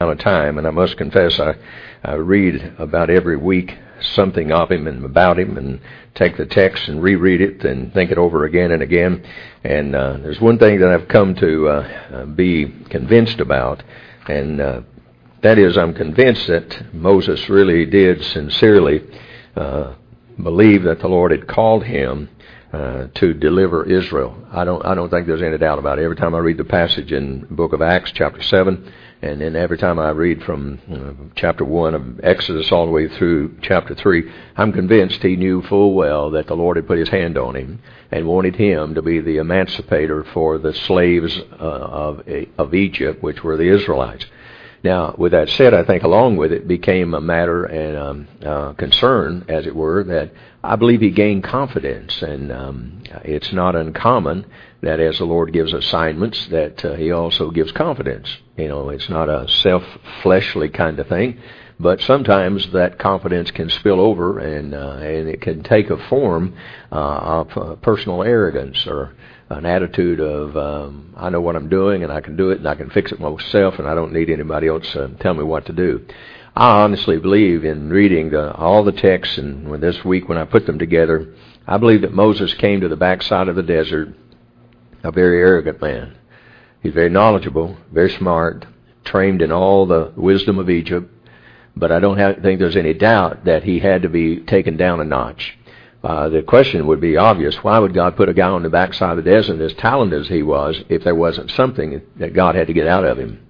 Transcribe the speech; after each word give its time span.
of 0.00 0.16
time, 0.20 0.58
and 0.58 0.66
I 0.68 0.70
must 0.70 0.96
confess 0.96 1.40
I, 1.40 1.56
I 2.04 2.14
read 2.14 2.74
about 2.78 3.10
every 3.10 3.36
week 3.36 3.76
something 4.00 4.52
of 4.52 4.70
him 4.70 4.86
and 4.86 5.04
about 5.04 5.40
him, 5.40 5.58
and 5.58 5.80
take 6.14 6.36
the 6.36 6.46
text 6.46 6.86
and 6.86 7.02
reread 7.02 7.40
it 7.40 7.64
and 7.64 7.92
think 7.92 8.12
it 8.12 8.16
over 8.16 8.44
again 8.44 8.70
and 8.70 8.80
again. 8.80 9.26
And 9.64 9.96
uh, 9.96 10.18
there's 10.18 10.40
one 10.40 10.56
thing 10.56 10.78
that 10.78 10.90
I've 10.90 11.08
come 11.08 11.34
to 11.34 11.68
uh, 11.68 12.26
be 12.26 12.66
convinced 12.90 13.40
about, 13.40 13.82
and 14.28 14.60
uh, 14.60 14.82
that 15.42 15.58
is 15.58 15.76
I'm 15.76 15.94
convinced 15.94 16.46
that 16.46 16.94
Moses 16.94 17.48
really 17.48 17.84
did 17.84 18.22
sincerely 18.22 19.02
uh, 19.56 19.94
believe 20.40 20.84
that 20.84 21.00
the 21.00 21.08
Lord 21.08 21.32
had 21.32 21.48
called 21.48 21.82
him 21.82 22.28
uh, 22.72 23.08
to 23.14 23.34
deliver 23.34 23.82
Israel. 23.82 24.46
I 24.52 24.64
don't 24.64 24.86
I 24.86 24.94
don't 24.94 25.10
think 25.10 25.26
there's 25.26 25.42
any 25.42 25.58
doubt 25.58 25.80
about 25.80 25.98
it. 25.98 26.04
Every 26.04 26.14
time 26.14 26.36
I 26.36 26.38
read 26.38 26.58
the 26.58 26.62
passage 26.62 27.10
in 27.10 27.48
book 27.50 27.72
of 27.72 27.82
Acts, 27.82 28.12
chapter 28.12 28.42
seven, 28.42 28.92
and 29.20 29.40
then 29.40 29.56
every 29.56 29.78
time 29.78 29.98
I 29.98 30.10
read 30.10 30.42
from 30.44 30.78
uh, 30.90 31.30
chapter 31.34 31.64
1 31.64 31.94
of 31.94 32.20
Exodus 32.22 32.70
all 32.70 32.86
the 32.86 32.92
way 32.92 33.08
through 33.08 33.56
chapter 33.62 33.94
3, 33.94 34.30
I'm 34.56 34.72
convinced 34.72 35.22
he 35.22 35.34
knew 35.34 35.62
full 35.62 35.94
well 35.94 36.30
that 36.30 36.46
the 36.46 36.54
Lord 36.54 36.76
had 36.76 36.86
put 36.86 36.98
his 36.98 37.08
hand 37.08 37.36
on 37.36 37.56
him 37.56 37.80
and 38.12 38.26
wanted 38.26 38.56
him 38.56 38.94
to 38.94 39.02
be 39.02 39.20
the 39.20 39.38
emancipator 39.38 40.24
for 40.32 40.58
the 40.58 40.72
slaves 40.72 41.36
uh, 41.38 41.64
of, 41.64 42.22
of 42.58 42.74
Egypt, 42.74 43.22
which 43.22 43.42
were 43.42 43.56
the 43.56 43.68
Israelites. 43.68 44.24
Now, 44.84 45.16
with 45.18 45.32
that 45.32 45.48
said, 45.48 45.74
I 45.74 45.82
think 45.82 46.04
along 46.04 46.36
with 46.36 46.52
it 46.52 46.68
became 46.68 47.12
a 47.12 47.20
matter 47.20 47.64
and 47.64 47.96
um, 47.96 48.28
uh, 48.44 48.72
concern, 48.74 49.44
as 49.48 49.66
it 49.66 49.74
were, 49.74 50.04
that 50.04 50.30
I 50.62 50.76
believe 50.76 51.00
he 51.00 51.10
gained 51.10 51.42
confidence, 51.42 52.22
and 52.22 52.52
um, 52.52 53.02
it's 53.24 53.52
not 53.52 53.74
uncommon 53.74 54.46
that 54.80 55.00
as 55.00 55.18
the 55.18 55.24
Lord 55.24 55.52
gives 55.52 55.72
assignments, 55.72 56.46
that 56.46 56.84
uh, 56.84 56.94
He 56.94 57.10
also 57.10 57.50
gives 57.50 57.72
confidence. 57.72 58.38
You 58.58 58.68
know, 58.68 58.88
it's 58.90 59.08
not 59.08 59.28
a 59.28 59.48
self-fleshly 59.48 60.70
kind 60.70 60.98
of 60.98 61.06
thing, 61.06 61.38
but 61.78 62.00
sometimes 62.00 62.72
that 62.72 62.98
confidence 62.98 63.52
can 63.52 63.70
spill 63.70 64.00
over, 64.00 64.40
and 64.40 64.74
uh, 64.74 64.98
and 65.00 65.28
it 65.28 65.40
can 65.40 65.62
take 65.62 65.90
a 65.90 66.08
form 66.08 66.54
uh, 66.90 66.94
of 66.94 67.56
uh, 67.56 67.76
personal 67.76 68.24
arrogance 68.24 68.84
or 68.86 69.14
an 69.50 69.64
attitude 69.64 70.20
of 70.20 70.56
um, 70.56 71.14
I 71.16 71.30
know 71.30 71.40
what 71.40 71.56
I'm 71.56 71.68
doing 71.68 72.02
and 72.02 72.12
I 72.12 72.20
can 72.20 72.36
do 72.36 72.50
it 72.50 72.58
and 72.58 72.68
I 72.68 72.74
can 72.74 72.90
fix 72.90 73.12
it 73.12 73.20
myself 73.20 73.78
and 73.78 73.88
I 73.88 73.94
don't 73.94 74.12
need 74.12 74.28
anybody 74.28 74.68
else 74.68 74.92
to 74.92 75.08
tell 75.20 75.34
me 75.34 75.42
what 75.42 75.66
to 75.66 75.72
do. 75.72 76.04
I 76.54 76.82
honestly 76.82 77.18
believe 77.18 77.64
in 77.64 77.88
reading 77.88 78.30
the, 78.30 78.52
all 78.52 78.84
the 78.84 78.92
texts 78.92 79.38
and 79.38 79.70
when 79.70 79.80
this 79.80 80.04
week 80.04 80.28
when 80.28 80.36
I 80.36 80.44
put 80.44 80.66
them 80.66 80.78
together, 80.78 81.34
I 81.66 81.78
believe 81.78 82.02
that 82.02 82.12
Moses 82.12 82.52
came 82.54 82.80
to 82.80 82.88
the 82.88 82.96
backside 82.96 83.48
of 83.48 83.56
the 83.56 83.62
desert 83.62 84.14
a 85.02 85.12
very 85.12 85.40
arrogant 85.40 85.80
man. 85.80 86.18
He's 86.82 86.94
very 86.94 87.10
knowledgeable, 87.10 87.76
very 87.92 88.10
smart, 88.10 88.66
trained 89.04 89.42
in 89.42 89.50
all 89.50 89.86
the 89.86 90.12
wisdom 90.16 90.58
of 90.58 90.70
Egypt, 90.70 91.12
but 91.76 91.92
I 91.92 92.00
don't 92.00 92.18
have, 92.18 92.38
think 92.38 92.58
there's 92.60 92.76
any 92.76 92.94
doubt 92.94 93.44
that 93.44 93.64
he 93.64 93.78
had 93.78 94.02
to 94.02 94.08
be 94.08 94.40
taken 94.40 94.76
down 94.76 95.00
a 95.00 95.04
notch. 95.04 95.58
Uh, 96.02 96.28
the 96.28 96.42
question 96.42 96.86
would 96.86 97.00
be 97.00 97.16
obvious. 97.16 97.62
Why 97.64 97.78
would 97.78 97.94
God 97.94 98.16
put 98.16 98.28
a 98.28 98.34
guy 98.34 98.48
on 98.48 98.62
the 98.62 98.70
backside 98.70 99.18
of 99.18 99.24
the 99.24 99.30
desert 99.30 99.60
as 99.60 99.74
talented 99.74 100.20
as 100.20 100.28
he 100.28 100.42
was 100.42 100.82
if 100.88 101.02
there 101.02 101.14
wasn't 101.14 101.50
something 101.50 102.00
that 102.16 102.34
God 102.34 102.54
had 102.54 102.68
to 102.68 102.72
get 102.72 102.86
out 102.86 103.04
of 103.04 103.18
him? 103.18 103.44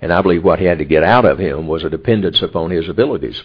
And 0.00 0.12
I 0.12 0.22
believe 0.22 0.42
what 0.42 0.58
he 0.58 0.64
had 0.64 0.78
to 0.78 0.84
get 0.84 1.04
out 1.04 1.24
of 1.24 1.38
him 1.38 1.66
was 1.66 1.84
a 1.84 1.90
dependence 1.90 2.40
upon 2.40 2.70
his 2.70 2.88
abilities. 2.88 3.42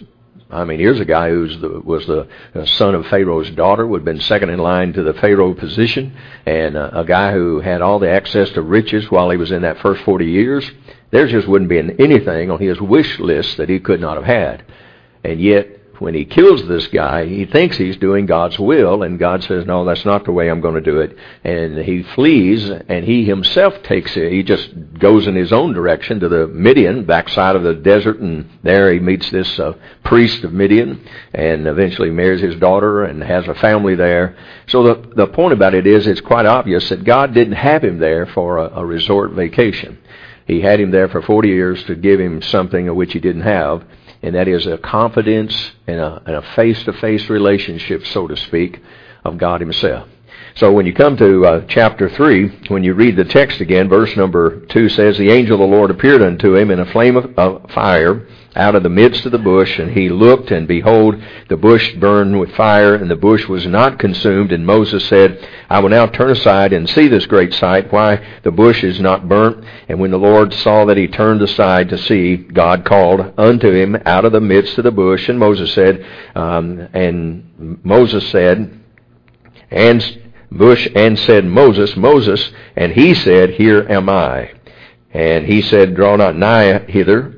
I 0.50 0.64
mean, 0.64 0.78
here's 0.78 1.00
a 1.00 1.04
guy 1.04 1.28
who 1.28 1.82
was 1.84 2.06
the 2.06 2.26
son 2.64 2.94
of 2.94 3.06
Pharaoh's 3.08 3.50
daughter, 3.50 3.86
would 3.86 4.00
have 4.00 4.04
been 4.04 4.20
second 4.20 4.48
in 4.48 4.58
line 4.58 4.94
to 4.94 5.02
the 5.02 5.12
Pharaoh 5.12 5.52
position, 5.52 6.16
and 6.46 6.76
uh, 6.76 6.90
a 6.94 7.04
guy 7.04 7.32
who 7.32 7.60
had 7.60 7.82
all 7.82 7.98
the 7.98 8.10
access 8.10 8.50
to 8.52 8.62
riches 8.62 9.10
while 9.10 9.28
he 9.28 9.36
was 9.36 9.52
in 9.52 9.62
that 9.62 9.78
first 9.80 10.02
40 10.04 10.24
years. 10.24 10.70
There 11.10 11.26
just 11.26 11.46
wouldn't 11.46 11.68
be 11.68 11.78
anything 11.78 12.50
on 12.50 12.60
his 12.60 12.80
wish 12.80 13.18
list 13.18 13.58
that 13.58 13.68
he 13.68 13.78
could 13.78 14.00
not 14.00 14.16
have 14.16 14.24
had. 14.24 14.64
And 15.22 15.38
yet, 15.38 15.77
when 15.98 16.14
he 16.14 16.24
kills 16.24 16.66
this 16.66 16.86
guy, 16.88 17.26
he 17.26 17.44
thinks 17.44 17.76
he's 17.76 17.96
doing 17.96 18.26
God's 18.26 18.58
will, 18.58 19.02
and 19.02 19.18
God 19.18 19.42
says, 19.42 19.66
no, 19.66 19.84
that's 19.84 20.04
not 20.04 20.24
the 20.24 20.32
way 20.32 20.48
I'm 20.48 20.60
going 20.60 20.74
to 20.74 20.80
do 20.80 21.00
it. 21.00 21.16
And 21.44 21.78
he 21.78 22.02
flees, 22.02 22.70
and 22.70 23.04
he 23.04 23.24
himself 23.24 23.82
takes 23.82 24.16
it. 24.16 24.30
He 24.32 24.42
just 24.42 24.70
goes 24.98 25.26
in 25.26 25.34
his 25.34 25.52
own 25.52 25.72
direction 25.72 26.20
to 26.20 26.28
the 26.28 26.46
Midian, 26.46 27.04
backside 27.04 27.56
of 27.56 27.62
the 27.62 27.74
desert, 27.74 28.20
and 28.20 28.48
there 28.62 28.92
he 28.92 29.00
meets 29.00 29.30
this 29.30 29.58
uh, 29.58 29.74
priest 30.04 30.44
of 30.44 30.52
Midian, 30.52 31.04
and 31.34 31.66
eventually 31.66 32.10
marries 32.10 32.42
his 32.42 32.56
daughter 32.56 33.04
and 33.04 33.22
has 33.22 33.48
a 33.48 33.54
family 33.54 33.94
there. 33.94 34.36
So 34.68 34.82
the, 34.82 35.14
the 35.16 35.26
point 35.26 35.52
about 35.52 35.74
it 35.74 35.86
is, 35.86 36.06
it's 36.06 36.20
quite 36.20 36.46
obvious 36.46 36.88
that 36.90 37.04
God 37.04 37.34
didn't 37.34 37.54
have 37.54 37.82
him 37.82 37.98
there 37.98 38.26
for 38.26 38.58
a, 38.58 38.78
a 38.78 38.86
resort 38.86 39.32
vacation. 39.32 39.98
He 40.46 40.60
had 40.60 40.80
him 40.80 40.90
there 40.90 41.08
for 41.08 41.20
40 41.20 41.48
years 41.48 41.82
to 41.84 41.94
give 41.94 42.20
him 42.20 42.40
something 42.40 42.88
of 42.88 42.96
which 42.96 43.12
he 43.12 43.20
didn't 43.20 43.42
have 43.42 43.84
and 44.22 44.34
that 44.34 44.48
is 44.48 44.66
a 44.66 44.78
confidence 44.78 45.72
and 45.86 45.98
a, 46.00 46.42
face-to-face 46.54 47.30
relationship, 47.30 48.06
so 48.06 48.26
to 48.26 48.36
speak, 48.36 48.80
of 49.24 49.38
God 49.38 49.60
Himself. 49.60 50.08
So 50.56 50.72
when 50.72 50.86
you 50.86 50.92
come 50.92 51.16
to 51.18 51.46
uh, 51.46 51.64
chapter 51.68 52.08
3, 52.08 52.66
when 52.66 52.82
you 52.82 52.94
read 52.94 53.14
the 53.14 53.24
text 53.24 53.60
again, 53.60 53.88
verse 53.88 54.16
number 54.16 54.60
2 54.66 54.88
says, 54.88 55.16
The 55.16 55.30
angel 55.30 55.54
of 55.54 55.70
the 55.70 55.76
Lord 55.76 55.90
appeared 55.90 56.20
unto 56.20 56.56
him 56.56 56.72
in 56.72 56.80
a 56.80 56.90
flame 56.92 57.16
of, 57.16 57.38
of 57.38 57.70
fire 57.70 58.26
out 58.56 58.74
of 58.74 58.82
the 58.82 58.88
midst 58.88 59.24
of 59.24 59.30
the 59.30 59.38
bush, 59.38 59.78
and 59.78 59.92
he 59.92 60.08
looked, 60.08 60.50
and 60.50 60.66
behold, 60.66 61.14
the 61.48 61.56
bush 61.56 61.94
burned 61.94 62.40
with 62.40 62.56
fire, 62.56 62.96
and 62.96 63.08
the 63.08 63.14
bush 63.14 63.46
was 63.46 63.66
not 63.66 64.00
consumed. 64.00 64.50
And 64.50 64.66
Moses 64.66 65.06
said, 65.06 65.46
I 65.70 65.78
will 65.78 65.90
now 65.90 66.06
turn 66.06 66.30
aside 66.30 66.72
and 66.72 66.90
see 66.90 67.06
this 67.06 67.26
great 67.26 67.54
sight, 67.54 67.92
why 67.92 68.40
the 68.42 68.50
bush 68.50 68.82
is 68.82 69.00
not 69.00 69.28
burnt. 69.28 69.64
And 69.88 70.00
when 70.00 70.10
the 70.10 70.18
Lord 70.18 70.52
saw 70.52 70.86
that 70.86 70.96
he 70.96 71.06
turned 71.06 71.40
aside 71.40 71.88
to 71.90 71.98
see, 71.98 72.36
God 72.36 72.84
called 72.84 73.32
unto 73.38 73.70
him 73.70 73.96
out 74.04 74.24
of 74.24 74.32
the 74.32 74.40
midst 74.40 74.76
of 74.78 74.84
the 74.84 74.90
bush, 74.90 75.28
and 75.28 75.38
Moses 75.38 75.72
said, 75.72 76.04
um, 76.34 76.80
and 76.92 77.78
Moses 77.84 78.28
said, 78.30 78.80
and 79.70 80.27
bush 80.50 80.88
and 80.94 81.18
said, 81.18 81.44
Moses, 81.44 81.96
Moses, 81.96 82.50
and 82.76 82.92
he 82.92 83.14
said, 83.14 83.50
Here 83.50 83.86
am 83.88 84.08
I. 84.08 84.52
And 85.12 85.46
he 85.46 85.62
said, 85.62 85.94
Draw 85.94 86.16
not 86.16 86.36
nigh 86.36 86.78
hither, 86.80 87.34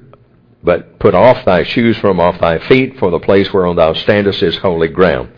but 0.63 0.99
put 0.99 1.15
off 1.15 1.45
thy 1.45 1.65
shoes 1.65 1.97
from 1.99 2.21
off 2.21 2.41
thy 2.41 2.59
feet, 2.59 2.99
for 2.99 3.11
the 3.11 3.21
place 3.21 3.53
whereon 3.53 3.77
thou 3.77 3.95
standest 3.95 4.43
is 4.43 4.57
holy 4.59 4.89
ground. 4.89 5.33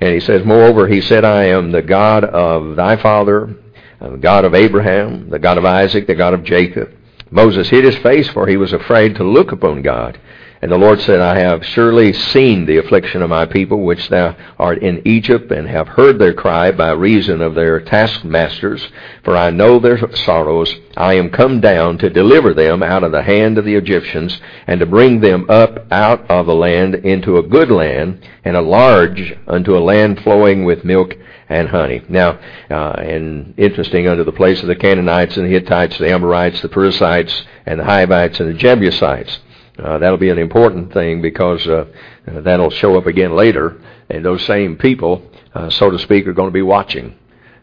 And 0.00 0.14
he 0.14 0.20
says, 0.20 0.44
Moreover, 0.44 0.88
he 0.88 1.00
said, 1.00 1.24
I 1.24 1.44
am 1.44 1.72
the 1.72 1.82
God 1.82 2.24
of 2.24 2.76
thy 2.76 2.96
father, 2.96 3.56
the 4.00 4.16
God 4.16 4.44
of 4.44 4.54
Abraham, 4.54 5.28
the 5.28 5.38
God 5.38 5.58
of 5.58 5.64
Isaac, 5.64 6.06
the 6.06 6.14
God 6.14 6.34
of 6.34 6.44
Jacob. 6.44 6.90
Moses 7.30 7.68
hid 7.68 7.84
his 7.84 7.96
face, 7.98 8.28
for 8.30 8.46
he 8.46 8.56
was 8.56 8.72
afraid 8.72 9.14
to 9.16 9.24
look 9.24 9.52
upon 9.52 9.82
God. 9.82 10.18
And 10.62 10.70
the 10.70 10.76
Lord 10.76 11.00
said, 11.00 11.20
I 11.20 11.38
have 11.38 11.64
surely 11.64 12.12
seen 12.12 12.66
the 12.66 12.76
affliction 12.76 13.22
of 13.22 13.30
my 13.30 13.46
people, 13.46 13.80
which 13.80 14.10
thou 14.10 14.36
art 14.58 14.82
in 14.82 15.00
Egypt, 15.06 15.50
and 15.50 15.66
have 15.66 15.88
heard 15.88 16.18
their 16.18 16.34
cry 16.34 16.70
by 16.70 16.90
reason 16.90 17.40
of 17.40 17.54
their 17.54 17.80
taskmasters. 17.80 18.86
For 19.24 19.38
I 19.38 19.48
know 19.48 19.78
their 19.78 20.14
sorrows. 20.16 20.74
I 20.98 21.14
am 21.14 21.30
come 21.30 21.60
down 21.60 21.96
to 21.98 22.10
deliver 22.10 22.52
them 22.52 22.82
out 22.82 23.04
of 23.04 23.12
the 23.12 23.22
hand 23.22 23.56
of 23.56 23.64
the 23.64 23.74
Egyptians, 23.74 24.38
and 24.66 24.80
to 24.80 24.86
bring 24.86 25.20
them 25.20 25.46
up 25.48 25.90
out 25.90 26.30
of 26.30 26.44
the 26.44 26.54
land 26.54 26.94
into 26.94 27.38
a 27.38 27.42
good 27.42 27.70
land, 27.70 28.28
and 28.44 28.54
a 28.54 28.60
large 28.60 29.34
unto 29.46 29.78
a 29.78 29.80
land 29.80 30.20
flowing 30.20 30.66
with 30.66 30.84
milk 30.84 31.16
and 31.48 31.68
honey. 31.68 32.02
Now, 32.06 32.38
uh, 32.70 32.92
and 32.98 33.54
interesting, 33.56 34.06
under 34.06 34.24
the 34.24 34.32
place 34.32 34.60
of 34.60 34.68
the 34.68 34.76
Canaanites 34.76 35.38
and 35.38 35.46
the 35.46 35.50
Hittites, 35.50 35.96
the 35.96 36.12
Amorites, 36.12 36.60
the 36.60 36.68
Perizzites, 36.68 37.44
and 37.64 37.80
the 37.80 37.84
Hivites, 37.84 38.40
and 38.40 38.50
the 38.50 38.58
Jebusites. 38.58 39.38
Uh, 39.80 39.98
that'll 39.98 40.18
be 40.18 40.30
an 40.30 40.38
important 40.38 40.92
thing 40.92 41.22
because 41.22 41.66
uh, 41.66 41.86
that'll 42.26 42.70
show 42.70 42.98
up 42.98 43.06
again 43.06 43.34
later, 43.34 43.80
and 44.10 44.24
those 44.24 44.44
same 44.44 44.76
people, 44.76 45.22
uh, 45.54 45.70
so 45.70 45.90
to 45.90 45.98
speak, 45.98 46.26
are 46.26 46.32
going 46.32 46.48
to 46.48 46.52
be 46.52 46.62
watching. 46.62 47.16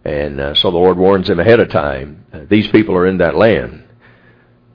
And 0.03 0.39
uh, 0.39 0.55
so 0.55 0.72
the 0.72 0.78
Lord 0.78 0.97
warns 0.97 1.28
them 1.28 1.39
ahead 1.39 1.59
of 1.59 1.69
time. 1.69 2.25
Uh, 2.33 2.41
these 2.50 2.67
people 2.69 2.95
are 2.95 3.05
in 3.05 3.17
that 3.17 3.35
land, 3.35 3.83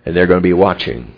and 0.05 0.15
they're 0.15 0.27
going 0.27 0.41
to 0.41 0.43
be 0.43 0.53
watching. 0.53 1.15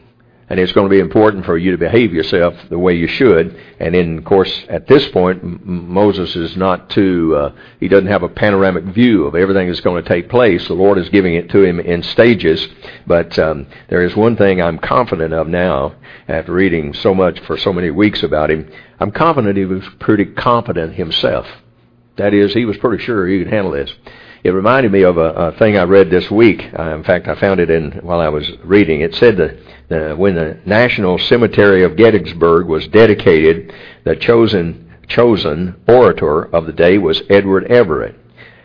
And 0.50 0.60
it's 0.60 0.72
going 0.72 0.86
to 0.86 0.94
be 0.94 1.00
important 1.00 1.46
for 1.46 1.56
you 1.56 1.70
to 1.70 1.78
behave 1.78 2.12
yourself 2.12 2.54
the 2.68 2.78
way 2.78 2.94
you 2.94 3.06
should. 3.06 3.58
And 3.80 3.94
in, 3.94 4.18
of 4.18 4.24
course, 4.24 4.64
at 4.68 4.86
this 4.86 5.08
point, 5.08 5.42
M- 5.42 5.60
Moses 5.64 6.36
is 6.36 6.54
not 6.56 6.90
too, 6.90 7.34
uh, 7.34 7.52
he 7.80 7.88
doesn't 7.88 8.08
have 8.08 8.22
a 8.22 8.28
panoramic 8.28 8.84
view 8.84 9.24
of 9.24 9.34
everything 9.34 9.68
that's 9.68 9.80
going 9.80 10.02
to 10.02 10.08
take 10.08 10.28
place. 10.28 10.68
The 10.68 10.74
Lord 10.74 10.98
is 10.98 11.08
giving 11.08 11.34
it 11.34 11.48
to 11.50 11.62
him 11.62 11.80
in 11.80 12.02
stages. 12.02 12.68
But 13.06 13.38
um, 13.38 13.66
there 13.88 14.02
is 14.02 14.14
one 14.14 14.36
thing 14.36 14.60
I'm 14.60 14.78
confident 14.78 15.32
of 15.32 15.48
now, 15.48 15.94
after 16.28 16.52
reading 16.52 16.92
so 16.92 17.14
much 17.14 17.40
for 17.40 17.56
so 17.56 17.72
many 17.72 17.90
weeks 17.90 18.22
about 18.22 18.50
him. 18.50 18.70
I'm 19.00 19.12
confident 19.12 19.56
he 19.56 19.64
was 19.64 19.84
pretty 19.98 20.26
competent 20.26 20.94
himself. 20.94 21.46
That 22.16 22.34
is, 22.34 22.54
he 22.54 22.64
was 22.64 22.76
pretty 22.76 23.02
sure 23.02 23.26
he 23.26 23.38
could 23.38 23.52
handle 23.52 23.72
this. 23.72 23.92
It 24.44 24.50
reminded 24.50 24.92
me 24.92 25.04
of 25.04 25.16
a, 25.16 25.30
a 25.32 25.52
thing 25.52 25.78
I 25.78 25.84
read 25.84 26.10
this 26.10 26.30
week. 26.30 26.68
Uh, 26.78 26.94
in 26.94 27.02
fact, 27.02 27.28
I 27.28 27.34
found 27.34 27.60
it 27.60 27.70
in 27.70 27.92
while 28.02 28.20
I 28.20 28.28
was 28.28 28.46
reading. 28.62 29.00
It 29.00 29.14
said 29.14 29.38
that 29.38 29.56
the, 29.88 30.14
when 30.14 30.34
the 30.34 30.58
National 30.66 31.18
Cemetery 31.18 31.82
of 31.82 31.96
Gettysburg 31.96 32.66
was 32.66 32.86
dedicated, 32.88 33.72
the 34.04 34.14
chosen 34.14 34.82
chosen 35.08 35.80
orator 35.88 36.44
of 36.54 36.66
the 36.66 36.74
day 36.74 36.98
was 36.98 37.22
Edward 37.30 37.64
Everett. 37.70 38.16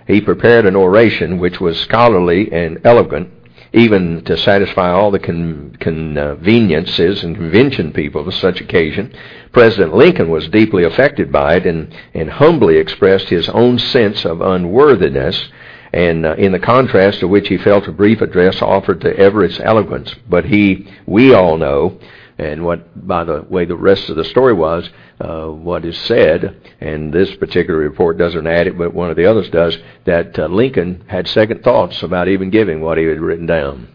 He 0.06 0.20
prepared 0.20 0.66
an 0.66 0.76
oration 0.76 1.40
which 1.40 1.62
was 1.62 1.80
scholarly 1.80 2.52
and 2.52 2.82
eloquent, 2.84 3.32
even 3.72 4.24
to 4.26 4.38
satisfy 4.38 4.92
all 4.92 5.12
the 5.12 5.20
con- 5.20 5.78
conveniences 5.80 7.24
and 7.24 7.38
convention 7.38 7.94
people 7.94 8.28
of 8.28 8.34
such 8.34 8.60
occasion. 8.60 9.14
President 9.54 9.96
Lincoln 9.96 10.30
was 10.30 10.50
deeply 10.50 10.84
affected 10.84 11.32
by 11.32 11.56
it 11.56 11.66
and, 11.66 11.96
and 12.14 12.30
humbly 12.30 12.78
expressed 12.78 13.30
his 13.30 13.48
own 13.48 13.80
sense 13.80 14.26
of 14.26 14.42
unworthiness 14.42 15.50
and 15.94 16.26
uh, 16.26 16.36
in 16.36 16.52
the 16.52 16.60
contrast 16.60 17.20
to 17.20 17.28
which 17.28 17.48
he 17.48 17.58
felt 17.58 17.88
a 17.88 17.92
brief 17.92 18.22
address 18.22 18.62
offered 18.62 19.02
to 19.02 19.18
Everett's 19.18 19.60
eloquence. 19.60 20.16
But 20.28 20.46
he, 20.46 20.88
we 21.06 21.34
all 21.34 21.58
know, 21.58 22.00
and 22.38 22.64
what, 22.64 23.08
by 23.08 23.24
the 23.24 23.42
way 23.50 23.66
the 23.66 23.76
rest 23.76 24.10
of 24.10 24.16
the 24.16 24.24
story 24.24 24.54
was, 24.54 24.90
uh, 25.20 25.48
what 25.48 25.84
is 25.84 25.98
said, 25.98 26.56
and 26.80 27.12
this 27.12 27.36
particular 27.36 27.80
report 27.80 28.18
doesn't 28.18 28.48
add 28.48 28.68
it, 28.68 28.78
but 28.78 28.94
one 28.94 29.10
of 29.10 29.18
the 29.18 29.26
others 29.26 29.50
does, 29.50 29.78
that 30.06 30.40
uh, 30.40 30.48
Lincoln 30.48 31.04
had 31.08 31.28
second 31.28 31.64
thoughts 31.64 32.02
about 32.04 32.28
even 32.30 32.50
giving 32.50 32.82
what 32.82 32.98
he 32.98 33.04
had 33.06 33.20
written 33.20 33.46
down. 33.46 33.90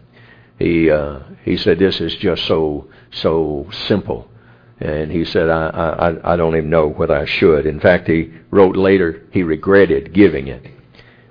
He 0.59 0.89
uh, 0.89 1.19
he 1.43 1.57
said, 1.57 1.79
"This 1.79 1.99
is 1.99 2.15
just 2.15 2.45
so 2.45 2.87
so 3.11 3.67
simple," 3.87 4.29
and 4.79 5.11
he 5.11 5.25
said, 5.25 5.49
I, 5.49 5.67
"I 5.67 6.33
I 6.33 6.35
don't 6.37 6.55
even 6.55 6.69
know 6.69 6.87
whether 6.87 7.15
I 7.15 7.25
should." 7.25 7.65
In 7.65 7.79
fact, 7.79 8.07
he 8.07 8.31
wrote 8.51 8.77
later 8.77 9.23
he 9.31 9.43
regretted 9.43 10.13
giving 10.13 10.47
it. 10.47 10.65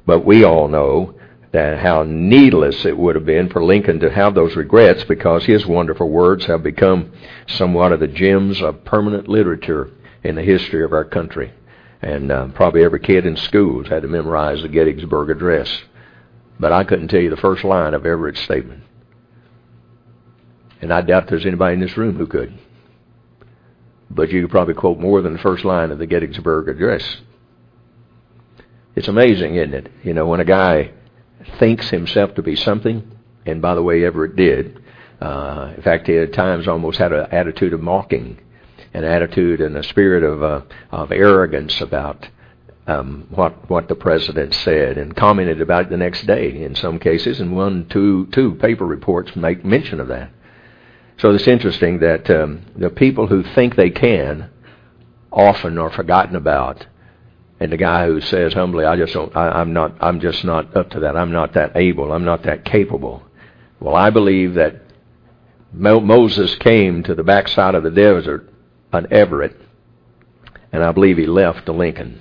But 0.07 0.25
we 0.25 0.45
all 0.45 0.69
know 0.69 1.15
that 1.53 1.79
how 1.79 2.03
needless 2.03 2.85
it 2.85 2.99
would 2.99 3.15
have 3.15 3.25
been 3.25 3.49
for 3.49 3.65
Lincoln 3.65 4.01
to 4.01 4.11
have 4.11 4.35
those 4.35 4.57
regrets 4.57 5.05
because 5.05 5.45
his 5.45 5.65
wonderful 5.65 6.11
words 6.11 6.47
have 6.47 6.63
become 6.63 7.13
somewhat 7.47 7.93
of 7.93 8.01
the 8.01 8.09
gems 8.09 8.61
of 8.61 8.85
permanent 8.85 9.29
literature 9.29 9.91
in 10.25 10.35
the 10.35 10.43
history 10.43 10.83
of 10.83 10.93
our 10.93 11.05
country. 11.05 11.53
And 12.03 12.33
uh, 12.33 12.49
probably 12.49 12.83
every 12.83 13.01
kid 13.01 13.25
in 13.25 13.37
schools 13.37 13.89
had 13.89 14.03
to 14.03 14.09
memorize 14.09 14.63
the 14.63 14.69
Gettysburg 14.69 15.31
Address. 15.31 15.85
But 16.59 16.73
I 16.73 16.85
couldn't 16.85 17.09
tell 17.09 17.21
you 17.21 17.31
the 17.31 17.37
first 17.37 17.65
line 17.65 17.95
of 17.95 18.05
Everett's 18.05 18.41
statement. 18.41 18.83
And 20.81 20.93
I 20.93 21.01
doubt 21.01 21.29
there's 21.29 21.47
anybody 21.47 21.75
in 21.75 21.81
this 21.81 21.97
room 21.97 22.17
who 22.17 22.27
could. 22.27 22.59
But 24.11 24.31
you 24.31 24.43
could 24.43 24.51
probably 24.51 24.75
quote 24.75 24.99
more 24.99 25.23
than 25.23 25.33
the 25.35 25.39
first 25.39 25.65
line 25.65 25.91
of 25.91 25.99
the 25.99 26.07
Gettysburg 26.07 26.69
Address. 26.69 27.05
It's 28.97 29.09
amazing, 29.09 29.57
isn't 29.57 29.75
it? 29.75 29.93
You 30.03 30.15
know, 30.15 30.27
when 30.27 30.41
a 30.41 30.45
guy 30.45 30.93
thinks 31.59 31.91
himself 31.91 32.35
to 32.35 32.43
be 32.43 32.57
something, 32.57 33.11
and 33.45 33.61
by 33.61 33.75
the 33.75 33.83
way, 33.83 34.05
Everett 34.05 34.37
did. 34.37 34.81
Uh, 35.21 35.73
in 35.77 35.83
fact, 35.83 36.07
he 36.07 36.17
at 36.17 36.33
times 36.33 36.69
almost 36.69 36.99
had 36.99 37.13
an 37.13 37.27
attitude 37.33 37.73
of 37.73 37.81
mocking, 37.81 38.39
an 38.93 39.05
attitude 39.05 39.61
and 39.61 39.77
a 39.77 39.83
spirit 39.83 40.23
of 40.23 40.43
uh, 40.43 40.63
of 40.93 41.11
arrogance 41.11 41.81
about 41.81 42.29
um, 42.87 43.27
what 43.31 43.69
what 43.69 43.89
the 43.89 43.95
president 43.95 44.55
said, 44.55 44.97
and 44.97 45.17
commented 45.17 45.61
about 45.61 45.87
it 45.87 45.91
the 45.91 45.97
next 45.97 46.27
day 46.27 46.63
in 46.63 46.75
some 46.75 46.99
cases, 46.99 47.41
and 47.41 47.57
one, 47.57 47.87
two, 47.89 48.27
two 48.27 48.55
paper 48.57 48.87
reports 48.87 49.35
make 49.35 49.65
mention 49.65 49.99
of 49.99 50.09
that. 50.09 50.31
So 51.19 51.35
it's 51.35 51.49
interesting 51.49 52.01
that 52.01 52.29
um, 52.31 52.63
the 52.77 52.91
people 52.91 53.27
who 53.27 53.43
think 53.43 53.77
they 53.77 53.91
can 53.91 54.51
often 55.33 55.79
are 55.79 55.91
forgotten 55.91 56.37
about 56.37 56.87
and 57.61 57.71
the 57.71 57.77
guy 57.77 58.07
who 58.07 58.21
says 58.21 58.53
humbly, 58.53 58.85
"I 58.85 58.97
just 58.97 59.13
don't. 59.13 59.35
I, 59.37 59.61
I'm 59.61 59.73
not. 59.73 59.97
I'm 60.01 60.21
just 60.21 60.45
not 60.45 60.77
up 60.77 60.91
to 60.91 61.01
that. 61.01 61.17
I'm 61.17 61.33
not 61.33 61.55
that 61.55 61.77
able. 61.77 62.13
I'm 62.13 62.25
not 62.25 62.43
that 62.45 62.65
capable." 62.65 63.23
Well, 63.81 63.95
I 63.97 64.11
believe 64.11 64.55
that 64.55 64.83
Mo- 65.73 66.01
Moses 66.01 66.55
came 66.57 67.03
to 67.03 67.15
the 67.15 67.23
backside 67.23 67.75
of 67.75 67.83
the 67.83 67.91
desert 67.91 68.49
on 68.93 69.13
Everett, 69.13 69.57
and 70.73 70.83
I 70.83 70.93
believe 70.93 71.19
he 71.19 71.27
left 71.27 71.67
to 71.67 71.73
Lincoln. 71.73 72.21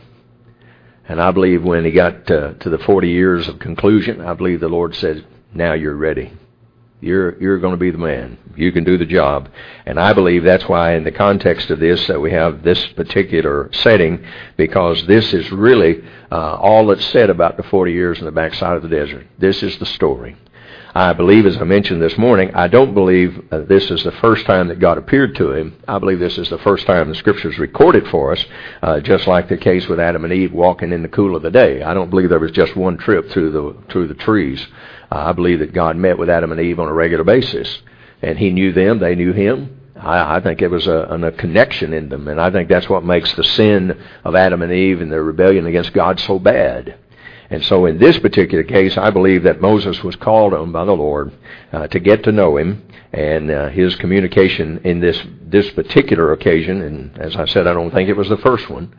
And 1.08 1.22
I 1.22 1.32
believe 1.32 1.64
when 1.64 1.84
he 1.84 1.92
got 1.92 2.28
to, 2.28 2.56
to 2.62 2.70
the 2.70 2.78
40 2.78 3.10
years 3.10 3.48
of 3.48 3.60
conclusion, 3.60 4.22
I 4.22 4.34
believe 4.34 4.60
the 4.60 4.70
Lord 4.70 4.96
said, 4.96 5.26
"Now 5.54 5.74
you're 5.74 5.96
ready." 5.96 6.32
You're 7.04 7.42
you're 7.42 7.60
going 7.60 7.74
to 7.74 7.80
be 7.80 7.92
the 7.92 7.98
man. 7.98 8.38
You 8.56 8.72
can 8.72 8.84
do 8.84 8.98
the 8.98 9.06
job. 9.06 9.50
And 9.86 10.00
I 10.00 10.14
believe 10.14 10.44
that's 10.44 10.68
why 10.68 10.94
in 10.96 11.04
the 11.04 11.12
context 11.12 11.70
of 11.70 11.80
this 11.80 12.08
that 12.08 12.20
we 12.20 12.32
have 12.32 12.64
this 12.64 12.86
particular 12.94 13.70
setting 13.74 14.26
because 14.58 15.06
this 15.08 15.34
is 15.34 15.52
really 15.52 16.04
uh, 16.32 16.56
all 16.56 16.88
that's 16.88 17.06
said 17.08 17.30
about 17.30 17.58
the 17.58 17.64
40 17.64 17.92
years 17.92 18.20
in 18.20 18.26
the 18.26 18.32
backside 18.32 18.78
of 18.78 18.84
the 18.84 18.90
desert. 18.90 19.28
This 19.38 19.64
is 19.64 19.78
the 19.80 19.86
story. 19.86 20.38
I 20.96 21.14
believe, 21.14 21.48
as 21.48 21.58
I 21.58 21.64
mentioned 21.64 22.04
this 22.04 22.20
morning, 22.20 22.54
I 22.54 22.68
don't 22.68 22.94
believe 22.94 23.48
uh, 23.52 23.62
this 23.62 23.90
is 23.90 24.04
the 24.04 24.12
first 24.12 24.46
time 24.46 24.68
that 24.68 24.80
God 24.80 25.00
appeared 25.00 25.36
to 25.38 25.52
him. 25.52 25.76
I 25.88 25.98
believe 25.98 26.20
this 26.20 26.38
is 26.38 26.50
the 26.50 26.60
first 26.60 26.86
time 26.86 27.10
the 27.10 27.16
Scriptures 27.16 27.58
recorded 27.58 28.08
for 28.10 28.32
us, 28.32 28.46
uh, 28.84 29.00
just 29.00 29.26
like 29.26 29.50
the 29.50 29.58
case 29.58 29.88
with 29.88 30.00
Adam 30.00 30.24
and 30.24 30.32
Eve 30.32 30.54
walking 30.54 30.92
in 30.92 31.02
the 31.02 31.08
cool 31.08 31.36
of 31.36 31.42
the 31.42 31.50
day. 31.50 31.82
I 31.82 31.96
don't 31.96 32.12
believe 32.12 32.30
there 32.30 32.38
was 32.38 32.52
just 32.52 32.76
one 32.76 32.98
trip 32.98 33.32
through 33.32 33.52
the 33.52 33.92
through 33.92 34.08
the 34.08 34.14
trees. 34.14 34.68
I 35.16 35.32
believe 35.32 35.60
that 35.60 35.74
God 35.74 35.96
met 35.98 36.18
with 36.18 36.30
Adam 36.30 36.52
and 36.52 36.62
Eve 36.62 36.80
on 36.80 36.88
a 36.88 36.94
regular 36.94 37.24
basis, 37.24 37.82
and 38.22 38.38
He 38.38 38.52
knew 38.52 38.72
them, 38.72 39.00
they 39.00 39.16
knew 39.16 39.34
Him. 39.34 39.80
I, 39.96 40.38
I 40.38 40.40
think 40.40 40.62
it 40.62 40.70
was 40.70 40.88
a, 40.88 41.00
a 41.00 41.32
connection 41.32 41.94
in 41.94 42.10
them, 42.10 42.28
and 42.28 42.40
I 42.40 42.52
think 42.52 42.70
that's 42.70 42.90
what 42.90 43.06
makes 43.06 43.34
the 43.36 43.44
sin 43.44 44.02
of 44.24 44.36
Adam 44.36 44.62
and 44.62 44.72
Eve 44.72 45.02
and 45.02 45.12
their 45.12 45.24
rebellion 45.24 45.66
against 45.66 45.94
God 45.94 46.20
so 46.20 46.40
bad. 46.40 46.98
And 47.50 47.64
so 47.66 47.86
in 47.86 48.00
this 48.00 48.18
particular 48.18 48.64
case, 48.64 48.98
I 48.98 49.12
believe 49.12 49.44
that 49.44 49.62
Moses 49.62 50.02
was 50.04 50.16
called 50.16 50.54
on 50.54 50.72
by 50.72 50.86
the 50.86 50.94
Lord 50.94 51.32
uh, 51.72 51.88
to 51.88 52.00
get 52.00 52.24
to 52.24 52.32
know 52.32 52.58
him, 52.58 52.84
and 53.12 53.52
uh, 53.52 53.70
his 53.70 53.96
communication 53.98 54.82
in 54.84 55.00
this 55.00 55.22
this 55.42 55.70
particular 55.72 56.32
occasion, 56.32 56.82
and 56.82 57.18
as 57.20 57.36
I 57.36 57.46
said, 57.46 57.68
I 57.68 57.74
don't 57.74 57.92
think 57.92 58.10
it 58.10 58.18
was 58.18 58.30
the 58.30 58.38
first 58.38 58.70
one, 58.70 58.96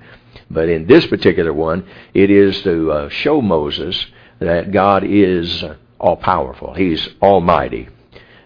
but 0.48 0.68
in 0.68 0.86
this 0.86 1.04
particular 1.06 1.52
one, 1.52 1.84
it 2.12 2.30
is 2.30 2.62
to 2.62 2.92
uh, 2.92 3.08
show 3.08 3.42
Moses 3.42 4.06
that 4.38 4.70
God 4.70 5.02
is 5.02 5.64
all 6.04 6.16
powerful. 6.16 6.74
He's 6.74 7.08
almighty. 7.22 7.88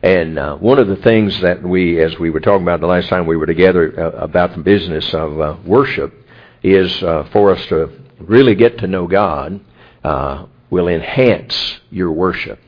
And 0.01 0.39
uh, 0.39 0.57
one 0.59 0.79
of 0.79 0.87
the 0.87 0.95
things 0.95 1.41
that 1.41 1.61
we, 1.61 2.01
as 2.01 2.17
we 2.17 2.31
were 2.31 2.39
talking 2.39 2.63
about 2.63 2.79
the 2.79 2.87
last 2.87 3.09
time 3.09 3.27
we 3.27 3.37
were 3.37 3.47
together 3.47 3.93
uh, 3.99 4.11
about 4.13 4.55
the 4.55 4.63
business 4.63 5.13
of 5.13 5.41
uh, 5.41 5.57
worship, 5.67 6.15
is 6.63 7.03
uh, 7.03 7.29
for 7.33 7.51
us 7.51 7.67
to 7.67 7.91
really 8.21 8.55
get 8.55 8.79
to 8.79 8.87
know 8.87 9.09
God 9.09 9.61
uh, 10.05 10.47
will 10.71 10.87
enhance 10.87 11.81
your 11.91 12.13
worship. 12.13 12.61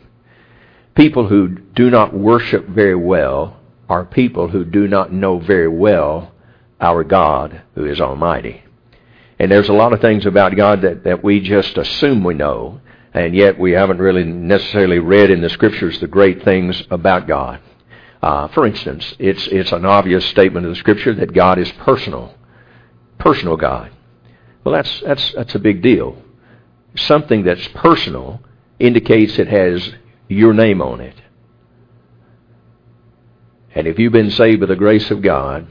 People 0.96 1.28
who 1.28 1.46
do 1.46 1.88
not 1.88 2.12
worship 2.12 2.66
very 2.66 2.96
well 2.96 3.60
are 3.88 4.04
people 4.04 4.48
who 4.48 4.64
do 4.64 4.88
not 4.88 5.12
know 5.12 5.38
very 5.38 5.68
well 5.68 6.32
our 6.80 7.04
God 7.04 7.62
who 7.76 7.84
is 7.84 8.00
almighty. 8.00 8.64
And 9.38 9.52
there's 9.52 9.68
a 9.68 9.72
lot 9.72 9.92
of 9.92 10.00
things 10.00 10.26
about 10.26 10.56
God 10.56 10.82
that, 10.82 11.04
that 11.04 11.22
we 11.22 11.38
just 11.38 11.78
assume 11.78 12.24
we 12.24 12.34
know 12.34 12.80
and 13.12 13.34
yet 13.34 13.58
we 13.58 13.72
haven't 13.72 13.98
really 13.98 14.24
necessarily 14.24 14.98
read 14.98 15.30
in 15.30 15.40
the 15.40 15.50
scriptures 15.50 15.98
the 16.00 16.06
great 16.06 16.44
things 16.44 16.82
about 16.90 17.26
God. 17.26 17.60
Uh, 18.22 18.48
for 18.48 18.66
instance, 18.66 19.14
it's 19.18 19.46
it's 19.48 19.72
an 19.72 19.84
obvious 19.84 20.24
statement 20.26 20.66
of 20.66 20.72
the 20.72 20.76
scripture 20.76 21.14
that 21.14 21.32
God 21.32 21.58
is 21.58 21.70
personal, 21.72 22.34
personal 23.18 23.56
God. 23.56 23.90
Well, 24.62 24.74
that's 24.74 25.00
that's 25.00 25.32
that's 25.32 25.54
a 25.54 25.58
big 25.58 25.82
deal. 25.82 26.22
Something 26.96 27.44
that's 27.44 27.66
personal 27.68 28.40
indicates 28.78 29.38
it 29.38 29.48
has 29.48 29.94
your 30.28 30.52
name 30.52 30.82
on 30.82 31.00
it. 31.00 31.16
And 33.74 33.86
if 33.86 33.98
you've 33.98 34.12
been 34.12 34.30
saved 34.30 34.60
by 34.60 34.66
the 34.66 34.76
grace 34.76 35.10
of 35.10 35.22
God, 35.22 35.66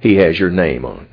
He 0.00 0.16
has 0.16 0.38
your 0.38 0.50
name 0.50 0.84
on 0.84 1.00
it. 1.00 1.10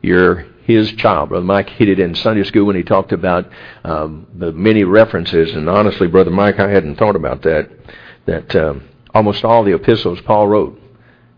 You're 0.00 0.46
his 0.68 0.92
child. 0.92 1.30
Brother 1.30 1.46
Mike 1.46 1.70
hit 1.70 1.88
it 1.88 1.98
in 1.98 2.14
Sunday 2.14 2.44
school 2.44 2.66
when 2.66 2.76
he 2.76 2.82
talked 2.82 3.12
about 3.12 3.50
um, 3.84 4.26
the 4.34 4.52
many 4.52 4.84
references, 4.84 5.52
and 5.54 5.68
honestly, 5.68 6.06
Brother 6.06 6.30
Mike, 6.30 6.60
I 6.60 6.68
hadn't 6.68 6.96
thought 6.96 7.16
about 7.16 7.42
that. 7.42 7.70
That 8.26 8.54
um, 8.54 8.86
almost 9.14 9.44
all 9.44 9.64
the 9.64 9.74
epistles 9.74 10.20
Paul 10.20 10.46
wrote, 10.46 10.78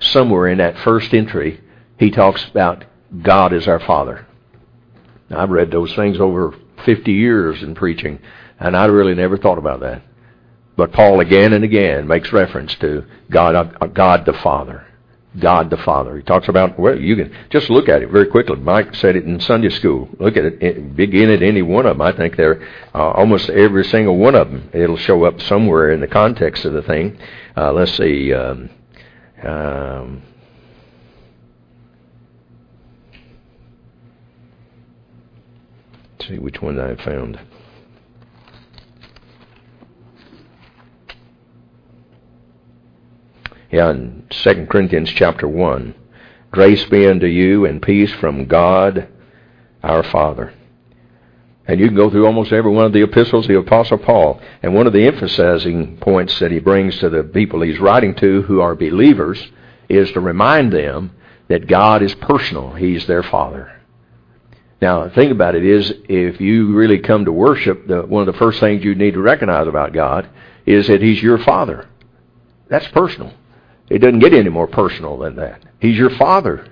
somewhere 0.01 0.49
in 0.49 0.59
that 0.59 0.77
first 0.79 1.15
entry, 1.15 1.61
he 1.97 2.11
talks 2.11 2.45
about 2.49 2.85
God 3.23 3.53
as 3.53 3.69
our 3.69 3.79
Father. 3.79 4.27
Now, 5.29 5.41
I've 5.41 5.51
read 5.51 5.71
those 5.71 5.95
things 5.95 6.19
over 6.19 6.53
50 6.85 7.13
years 7.13 7.63
in 7.63 7.77
preaching, 7.77 8.19
and 8.59 8.77
I 8.77 8.87
really 8.87 9.15
never 9.15 9.39
thought 9.39 9.59
about 9.59 9.79
that. 9.81 10.03
But 10.77 10.93
Paul 10.93 11.21
again 11.21 11.53
and 11.53 11.63
again 11.63 12.09
makes 12.09 12.33
reference 12.33 12.75
to 12.77 13.05
God, 13.31 13.55
uh, 13.55 13.87
God 13.87 14.27
the 14.27 14.33
Father. 14.33 14.85
God 15.39 15.71
the 15.71 15.77
Father. 15.77 16.17
He 16.17 16.23
talks 16.23 16.49
about, 16.49 16.79
well, 16.79 16.99
you 16.99 17.15
can 17.15 17.33
just 17.51 17.71
look 17.71 17.89
at 17.89 18.03
it 18.03 18.11
very 18.11 18.27
quickly. 18.27 18.57
Mike 18.57 18.95
said 18.97 19.15
it 19.15 19.25
in 19.25 19.39
Sunday 19.41 19.69
school. 19.71 20.09
Look 20.19 20.37
at 20.37 20.45
it, 20.45 20.97
begin 20.97 21.31
at 21.31 21.43
any 21.43 21.63
one 21.63 21.87
of 21.87 21.97
them. 21.97 22.03
I 22.03 22.13
think 22.13 22.37
they're 22.37 22.61
uh, 22.95 23.11
almost 23.11 23.49
every 23.49 23.85
single 23.85 24.17
one 24.17 24.35
of 24.35 24.51
them. 24.51 24.71
It'll 24.73 24.97
show 24.97 25.25
up 25.25 25.41
somewhere 25.41 25.93
in 25.93 26.01
the 26.01 26.09
context 26.09 26.65
of 26.65 26.73
the 26.73 26.83
thing. 26.83 27.17
Uh, 27.57 27.73
let's 27.73 27.97
see. 27.97 28.35
Um, 28.35 28.71
um, 29.45 30.23
see 36.27 36.39
which 36.39 36.61
one 36.61 36.81
I 36.81 36.97
found. 36.97 37.39
Yeah, 43.71 43.91
in 43.91 44.25
2 44.31 44.67
Corinthians 44.67 45.11
chapter 45.11 45.47
1. 45.47 45.95
Grace 46.51 46.85
be 46.87 47.07
unto 47.07 47.27
you 47.27 47.65
and 47.65 47.81
peace 47.81 48.13
from 48.15 48.47
God 48.47 49.09
our 49.83 50.03
Father. 50.03 50.53
And 51.69 51.79
you 51.79 51.87
can 51.87 51.95
go 51.95 52.11
through 52.11 52.27
almost 52.27 52.53
every 52.53 52.73
one 52.73 52.87
of 52.87 52.93
the 52.93 53.05
epistles 53.05 53.45
of 53.45 53.49
the 53.49 53.59
Apostle 53.59 53.99
Paul. 53.99 54.41
And 54.61 54.75
one 54.75 54.89
of 54.89 54.93
the 54.93 55.07
emphasizing 55.07 55.99
points 55.99 56.37
that 56.41 56.51
he 56.51 56.59
brings 56.59 56.99
to 56.99 57.09
the 57.09 57.23
people 57.23 57.61
he's 57.61 57.79
writing 57.79 58.17
to 58.17 58.43
who 58.43 58.61
are 58.61 58.75
believers 58.75 59.41
is 59.89 60.11
to 60.13 60.21
remind 60.21 60.73
them 60.73 61.13
that 61.47 61.69
God 61.69 62.03
is 62.03 62.15
personal. 62.17 62.73
He's 62.73 63.07
their 63.07 63.23
Father. 63.23 63.81
Now, 64.83 65.05
the 65.05 65.11
thing 65.11 65.31
about 65.31 65.55
it 65.55 65.65
is, 65.65 65.93
if 66.09 66.41
you 66.41 66.75
really 66.75 66.99
come 66.99 67.25
to 67.27 67.33
worship, 67.33 67.87
the, 67.87 68.03
one 68.03 68.27
of 68.27 68.33
the 68.33 68.39
first 68.39 68.59
things 68.59 68.83
you 68.83 68.97
need 68.97 69.15
to 69.15 69.21
recognize 69.21 69.69
about 69.69 69.93
God 69.93 70.29
is 70.67 70.89
that 70.89 71.03
He's 71.03 71.23
your 71.23 71.39
Father. 71.39 71.87
That's 72.69 72.89
personal. 72.89 73.33
It 73.91 73.99
doesn't 73.99 74.21
get 74.21 74.33
any 74.33 74.49
more 74.49 74.69
personal 74.69 75.19
than 75.19 75.37
that. 75.37 75.63
He's 75.81 75.99
your 75.99 76.11
Father. 76.11 76.67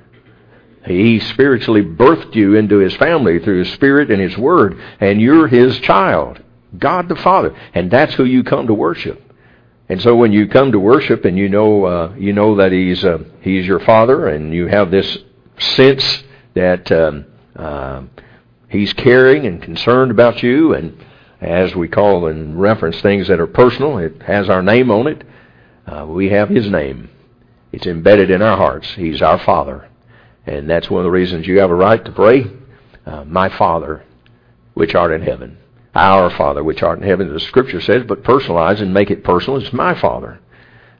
He 0.87 1.19
spiritually 1.19 1.83
birthed 1.83 2.35
you 2.35 2.55
into 2.55 2.79
His 2.79 2.97
family 2.97 3.41
through 3.41 3.59
His 3.65 3.73
Spirit 3.73 4.11
and 4.11 4.23
His 4.23 4.39
Word, 4.39 4.81
and 5.01 5.21
you're 5.21 5.49
His 5.49 5.79
child. 5.81 6.43
God 6.79 7.09
the 7.09 7.17
Father. 7.17 7.55
And 7.75 7.91
that's 7.91 8.15
who 8.15 8.25
you 8.25 8.45
come 8.45 8.67
to 8.69 8.75
worship. 8.75 9.23
And 9.89 10.01
so 10.01 10.15
when 10.15 10.33
you 10.33 10.49
come 10.49 10.73
to 10.73 10.79
worship 10.79 11.25
and 11.25 11.37
you 11.37 11.49
know 11.49 11.85
uh, 11.85 12.15
you 12.17 12.33
know 12.33 12.57
that 12.57 12.73
He's 12.73 13.05
uh, 13.05 13.19
He's 13.41 13.67
your 13.67 13.81
Father, 13.81 14.29
and 14.29 14.55
you 14.55 14.67
have 14.67 14.91
this 14.91 15.19
sense 15.59 16.25
that 16.55 16.93
um, 16.93 17.27
uh, 17.57 18.03
He's 18.69 18.93
caring 18.93 19.47
and 19.47 19.63
concerned 19.63 20.11
about 20.11 20.43
you, 20.43 20.75
and 20.75 21.05
as 21.41 21.75
we 21.75 21.89
call 21.89 22.27
and 22.27 22.61
reference 22.61 23.01
things 23.01 23.29
that 23.29 23.41
are 23.41 23.47
personal, 23.47 23.99
it 23.99 24.23
has 24.23 24.51
our 24.51 24.63
name 24.63 24.91
on 24.91 25.07
it. 25.07 25.25
Uh, 25.89 26.05
we 26.07 26.29
have 26.29 26.51
His 26.51 26.69
name. 26.69 27.09
It's 27.73 27.87
embedded 27.87 28.31
in 28.31 28.43
our 28.43 28.57
hearts. 28.57 28.89
He's 28.95 29.23
our 29.23 29.39
Father. 29.39 29.89
And 30.47 30.69
that's 30.69 30.91
one 30.91 31.01
of 31.01 31.05
the 31.05 31.11
reasons 31.11 31.47
you 31.47 31.61
have 31.61 31.71
a 31.71 31.75
right 31.75 32.05
to 32.05 32.13
pray, 32.13 32.47
uh, 33.07 33.25
My 33.25 33.49
Father, 33.49 34.05
which 34.75 34.95
art 34.95 35.13
in 35.13 35.23
heaven. 35.23 35.59
Our 35.95 36.31
Father, 36.31 36.63
which 36.63 36.83
art 36.83 36.99
in 36.99 37.07
heaven, 37.07 37.33
the 37.33 37.41
Scripture 37.41 37.81
says, 37.81 38.05
but 38.07 38.23
personalize 38.23 38.81
and 38.81 38.93
make 38.93 39.11
it 39.11 39.25
personal. 39.25 39.61
It's 39.61 39.73
my 39.73 39.99
Father. 39.99 40.41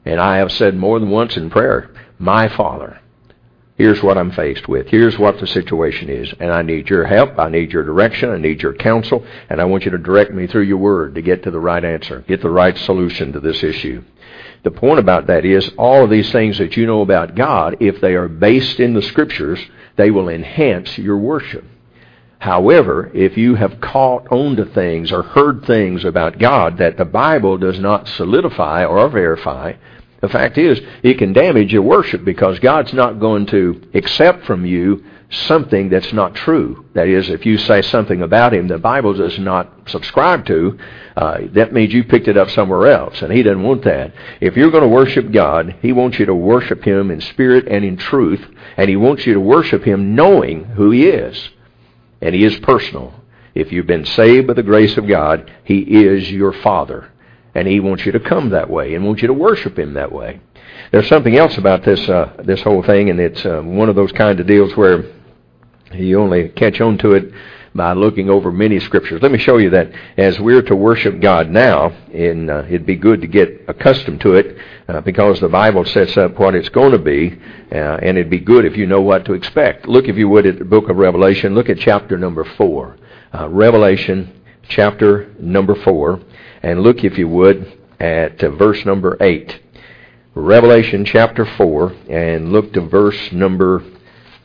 And 0.05 0.19
I 0.19 0.37
have 0.37 0.51
said 0.51 0.75
more 0.75 0.99
than 0.99 1.09
once 1.09 1.37
in 1.37 1.49
prayer, 1.49 1.91
My 2.17 2.49
Father. 2.49 2.99
Here's 3.77 4.03
what 4.03 4.17
I'm 4.17 4.31
faced 4.31 4.67
with. 4.67 4.87
Here's 4.87 5.17
what 5.17 5.39
the 5.39 5.47
situation 5.47 6.09
is. 6.09 6.33
And 6.39 6.51
I 6.51 6.63
need 6.63 6.89
your 6.89 7.05
help. 7.05 7.39
I 7.39 7.47
need 7.47 7.71
your 7.71 7.85
direction. 7.85 8.29
I 8.29 8.37
need 8.37 8.61
your 8.61 8.73
counsel. 8.73 9.25
And 9.49 9.61
I 9.61 9.65
want 9.65 9.85
you 9.85 9.91
to 9.91 9.97
direct 9.97 10.33
me 10.33 10.47
through 10.47 10.63
your 10.63 10.77
word 10.77 11.15
to 11.15 11.21
get 11.21 11.43
to 11.43 11.51
the 11.51 11.59
right 11.61 11.83
answer, 11.83 12.19
get 12.27 12.41
the 12.41 12.49
right 12.49 12.77
solution 12.77 13.31
to 13.31 13.39
this 13.39 13.63
issue. 13.63 14.03
The 14.63 14.71
point 14.71 14.99
about 14.99 15.27
that 15.27 15.45
is 15.45 15.71
all 15.77 16.03
of 16.03 16.09
these 16.09 16.31
things 16.31 16.57
that 16.57 16.75
you 16.75 16.85
know 16.85 17.01
about 17.01 17.35
God, 17.35 17.77
if 17.79 18.01
they 18.01 18.15
are 18.15 18.27
based 18.27 18.79
in 18.79 18.93
the 18.93 19.01
scriptures, 19.01 19.59
they 19.95 20.11
will 20.11 20.29
enhance 20.29 20.97
your 20.97 21.17
worship. 21.17 21.63
However, 22.39 23.11
if 23.13 23.37
you 23.37 23.55
have 23.55 23.81
caught 23.81 24.31
on 24.31 24.55
to 24.55 24.65
things 24.65 25.11
or 25.11 25.23
heard 25.23 25.65
things 25.65 26.05
about 26.05 26.39
God 26.39 26.77
that 26.77 26.97
the 26.97 27.05
Bible 27.05 27.57
does 27.57 27.79
not 27.79 28.07
solidify 28.07 28.85
or 28.85 29.09
verify, 29.09 29.73
the 30.21 30.29
fact 30.29 30.57
is, 30.57 30.79
it 31.03 31.17
can 31.17 31.33
damage 31.33 31.71
your 31.71 31.81
worship 31.81 32.25
because 32.25 32.59
God's 32.59 32.93
not 32.93 33.19
going 33.19 33.45
to 33.47 33.81
accept 33.93 34.45
from 34.45 34.65
you 34.65 35.03
something 35.29 35.89
that's 35.89 36.11
not 36.11 36.33
true. 36.33 36.85
That 36.93 37.07
is, 37.07 37.29
if 37.29 37.45
you 37.45 37.57
say 37.57 37.81
something 37.83 38.21
about 38.21 38.53
Him 38.53 38.67
the 38.67 38.79
Bible 38.79 39.13
does 39.13 39.37
not 39.37 39.71
subscribe 39.87 40.45
to, 40.47 40.77
uh, 41.15 41.39
that 41.51 41.71
means 41.71 41.93
you 41.93 42.03
picked 42.03 42.27
it 42.27 42.37
up 42.37 42.49
somewhere 42.49 42.87
else, 42.87 43.21
and 43.21 43.31
He 43.31 43.43
doesn't 43.43 43.63
want 43.63 43.83
that. 43.83 44.13
If 44.41 44.57
you're 44.57 44.71
going 44.71 44.83
to 44.83 44.89
worship 44.89 45.31
God, 45.31 45.75
He 45.81 45.91
wants 45.91 46.17
you 46.17 46.25
to 46.25 46.35
worship 46.35 46.83
Him 46.83 47.11
in 47.11 47.21
spirit 47.21 47.67
and 47.67 47.85
in 47.85 47.97
truth, 47.97 48.43
and 48.75 48.89
He 48.89 48.95
wants 48.95 49.25
you 49.25 49.35
to 49.35 49.39
worship 49.39 49.83
Him 49.83 50.15
knowing 50.15 50.65
who 50.65 50.91
He 50.91 51.07
is. 51.07 51.49
And 52.21 52.33
He 52.33 52.43
is 52.43 52.59
personal. 52.61 53.13
If 53.53 53.71
you've 53.71 53.87
been 53.87 54.05
saved 54.05 54.47
by 54.47 54.53
the 54.53 54.63
grace 54.63 54.97
of 54.97 55.07
God, 55.07 55.51
He 55.63 55.79
is 55.79 56.31
your 56.31 56.53
Father. 56.53 57.11
And 57.53 57.67
He 57.67 57.79
wants 57.79 58.05
you 58.05 58.11
to 58.13 58.19
come 58.19 58.49
that 58.49 58.69
way 58.69 58.95
and 58.95 59.05
wants 59.05 59.21
you 59.21 59.27
to 59.27 59.33
worship 59.33 59.77
Him 59.77 59.93
that 59.93 60.11
way. 60.11 60.39
There's 60.91 61.07
something 61.07 61.37
else 61.37 61.57
about 61.57 61.83
this 61.83 62.07
uh, 62.09 62.33
this 62.43 62.61
whole 62.61 62.81
thing, 62.81 63.09
and 63.11 63.19
it's 63.19 63.45
uh, 63.45 63.61
one 63.61 63.89
of 63.89 63.95
those 63.95 64.11
kind 64.11 64.39
of 64.39 64.47
deals 64.47 64.75
where 64.75 65.03
you 65.93 66.19
only 66.19 66.49
catch 66.49 66.81
on 66.81 66.97
to 66.99 67.13
it 67.13 67.33
by 67.75 67.93
looking 67.93 68.29
over 68.29 68.51
many 68.51 68.79
scriptures. 68.79 69.21
Let 69.21 69.31
me 69.31 69.37
show 69.37 69.57
you 69.57 69.69
that 69.71 69.91
as 70.17 70.39
we're 70.39 70.61
to 70.63 70.75
worship 70.75 71.19
God 71.21 71.49
now, 71.49 71.89
and 72.13 72.49
uh, 72.49 72.63
it'd 72.65 72.85
be 72.85 72.95
good 72.95 73.21
to 73.21 73.27
get 73.27 73.65
accustomed 73.67 74.21
to 74.21 74.33
it 74.35 74.57
uh, 74.87 75.01
because 75.01 75.39
the 75.39 75.49
Bible 75.49 75.85
sets 75.85 76.17
up 76.17 76.39
what 76.39 76.55
it's 76.55 76.69
going 76.69 76.91
to 76.91 76.99
be, 76.99 77.39
uh, 77.71 77.75
and 77.75 78.17
it'd 78.17 78.29
be 78.29 78.39
good 78.39 78.65
if 78.65 78.75
you 78.75 78.87
know 78.87 79.01
what 79.01 79.25
to 79.25 79.33
expect. 79.33 79.87
Look, 79.87 80.07
if 80.07 80.17
you 80.17 80.27
would, 80.29 80.45
at 80.45 80.59
the 80.59 80.65
book 80.65 80.89
of 80.89 80.97
Revelation. 80.97 81.55
Look 81.55 81.69
at 81.69 81.79
chapter 81.79 82.17
number 82.17 82.43
four. 82.43 82.97
Uh, 83.33 83.47
Revelation 83.49 84.41
chapter 84.67 85.33
number 85.39 85.75
four, 85.75 86.19
and 86.63 86.81
look, 86.81 87.03
if 87.03 87.17
you 87.17 87.27
would, 87.27 87.77
at 87.99 88.43
uh, 88.43 88.49
verse 88.49 88.83
number 88.85 89.17
eight. 89.21 89.59
Revelation 90.35 91.05
chapter 91.05 91.43
4, 91.43 91.93
and 92.07 92.53
look 92.53 92.71
to 92.73 92.81
verse 92.81 93.31
number 93.31 93.83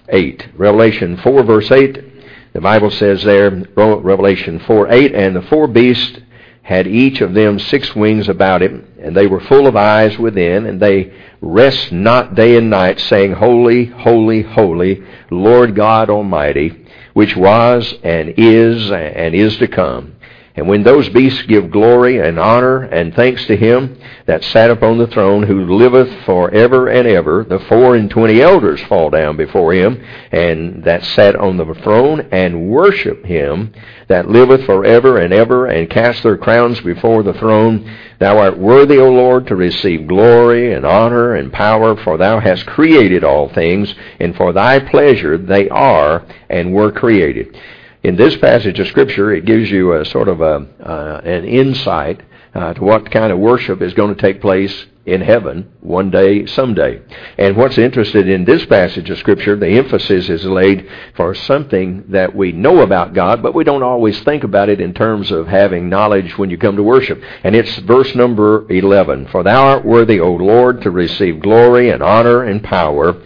8. 0.08 0.48
Revelation 0.56 1.16
4, 1.16 1.42
verse 1.44 1.70
8, 1.70 2.04
the 2.52 2.60
Bible 2.60 2.90
says 2.90 3.22
there, 3.22 3.50
Revelation 3.50 4.60
4, 4.60 4.90
8, 4.90 5.14
and 5.14 5.36
the 5.36 5.42
four 5.42 5.66
beasts 5.66 6.20
had 6.62 6.86
each 6.86 7.20
of 7.20 7.34
them 7.34 7.58
six 7.58 7.94
wings 7.94 8.28
about 8.28 8.62
him, 8.62 8.86
and 8.98 9.14
they 9.14 9.26
were 9.26 9.40
full 9.40 9.66
of 9.66 9.76
eyes 9.76 10.18
within, 10.18 10.64
and 10.64 10.80
they 10.80 11.12
rest 11.42 11.92
not 11.92 12.34
day 12.34 12.56
and 12.56 12.70
night, 12.70 12.98
saying, 13.00 13.32
Holy, 13.32 13.84
holy, 13.84 14.42
holy, 14.42 15.02
Lord 15.30 15.74
God 15.74 16.08
Almighty, 16.08 16.86
which 17.12 17.36
was 17.36 17.94
and 18.02 18.34
is 18.38 18.90
and 18.90 19.34
is 19.34 19.58
to 19.58 19.68
come. 19.68 20.13
And 20.56 20.68
when 20.68 20.84
those 20.84 21.08
beasts 21.08 21.42
give 21.42 21.72
glory 21.72 22.20
and 22.20 22.38
honor 22.38 22.82
and 22.84 23.12
thanks 23.12 23.44
to 23.46 23.56
him 23.56 23.98
that 24.26 24.44
sat 24.44 24.70
upon 24.70 24.98
the 24.98 25.08
throne, 25.08 25.42
who 25.42 25.64
liveth 25.64 26.24
for 26.24 26.48
ever 26.52 26.86
and 26.86 27.08
ever, 27.08 27.42
the 27.42 27.58
four 27.58 27.96
and 27.96 28.08
twenty 28.08 28.40
elders 28.40 28.80
fall 28.82 29.10
down 29.10 29.36
before 29.36 29.72
him, 29.72 30.00
and 30.30 30.84
that 30.84 31.02
sat 31.02 31.34
on 31.34 31.56
the 31.56 31.74
throne, 31.82 32.28
and 32.30 32.68
worship 32.68 33.24
him 33.24 33.72
that 34.06 34.28
liveth 34.28 34.64
for 34.64 34.84
ever 34.84 35.18
and 35.18 35.34
ever, 35.34 35.66
and 35.66 35.90
cast 35.90 36.22
their 36.22 36.38
crowns 36.38 36.80
before 36.82 37.24
the 37.24 37.34
throne. 37.34 37.92
Thou 38.20 38.38
art 38.38 38.56
worthy, 38.56 38.98
O 38.98 39.10
Lord, 39.10 39.48
to 39.48 39.56
receive 39.56 40.06
glory 40.06 40.72
and 40.72 40.86
honor 40.86 41.34
and 41.34 41.52
power, 41.52 41.96
for 41.96 42.16
thou 42.16 42.38
hast 42.38 42.64
created 42.64 43.24
all 43.24 43.48
things, 43.52 43.92
and 44.20 44.36
for 44.36 44.52
thy 44.52 44.78
pleasure 44.78 45.36
they 45.36 45.68
are 45.68 46.24
and 46.48 46.72
were 46.72 46.92
created 46.92 47.58
in 48.04 48.16
this 48.16 48.36
passage 48.36 48.78
of 48.78 48.86
Scripture, 48.88 49.32
it 49.32 49.46
gives 49.46 49.70
you 49.70 49.94
a 49.94 50.04
sort 50.04 50.28
of 50.28 50.42
a, 50.42 50.66
uh, 50.80 51.22
an 51.24 51.46
insight 51.46 52.20
uh, 52.54 52.74
to 52.74 52.84
what 52.84 53.10
kind 53.10 53.32
of 53.32 53.38
worship 53.38 53.80
is 53.80 53.94
going 53.94 54.14
to 54.14 54.20
take 54.20 54.42
place 54.42 54.86
in 55.06 55.22
heaven 55.22 55.72
one 55.80 56.10
day, 56.10 56.44
someday. 56.44 57.00
And 57.38 57.56
what's 57.56 57.78
interested 57.78 58.28
in 58.28 58.44
this 58.44 58.64
passage 58.66 59.08
of 59.08 59.16
Scripture, 59.18 59.56
the 59.56 59.68
emphasis 59.68 60.28
is 60.28 60.44
laid 60.44 60.86
for 61.16 61.34
something 61.34 62.04
that 62.08 62.36
we 62.36 62.52
know 62.52 62.82
about 62.82 63.14
God, 63.14 63.42
but 63.42 63.54
we 63.54 63.64
don't 63.64 63.82
always 63.82 64.20
think 64.20 64.44
about 64.44 64.68
it 64.68 64.82
in 64.82 64.92
terms 64.92 65.30
of 65.30 65.48
having 65.48 65.88
knowledge 65.88 66.36
when 66.36 66.50
you 66.50 66.58
come 66.58 66.76
to 66.76 66.82
worship. 66.82 67.22
And 67.42 67.56
it's 67.56 67.74
verse 67.78 68.14
number 68.14 68.70
11. 68.70 69.28
For 69.28 69.42
thou 69.42 69.66
art 69.66 69.84
worthy, 69.84 70.20
O 70.20 70.32
Lord, 70.32 70.82
to 70.82 70.90
receive 70.90 71.40
glory 71.40 71.88
and 71.88 72.02
honor 72.02 72.44
and 72.44 72.62
power, 72.62 73.22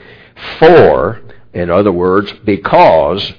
for, 0.60 1.20
in 1.52 1.68
other 1.68 1.92
words, 1.92 2.32
because 2.44 3.32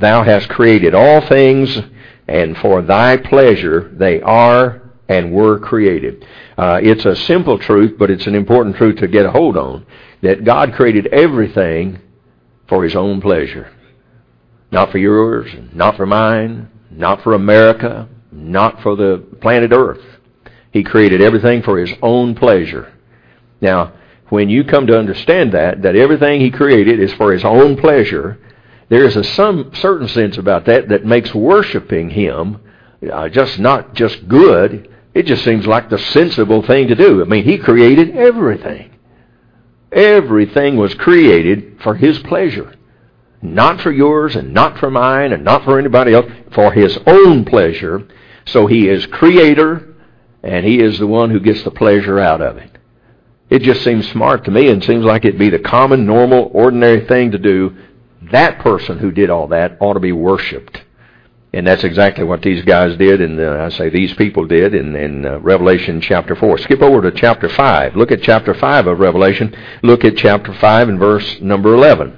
Thou 0.00 0.22
hast 0.22 0.48
created 0.48 0.94
all 0.94 1.20
things, 1.20 1.78
and 2.26 2.56
for 2.56 2.80
thy 2.80 3.18
pleasure 3.18 3.92
they 3.94 4.20
are 4.22 4.80
and 5.08 5.32
were 5.32 5.58
created. 5.58 6.26
Uh, 6.56 6.80
it's 6.82 7.04
a 7.04 7.14
simple 7.14 7.58
truth, 7.58 7.96
but 7.98 8.10
it's 8.10 8.26
an 8.26 8.34
important 8.34 8.76
truth 8.76 8.96
to 9.00 9.08
get 9.08 9.26
a 9.26 9.30
hold 9.30 9.58
on. 9.58 9.84
That 10.22 10.44
God 10.44 10.72
created 10.72 11.08
everything 11.08 12.00
for 12.66 12.82
his 12.82 12.96
own 12.96 13.20
pleasure. 13.20 13.70
Not 14.70 14.90
for 14.90 14.98
yours, 14.98 15.50
not 15.72 15.96
for 15.96 16.06
mine, 16.06 16.70
not 16.90 17.22
for 17.22 17.34
America, 17.34 18.08
not 18.32 18.80
for 18.82 18.96
the 18.96 19.18
planet 19.40 19.72
Earth. 19.72 20.04
He 20.72 20.82
created 20.82 21.20
everything 21.20 21.62
for 21.62 21.78
his 21.78 21.92
own 22.00 22.34
pleasure. 22.34 22.92
Now, 23.60 23.92
when 24.28 24.48
you 24.48 24.64
come 24.64 24.86
to 24.86 24.98
understand 24.98 25.52
that, 25.52 25.82
that 25.82 25.96
everything 25.96 26.40
he 26.40 26.50
created 26.50 27.00
is 27.00 27.12
for 27.14 27.32
his 27.32 27.44
own 27.44 27.76
pleasure, 27.76 28.38
there 28.90 29.04
is 29.04 29.16
a 29.16 29.24
some 29.24 29.72
certain 29.76 30.08
sense 30.08 30.36
about 30.36 30.66
that 30.66 30.90
that 30.90 31.06
makes 31.06 31.34
worshiping 31.34 32.10
Him 32.10 32.60
uh, 33.10 33.28
just 33.28 33.58
not 33.58 33.94
just 33.94 34.28
good. 34.28 34.88
It 35.14 35.26
just 35.26 35.44
seems 35.44 35.66
like 35.66 35.88
the 35.88 35.98
sensible 35.98 36.62
thing 36.62 36.88
to 36.88 36.94
do. 36.94 37.22
I 37.22 37.24
mean, 37.24 37.44
He 37.44 37.56
created 37.56 38.16
everything. 38.16 38.90
Everything 39.92 40.76
was 40.76 40.94
created 40.94 41.78
for 41.82 41.94
His 41.94 42.18
pleasure. 42.20 42.74
Not 43.42 43.80
for 43.80 43.90
yours 43.90 44.36
and 44.36 44.52
not 44.52 44.78
for 44.78 44.90
mine 44.90 45.32
and 45.32 45.44
not 45.44 45.64
for 45.64 45.78
anybody 45.78 46.12
else. 46.12 46.30
For 46.52 46.72
His 46.72 46.98
own 47.06 47.44
pleasure. 47.44 48.06
So 48.46 48.66
He 48.66 48.88
is 48.88 49.06
creator 49.06 49.94
and 50.42 50.66
He 50.66 50.80
is 50.80 50.98
the 50.98 51.06
one 51.06 51.30
who 51.30 51.40
gets 51.40 51.62
the 51.62 51.70
pleasure 51.70 52.18
out 52.18 52.42
of 52.42 52.56
it. 52.58 52.70
It 53.48 53.62
just 53.62 53.82
seems 53.82 54.08
smart 54.10 54.44
to 54.44 54.50
me 54.50 54.68
and 54.68 54.82
seems 54.84 55.04
like 55.04 55.24
it'd 55.24 55.38
be 55.38 55.50
the 55.50 55.58
common, 55.58 56.06
normal, 56.06 56.50
ordinary 56.52 57.04
thing 57.06 57.32
to 57.32 57.38
do 57.38 57.76
that 58.30 58.60
person 58.60 58.98
who 58.98 59.10
did 59.10 59.30
all 59.30 59.48
that 59.48 59.76
ought 59.80 59.94
to 59.94 60.00
be 60.00 60.12
worshiped. 60.12 60.82
And 61.52 61.66
that's 61.66 61.82
exactly 61.82 62.22
what 62.22 62.42
these 62.42 62.64
guys 62.64 62.96
did, 62.96 63.20
and 63.20 63.40
uh, 63.40 63.64
I 63.64 63.70
say 63.70 63.90
these 63.90 64.14
people 64.14 64.46
did 64.46 64.72
in, 64.72 64.94
in 64.94 65.26
uh, 65.26 65.40
Revelation 65.40 66.00
chapter 66.00 66.36
4. 66.36 66.58
Skip 66.58 66.80
over 66.80 67.02
to 67.02 67.10
chapter 67.10 67.48
5. 67.48 67.96
Look 67.96 68.12
at 68.12 68.22
chapter 68.22 68.54
5 68.54 68.86
of 68.86 69.00
Revelation. 69.00 69.56
Look 69.82 70.04
at 70.04 70.16
chapter 70.16 70.54
5 70.54 70.88
and 70.88 70.98
verse 70.98 71.40
number 71.40 71.74
11. 71.74 72.16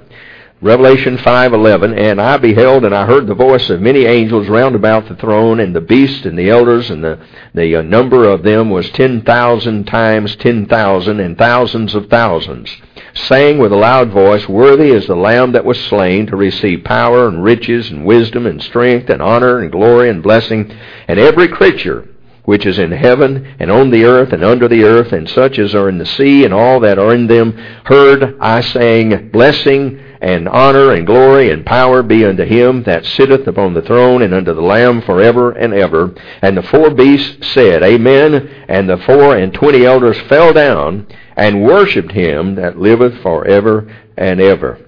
Revelation 0.63 1.17
5:11 1.17 1.99
and 1.99 2.21
I 2.21 2.37
beheld 2.37 2.85
and 2.85 2.95
I 2.95 3.05
heard 3.05 3.27
the 3.27 3.35
voice 3.35 3.69
of 3.69 3.81
many 3.81 4.05
angels 4.05 4.47
round 4.47 4.75
about 4.75 5.09
the 5.09 5.15
throne 5.15 5.59
and 5.59 5.75
the 5.75 5.81
beast 5.81 6.25
and 6.25 6.39
the 6.39 6.49
elders 6.49 6.89
and 6.89 7.03
the 7.03 7.19
the 7.53 7.75
uh, 7.75 7.81
number 7.81 8.29
of 8.29 8.43
them 8.43 8.69
was 8.69 8.89
10,000 8.91 9.83
times 9.83 10.37
10,000 10.37 11.19
and 11.19 11.37
thousands 11.37 11.93
of 11.93 12.09
thousands 12.09 12.73
saying 13.15 13.59
with 13.59 13.71
a 13.71 13.77
loud 13.77 14.09
voice 14.09 14.47
worthy 14.47 14.89
is 14.89 15.05
the 15.07 15.15
lamb 15.15 15.51
that 15.51 15.65
was 15.65 15.79
slain 15.85 16.25
to 16.27 16.35
receive 16.35 16.83
power 16.83 17.27
and 17.27 17.43
riches 17.43 17.89
and 17.91 18.05
wisdom 18.05 18.45
and 18.45 18.61
strength 18.61 19.09
and 19.09 19.21
honor 19.21 19.59
and 19.59 19.71
glory 19.71 20.09
and 20.09 20.23
blessing 20.23 20.71
and 21.07 21.19
every 21.19 21.47
creature 21.47 22.07
which 22.45 22.65
is 22.65 22.77
in 22.77 22.91
heaven 22.91 23.55
and 23.59 23.71
on 23.71 23.89
the 23.89 24.03
earth 24.03 24.33
and 24.33 24.43
under 24.43 24.67
the 24.67 24.83
earth 24.83 25.13
and 25.13 25.29
such 25.29 25.59
as 25.59 25.73
are 25.75 25.89
in 25.89 25.97
the 25.97 26.05
sea 26.05 26.43
and 26.43 26.53
all 26.53 26.79
that 26.79 26.97
are 26.97 27.13
in 27.13 27.27
them 27.27 27.51
heard 27.85 28.35
I 28.39 28.61
saying 28.61 29.29
blessing 29.29 30.12
and 30.23 30.47
honor 30.47 30.93
and 30.93 31.05
glory 31.05 31.51
and 31.51 31.65
power 31.65 32.01
be 32.01 32.23
unto 32.23 32.45
him 32.45 32.81
that 32.83 33.05
sitteth 33.05 33.45
upon 33.45 33.73
the 33.73 33.81
throne 33.81 34.21
and 34.21 34.33
unto 34.33 34.53
the 34.53 34.61
Lamb 34.61 35.01
forever 35.01 35.51
and 35.51 35.73
ever. 35.73 36.15
And 36.41 36.55
the 36.55 36.63
four 36.63 36.91
beasts 36.91 37.49
said, 37.49 37.83
Amen. 37.83 38.47
And 38.69 38.89
the 38.89 38.97
four 38.97 39.35
and 39.35 39.53
twenty 39.53 39.85
elders 39.85 40.17
fell 40.29 40.53
down 40.53 41.07
and 41.35 41.61
worshipped 41.61 42.13
him 42.13 42.55
that 42.55 42.79
liveth 42.79 43.21
forever 43.21 43.93
and 44.17 44.39
ever. 44.39 44.79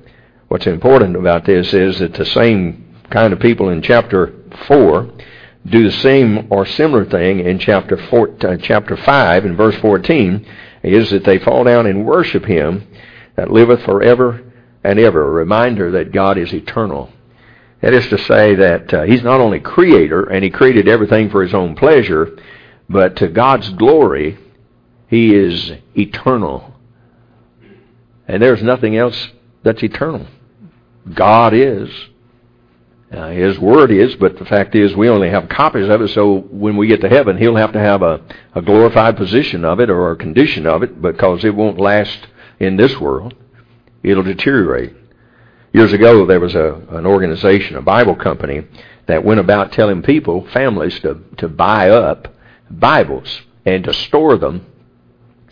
What's 0.47 0.67
important 0.67 1.17
about 1.17 1.43
this 1.43 1.73
is 1.73 1.99
that 1.99 2.13
the 2.13 2.25
same 2.25 2.95
kind 3.09 3.33
of 3.33 3.39
people 3.39 3.69
in 3.69 3.81
chapter 3.81 4.33
4 4.67 5.11
do 5.65 5.83
the 5.83 5.91
same 5.91 6.47
or 6.49 6.65
similar 6.65 7.03
thing 7.03 7.41
in 7.41 7.59
chapter, 7.59 7.97
four, 8.09 8.29
uh, 8.41 8.55
chapter 8.55 8.95
5 8.95 9.45
and 9.45 9.57
verse 9.57 9.75
14 9.77 10.45
is 10.83 11.09
that 11.09 11.25
they 11.25 11.39
fall 11.39 11.65
down 11.65 11.87
and 11.87 12.05
worship 12.05 12.45
him 12.45 12.87
that 13.35 13.51
liveth 13.51 13.83
forever 13.83 14.39
and 14.85 14.99
ever, 14.99 15.27
a 15.27 15.31
reminder 15.31 15.91
that 15.91 16.11
God 16.11 16.37
is 16.37 16.53
eternal. 16.53 17.11
That 17.81 17.93
is 17.93 18.07
to 18.09 18.17
say 18.19 18.55
that 18.55 18.93
uh, 18.93 19.03
He's 19.03 19.23
not 19.23 19.41
only 19.41 19.59
creator, 19.59 20.23
and 20.23 20.43
He 20.43 20.49
created 20.49 20.87
everything 20.87 21.29
for 21.29 21.41
His 21.41 21.53
own 21.53 21.75
pleasure, 21.75 22.37
but 22.87 23.15
to 23.17 23.27
God's 23.27 23.69
glory, 23.69 24.37
He 25.07 25.33
is 25.33 25.71
eternal. 25.97 26.73
And 28.27 28.41
there's 28.41 28.63
nothing 28.63 28.95
else 28.95 29.29
that's 29.63 29.83
eternal. 29.83 30.27
God 31.13 31.53
is. 31.53 31.89
Uh, 33.11 33.29
his 33.29 33.59
Word 33.59 33.91
is, 33.91 34.15
but 34.15 34.37
the 34.37 34.45
fact 34.45 34.75
is 34.75 34.95
we 34.95 35.09
only 35.09 35.29
have 35.29 35.47
copies 35.47 35.87
of 35.89 36.01
it, 36.01 36.09
so 36.09 36.39
when 36.49 36.75
we 36.75 36.87
get 36.87 37.01
to 37.01 37.09
heaven, 37.09 37.37
He'll 37.37 37.55
have 37.55 37.73
to 37.73 37.79
have 37.79 38.01
a, 38.01 38.21
a 38.53 38.61
glorified 38.61 39.17
position 39.17 39.63
of 39.65 39.79
it 39.79 39.89
or 39.89 40.11
a 40.11 40.15
condition 40.15 40.65
of 40.65 40.83
it 40.83 41.01
because 41.01 41.43
it 41.43 41.55
won't 41.55 41.79
last 41.79 42.27
in 42.59 42.77
this 42.77 42.99
world 42.99 43.35
it'll 44.11 44.23
deteriorate. 44.23 44.93
Years 45.73 45.91
ago, 45.91 46.25
there 46.25 46.39
was 46.39 46.55
a, 46.55 46.81
an 46.91 47.05
organization, 47.05 47.75
a 47.75 47.81
Bible 47.81 48.15
company, 48.15 48.65
that 49.07 49.23
went 49.23 49.39
about 49.39 49.71
telling 49.71 50.01
people, 50.01 50.47
families, 50.47 50.99
to, 51.01 51.21
to 51.37 51.47
buy 51.47 51.89
up 51.89 52.33
Bibles 52.69 53.41
and 53.65 53.83
to 53.83 53.93
store 53.93 54.37
them 54.37 54.65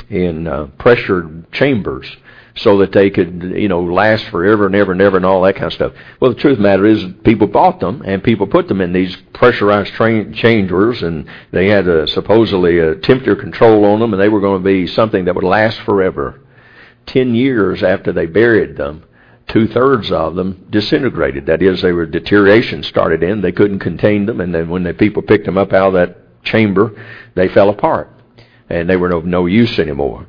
in 0.09 0.47
uh, 0.47 0.67
pressured 0.77 1.51
chambers 1.51 2.09
so 2.55 2.77
that 2.77 2.91
they 2.91 3.09
could, 3.09 3.41
you 3.55 3.67
know, 3.67 3.81
last 3.81 4.25
forever 4.25 4.67
and 4.67 4.75
ever 4.75 4.91
and 4.91 5.01
ever 5.01 5.17
and 5.17 5.25
all 5.25 5.41
that 5.41 5.55
kind 5.55 5.65
of 5.65 5.73
stuff. 5.73 5.93
Well, 6.19 6.33
the 6.33 6.39
truth 6.39 6.53
of 6.53 6.57
the 6.59 6.63
matter 6.63 6.85
is, 6.85 7.03
people 7.23 7.47
bought 7.47 7.79
them 7.79 8.03
and 8.05 8.23
people 8.23 8.45
put 8.45 8.67
them 8.67 8.79
in 8.79 8.93
these 8.93 9.15
pressurized 9.33 9.93
train 9.93 10.33
chambers, 10.33 11.01
and 11.01 11.27
they 11.51 11.67
had 11.67 11.87
a, 11.87 12.07
supposedly 12.07 12.77
a 12.79 12.95
temperature 12.95 13.35
control 13.35 13.85
on 13.85 13.99
them, 13.99 14.13
and 14.13 14.21
they 14.21 14.29
were 14.29 14.39
going 14.39 14.61
to 14.61 14.65
be 14.65 14.85
something 14.85 15.25
that 15.25 15.35
would 15.35 15.43
last 15.43 15.79
forever. 15.81 16.39
Ten 17.05 17.35
years 17.35 17.83
after 17.83 18.11
they 18.11 18.25
buried 18.25 18.77
them, 18.77 19.03
two 19.47 19.67
thirds 19.67 20.11
of 20.11 20.35
them 20.35 20.65
disintegrated. 20.69 21.45
That 21.45 21.61
is, 21.61 21.81
they 21.81 21.91
were 21.91 22.05
deterioration 22.05 22.83
started 22.83 23.23
in. 23.23 23.41
They 23.41 23.51
couldn't 23.51 23.79
contain 23.79 24.25
them, 24.25 24.41
and 24.41 24.53
then 24.53 24.69
when 24.69 24.83
the 24.83 24.93
people 24.93 25.21
picked 25.21 25.45
them 25.45 25.57
up 25.57 25.73
out 25.73 25.87
of 25.87 25.93
that 25.93 26.43
chamber, 26.43 26.91
they 27.35 27.49
fell 27.49 27.69
apart, 27.69 28.11
and 28.69 28.89
they 28.89 28.95
were 28.95 29.11
of 29.11 29.25
no 29.25 29.45
use 29.45 29.79
anymore. 29.79 30.27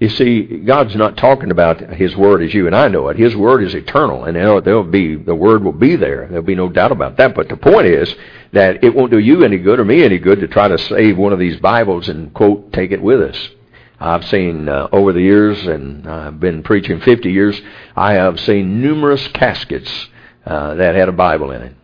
You 0.00 0.08
see, 0.08 0.42
God's 0.42 0.96
not 0.96 1.16
talking 1.16 1.50
about 1.50 1.80
His 1.80 2.16
Word 2.16 2.42
as 2.42 2.52
you 2.52 2.66
and 2.66 2.74
I 2.74 2.88
know 2.88 3.08
it. 3.08 3.16
His 3.16 3.36
Word 3.36 3.62
is 3.62 3.74
eternal, 3.74 4.24
and 4.24 4.36
there'll 4.36 4.82
be 4.82 5.14
the 5.16 5.34
Word 5.34 5.64
will 5.64 5.72
be 5.72 5.96
there. 5.96 6.26
There'll 6.28 6.42
be 6.42 6.56
no 6.56 6.68
doubt 6.68 6.92
about 6.92 7.16
that. 7.16 7.34
But 7.34 7.48
the 7.48 7.56
point 7.56 7.86
is 7.86 8.14
that 8.52 8.82
it 8.82 8.94
won't 8.94 9.12
do 9.12 9.18
you 9.18 9.44
any 9.44 9.56
good 9.56 9.78
or 9.78 9.84
me 9.84 10.02
any 10.02 10.18
good 10.18 10.40
to 10.40 10.48
try 10.48 10.68
to 10.68 10.78
save 10.78 11.16
one 11.16 11.32
of 11.32 11.38
these 11.38 11.58
Bibles 11.58 12.08
and 12.08 12.34
quote 12.34 12.72
take 12.72 12.90
it 12.90 13.00
with 13.00 13.22
us. 13.22 13.50
I've 14.00 14.24
seen 14.26 14.68
uh, 14.68 14.88
over 14.92 15.12
the 15.12 15.20
years, 15.20 15.66
and 15.66 16.06
I've 16.06 16.40
been 16.40 16.62
preaching 16.62 17.00
50 17.00 17.30
years, 17.30 17.60
I 17.96 18.14
have 18.14 18.40
seen 18.40 18.82
numerous 18.82 19.26
caskets 19.28 20.08
uh, 20.44 20.74
that 20.74 20.94
had 20.94 21.08
a 21.08 21.12
Bible 21.12 21.52
in 21.52 21.62
it. 21.62 21.76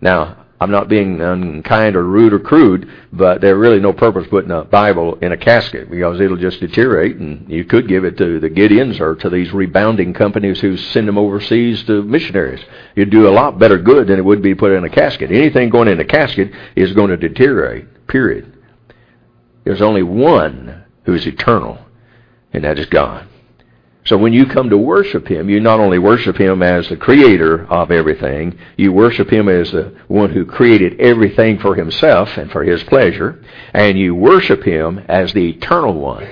Now, 0.00 0.42
I'm 0.62 0.70
not 0.70 0.88
being 0.88 1.20
unkind 1.20 1.96
or 1.96 2.04
rude 2.04 2.32
or 2.32 2.38
crude, 2.38 2.88
but 3.12 3.40
there's 3.40 3.58
really 3.58 3.80
no 3.80 3.92
purpose 3.92 4.28
putting 4.28 4.52
a 4.52 4.62
Bible 4.62 5.16
in 5.16 5.32
a 5.32 5.36
casket 5.36 5.90
because 5.90 6.20
it'll 6.20 6.36
just 6.36 6.60
deteriorate, 6.60 7.16
and 7.16 7.50
you 7.50 7.64
could 7.64 7.88
give 7.88 8.04
it 8.04 8.16
to 8.18 8.38
the 8.38 8.48
Gideons 8.48 9.00
or 9.00 9.16
to 9.16 9.28
these 9.28 9.52
rebounding 9.52 10.14
companies 10.14 10.60
who 10.60 10.76
send 10.76 11.08
them 11.08 11.18
overseas 11.18 11.82
to 11.84 12.04
missionaries. 12.04 12.64
You'd 12.94 13.10
do 13.10 13.26
a 13.26 13.30
lot 13.30 13.58
better 13.58 13.76
good 13.76 14.06
than 14.06 14.20
it 14.20 14.24
would 14.24 14.40
be 14.40 14.54
put 14.54 14.70
in 14.70 14.84
a 14.84 14.88
casket. 14.88 15.32
Anything 15.32 15.68
going 15.68 15.88
in 15.88 15.98
a 15.98 16.04
casket 16.04 16.52
is 16.76 16.92
going 16.92 17.10
to 17.10 17.16
deteriorate, 17.16 18.06
period. 18.06 18.51
There's 19.64 19.82
only 19.82 20.02
one 20.02 20.84
who 21.04 21.14
is 21.14 21.26
eternal, 21.26 21.78
and 22.52 22.64
that 22.64 22.78
is 22.78 22.86
God. 22.86 23.26
So 24.04 24.18
when 24.18 24.32
you 24.32 24.46
come 24.46 24.70
to 24.70 24.76
worship 24.76 25.28
Him, 25.28 25.48
you 25.48 25.60
not 25.60 25.78
only 25.78 25.98
worship 25.98 26.36
Him 26.36 26.62
as 26.62 26.88
the 26.88 26.96
creator 26.96 27.66
of 27.66 27.92
everything, 27.92 28.58
you 28.76 28.92
worship 28.92 29.30
Him 29.30 29.48
as 29.48 29.70
the 29.70 29.94
one 30.08 30.30
who 30.30 30.44
created 30.44 31.00
everything 31.00 31.60
for 31.60 31.76
Himself 31.76 32.36
and 32.36 32.50
for 32.50 32.64
His 32.64 32.82
pleasure, 32.84 33.44
and 33.72 33.96
you 33.96 34.14
worship 34.14 34.64
Him 34.64 34.98
as 35.08 35.32
the 35.32 35.50
eternal 35.50 35.94
one. 35.94 36.26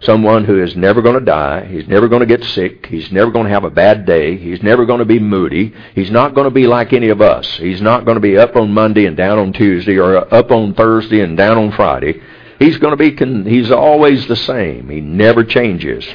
Someone 0.00 0.44
who 0.44 0.62
is 0.62 0.76
never 0.76 1.00
going 1.00 1.18
to 1.18 1.24
die, 1.24 1.64
he's 1.64 1.88
never 1.88 2.06
going 2.06 2.20
to 2.20 2.26
get 2.26 2.44
sick, 2.44 2.86
he's 2.86 3.10
never 3.10 3.30
going 3.30 3.46
to 3.46 3.52
have 3.52 3.64
a 3.64 3.70
bad 3.70 4.04
day, 4.04 4.36
he's 4.36 4.62
never 4.62 4.84
going 4.84 4.98
to 4.98 5.06
be 5.06 5.18
moody, 5.18 5.74
he's 5.94 6.10
not 6.10 6.34
going 6.34 6.44
to 6.44 6.50
be 6.50 6.66
like 6.66 6.92
any 6.92 7.08
of 7.08 7.22
us. 7.22 7.48
He's 7.56 7.80
not 7.80 8.04
going 8.04 8.16
to 8.16 8.20
be 8.20 8.36
up 8.36 8.56
on 8.56 8.72
Monday 8.72 9.06
and 9.06 9.16
down 9.16 9.38
on 9.38 9.52
Tuesday 9.54 9.98
or 9.98 10.32
up 10.32 10.50
on 10.50 10.74
Thursday 10.74 11.20
and 11.20 11.36
down 11.36 11.56
on 11.56 11.72
Friday. 11.72 12.20
He's 12.58 12.78
going 12.78 12.92
to 12.92 12.96
be, 12.96 13.12
con- 13.12 13.44
he's 13.44 13.70
always 13.70 14.26
the 14.26 14.36
same. 14.36 14.88
He 14.88 15.00
never 15.00 15.44
changes. 15.44 16.06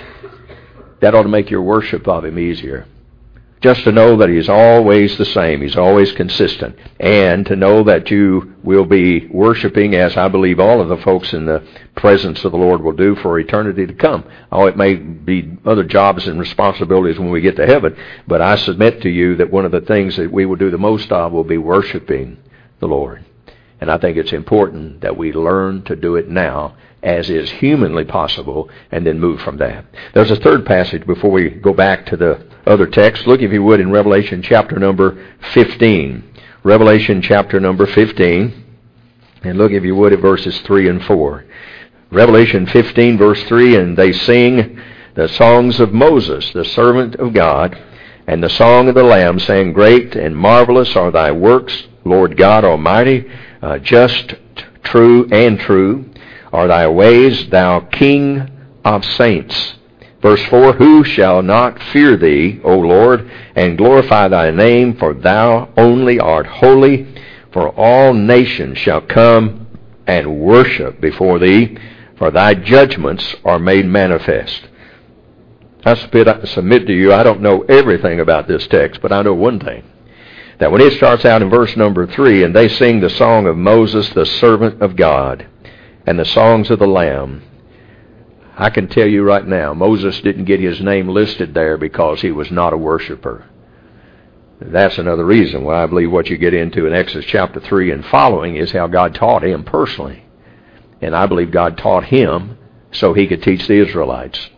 That 1.00 1.16
ought 1.16 1.24
to 1.24 1.30
make 1.30 1.50
your 1.50 1.62
worship 1.62 2.08
of 2.08 2.26
him 2.26 2.40
easier. 2.40 2.88
Just 3.62 3.84
to 3.84 3.92
know 3.92 4.18
that 4.18 4.30
he's 4.30 4.50
always 4.50 5.16
the 5.20 5.26
same. 5.26 5.62
He's 5.62 5.76
always 5.76 6.12
consistent. 6.14 6.76
And 7.00 7.46
to 7.46 7.56
know 7.56 7.84
that 7.84 8.10
you 8.10 8.56
will 8.64 8.86
be 8.86 9.28
worshiping 9.28 9.94
as 9.94 10.18
I 10.18 10.30
believe 10.30 10.60
all 10.60 10.82
of 10.82 10.90
the 10.90 10.98
folks 10.98 11.32
in 11.34 11.46
the 11.46 11.64
presence 11.96 12.44
of 12.44 12.54
the 12.54 12.58
Lord 12.58 12.82
will 12.82 12.94
do 12.94 13.16
for 13.18 13.38
eternity 13.40 13.86
to 13.86 13.94
come. 13.94 14.24
Oh, 14.52 14.66
it 14.66 14.78
may 14.78 14.96
be 14.96 15.58
other 15.64 15.84
jobs 15.84 16.28
and 16.28 16.40
responsibilities 16.40 17.20
when 17.20 17.30
we 17.30 17.42
get 17.42 17.56
to 17.58 17.68
heaven, 17.68 17.96
but 18.26 18.42
I 18.42 18.56
submit 18.56 19.04
to 19.04 19.10
you 19.10 19.36
that 19.36 19.52
one 19.52 19.66
of 19.66 19.72
the 19.72 19.82
things 19.82 20.18
that 20.18 20.32
we 20.32 20.48
will 20.48 20.56
do 20.56 20.72
the 20.72 20.80
most 20.80 21.12
of 21.12 21.32
will 21.32 21.44
be 21.44 21.60
worshiping 21.60 22.40
the 22.80 22.88
Lord. 22.88 23.24
And 23.82 23.90
I 23.90 23.98
think 23.98 24.16
it's 24.16 24.32
important 24.32 25.02
that 25.02 25.18
we 25.18 25.34
learn 25.34 25.82
to 25.84 25.96
do 25.96 26.16
it 26.16 26.30
now 26.30 26.76
as 27.02 27.32
is 27.32 27.50
humanly 27.50 28.06
possible 28.06 28.70
and 28.92 29.06
then 29.06 29.20
move 29.20 29.42
from 29.42 29.58
that. 29.58 29.86
There's 30.14 30.30
a 30.30 30.36
third 30.36 30.68
passage 30.68 31.06
before 31.08 31.32
we 31.32 31.50
go 31.50 31.74
back 31.74 32.06
to 32.08 32.18
the 32.18 32.46
other 32.68 32.86
text. 32.86 33.26
Look, 33.26 33.42
if 33.42 33.52
you 33.52 33.64
would, 33.64 33.80
in 33.80 33.92
Revelation 33.92 34.44
chapter 34.44 34.78
number 34.78 35.18
15. 35.54 36.24
Revelation 36.64 37.24
chapter 37.24 37.60
number 37.60 37.88
15. 37.88 38.66
And 39.44 39.58
look, 39.58 39.72
if 39.72 39.84
you 39.84 39.96
would, 39.96 40.14
at 40.14 40.20
verses 40.20 40.60
3 40.62 40.88
and 40.88 41.04
4. 41.04 41.46
Revelation 42.12 42.68
15, 42.68 43.18
verse 43.18 43.42
3, 43.44 43.78
and 43.78 43.98
they 43.98 44.12
sing 44.12 44.80
the 45.16 45.28
songs 45.30 45.80
of 45.80 45.92
Moses, 45.92 46.52
the 46.52 46.66
servant 46.66 47.16
of 47.16 47.34
God, 47.34 47.82
and 48.28 48.44
the 48.44 48.50
song 48.50 48.90
of 48.90 48.96
the 48.96 49.04
Lamb, 49.04 49.40
saying, 49.40 49.74
Great 49.74 50.16
and 50.16 50.36
marvelous 50.36 50.96
are 50.96 51.10
thy 51.10 51.32
works, 51.32 51.88
Lord 52.06 52.38
God 52.38 52.64
Almighty 52.64 53.28
uh, 53.62 53.78
just, 53.78 54.36
true, 54.84 55.28
and 55.32 55.60
true 55.60 56.06
are 56.52 56.68
thy 56.68 56.88
ways, 56.88 57.50
thou 57.50 57.80
King 57.80 58.50
of 58.84 59.06
saints. 59.06 59.76
Verse 60.22 60.44
4, 60.46 60.74
Who 60.74 61.04
shall 61.04 61.42
not 61.42 61.82
fear 61.82 62.18
thee, 62.18 62.60
O 62.64 62.78
Lord, 62.78 63.30
and 63.56 63.78
glorify 63.78 64.28
thy 64.28 64.52
name, 64.52 64.96
for 64.98 65.14
thou 65.14 65.70
only 65.78 66.20
art 66.20 66.46
holy, 66.46 67.08
for 67.52 67.70
all 67.70 68.14
nations 68.14 68.78
shall 68.78 69.02
come 69.02 69.68
and 70.06 70.40
worship 70.40 71.02
before 71.02 71.40
thee, 71.40 71.78
for 72.18 72.32
thy 72.32 72.54
judgments 72.54 73.36
are 73.44 73.60
made 73.60 73.86
manifest. 73.86 74.68
I 75.84 75.96
submit 75.96 76.86
to 76.86 76.94
you, 76.94 77.12
I 77.12 77.24
don't 77.24 77.42
know 77.42 77.62
everything 77.64 78.20
about 78.20 78.48
this 78.48 78.68
text, 78.68 79.02
but 79.02 79.12
I 79.12 79.24
know 79.24 79.34
one 79.34 79.60
thing 79.60 79.84
that 80.62 80.72
when 80.72 80.80
it 80.80 80.94
starts 80.94 81.26
out 81.26 81.42
in 81.42 81.50
verse 81.50 81.76
number 81.76 82.06
3, 82.06 82.44
and 82.44 82.56
they 82.56 82.68
sing 82.68 83.00
the 83.00 83.10
song 83.10 83.48
of 83.48 83.58
Moses, 83.58 84.08
the 84.10 84.28
servant 84.28 84.80
of 84.80 84.96
God, 84.96 85.48
and 86.06 86.20
the 86.20 86.24
songs 86.24 86.70
of 86.70 86.78
the 86.78 86.86
Lamb, 86.86 87.42
I 88.56 88.70
can 88.70 88.88
tell 88.88 89.08
you 89.08 89.24
right 89.24 89.46
now, 89.46 89.74
Moses 89.74 90.22
didn't 90.22 90.46
get 90.46 90.60
his 90.60 90.80
name 90.80 91.10
listed 91.10 91.56
there 91.56 91.80
because 91.80 92.22
he 92.22 92.32
was 92.32 92.52
not 92.52 92.74
a 92.74 92.78
worshiper. 92.78 93.50
That's 94.60 95.00
another 95.00 95.26
reason 95.26 95.64
why 95.64 95.82
I 95.82 95.88
believe 95.88 96.12
what 96.12 96.30
you 96.30 96.38
get 96.38 96.54
into 96.54 96.86
in 96.86 96.94
Exodus 96.94 97.26
chapter 97.26 97.60
3 97.60 97.90
and 97.90 98.06
following 98.06 98.56
is 98.56 98.72
how 98.72 98.86
God 98.86 99.16
taught 99.16 99.44
him 99.44 99.64
personally. 99.64 100.26
And 101.02 101.16
I 101.16 101.26
believe 101.26 101.50
God 101.50 101.76
taught 101.80 102.06
him 102.06 102.60
so 102.92 103.16
he 103.16 103.26
could 103.26 103.42
teach 103.42 103.66
the 103.66 103.82
Israelites. 103.82 104.52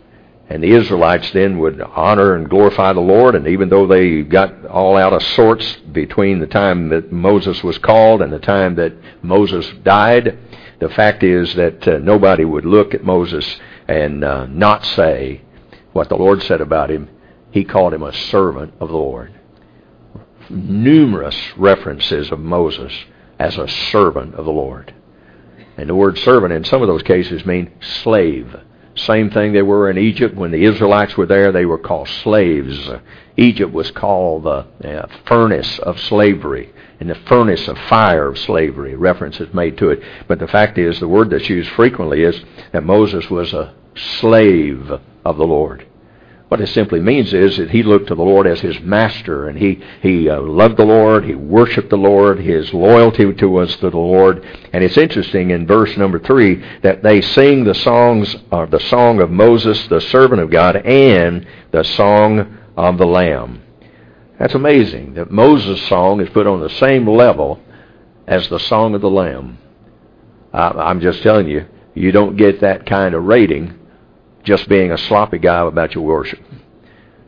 And 0.49 0.61
the 0.61 0.71
Israelites 0.71 1.31
then 1.31 1.59
would 1.59 1.81
honor 1.81 2.35
and 2.35 2.49
glorify 2.49 2.93
the 2.93 2.99
Lord, 2.99 3.35
and 3.35 3.47
even 3.47 3.69
though 3.69 3.87
they 3.87 4.21
got 4.21 4.65
all 4.65 4.97
out 4.97 5.13
of 5.13 5.23
sorts 5.23 5.77
between 5.91 6.39
the 6.39 6.47
time 6.47 6.89
that 6.89 7.11
Moses 7.11 7.63
was 7.63 7.77
called 7.77 8.21
and 8.21 8.31
the 8.31 8.39
time 8.39 8.75
that 8.75 8.93
Moses 9.23 9.69
died, 9.83 10.37
the 10.79 10.89
fact 10.89 11.23
is 11.23 11.55
that 11.55 11.87
uh, 11.87 11.97
nobody 11.99 12.43
would 12.43 12.65
look 12.65 12.93
at 12.93 13.05
Moses 13.05 13.59
and 13.87 14.23
uh, 14.23 14.45
not 14.47 14.85
say 14.85 15.41
what 15.93 16.09
the 16.09 16.17
Lord 16.17 16.43
said 16.43 16.59
about 16.59 16.91
him. 16.91 17.09
He 17.51 17.63
called 17.63 17.93
him 17.93 18.03
a 18.03 18.13
servant 18.13 18.73
of 18.79 18.89
the 18.89 18.97
Lord. 18.97 19.33
Numerous 20.49 21.37
references 21.55 22.31
of 22.31 22.39
Moses 22.39 22.91
as 23.39 23.57
a 23.57 23.67
servant 23.67 24.35
of 24.35 24.45
the 24.45 24.51
Lord. 24.51 24.93
And 25.77 25.89
the 25.89 25.95
word 25.95 26.17
servant 26.17 26.53
in 26.53 26.65
some 26.65 26.81
of 26.81 26.87
those 26.87 27.03
cases 27.03 27.45
mean 27.45 27.71
slave. 27.79 28.55
Same 28.95 29.31
thing 29.31 29.53
they 29.53 29.61
were 29.61 29.89
in 29.89 29.97
Egypt. 29.97 30.35
When 30.35 30.51
the 30.51 30.65
Israelites 30.65 31.17
were 31.17 31.25
there, 31.25 31.51
they 31.51 31.65
were 31.65 31.77
called 31.77 32.07
slaves. 32.07 32.89
Egypt 33.37 33.73
was 33.73 33.89
called 33.91 34.43
the 34.43 34.65
uh, 34.83 35.07
furnace 35.25 35.79
of 35.79 35.99
slavery 35.99 36.71
in 36.99 37.07
the 37.07 37.15
furnace 37.15 37.67
of 37.67 37.77
fire 37.77 38.27
of 38.27 38.37
slavery. 38.37 38.95
Reference 38.95 39.39
is 39.39 39.53
made 39.53 39.77
to 39.79 39.89
it. 39.89 40.01
But 40.27 40.39
the 40.39 40.47
fact 40.47 40.77
is, 40.77 40.99
the 40.99 41.07
word 41.07 41.31
that's 41.31 41.49
used 41.49 41.69
frequently 41.71 42.23
is 42.23 42.39
that 42.71 42.83
Moses 42.83 43.29
was 43.29 43.53
a 43.53 43.73
slave 43.95 44.91
of 45.25 45.37
the 45.37 45.45
Lord. 45.45 45.85
What 46.53 46.61
it 46.61 46.67
simply 46.67 46.99
means 46.99 47.33
is 47.33 47.57
that 47.57 47.71
he 47.71 47.81
looked 47.81 48.09
to 48.09 48.15
the 48.15 48.21
Lord 48.21 48.45
as 48.45 48.61
his 48.61 48.79
master, 48.81 49.47
and 49.47 49.57
he 49.57 49.81
he 50.03 50.29
uh, 50.29 50.39
loved 50.39 50.77
the 50.77 50.85
Lord, 50.85 51.25
he 51.25 51.33
worshipped 51.33 51.89
the 51.89 51.97
Lord, 51.97 52.37
his 52.37 52.71
loyalty 52.75 53.33
to 53.33 53.57
us 53.57 53.75
to 53.77 53.89
the 53.89 53.97
Lord. 53.97 54.45
And 54.71 54.83
it's 54.83 54.95
interesting 54.95 55.49
in 55.49 55.65
verse 55.65 55.97
number 55.97 56.19
three 56.19 56.63
that 56.83 57.01
they 57.01 57.21
sing 57.21 57.63
the 57.63 57.73
songs, 57.73 58.35
uh, 58.51 58.67
the 58.67 58.79
song 58.81 59.19
of 59.19 59.31
Moses, 59.31 59.87
the 59.87 59.99
servant 59.99 60.41
of 60.41 60.51
God, 60.51 60.75
and 60.75 61.47
the 61.71 61.83
song 61.83 62.59
of 62.77 62.99
the 62.99 63.07
Lamb. 63.07 63.63
That's 64.37 64.53
amazing 64.53 65.15
that 65.15 65.31
Moses' 65.31 65.81
song 65.87 66.21
is 66.21 66.29
put 66.29 66.45
on 66.45 66.59
the 66.59 66.69
same 66.69 67.09
level 67.09 67.61
as 68.27 68.47
the 68.49 68.59
song 68.59 68.93
of 68.93 69.01
the 69.01 69.09
Lamb. 69.09 69.57
I, 70.53 70.91
am 70.91 71.01
just 71.01 71.23
telling 71.23 71.47
you, 71.47 71.65
you 71.95 72.11
don't 72.11 72.37
get 72.37 72.61
that 72.61 72.85
kind 72.85 73.15
of 73.15 73.23
rating 73.23 73.79
just 74.43 74.67
being 74.69 74.91
a 74.91 74.97
sloppy 74.97 75.39
guy 75.39 75.65
about 75.65 75.95
your 75.95 76.03
worship. 76.03 76.39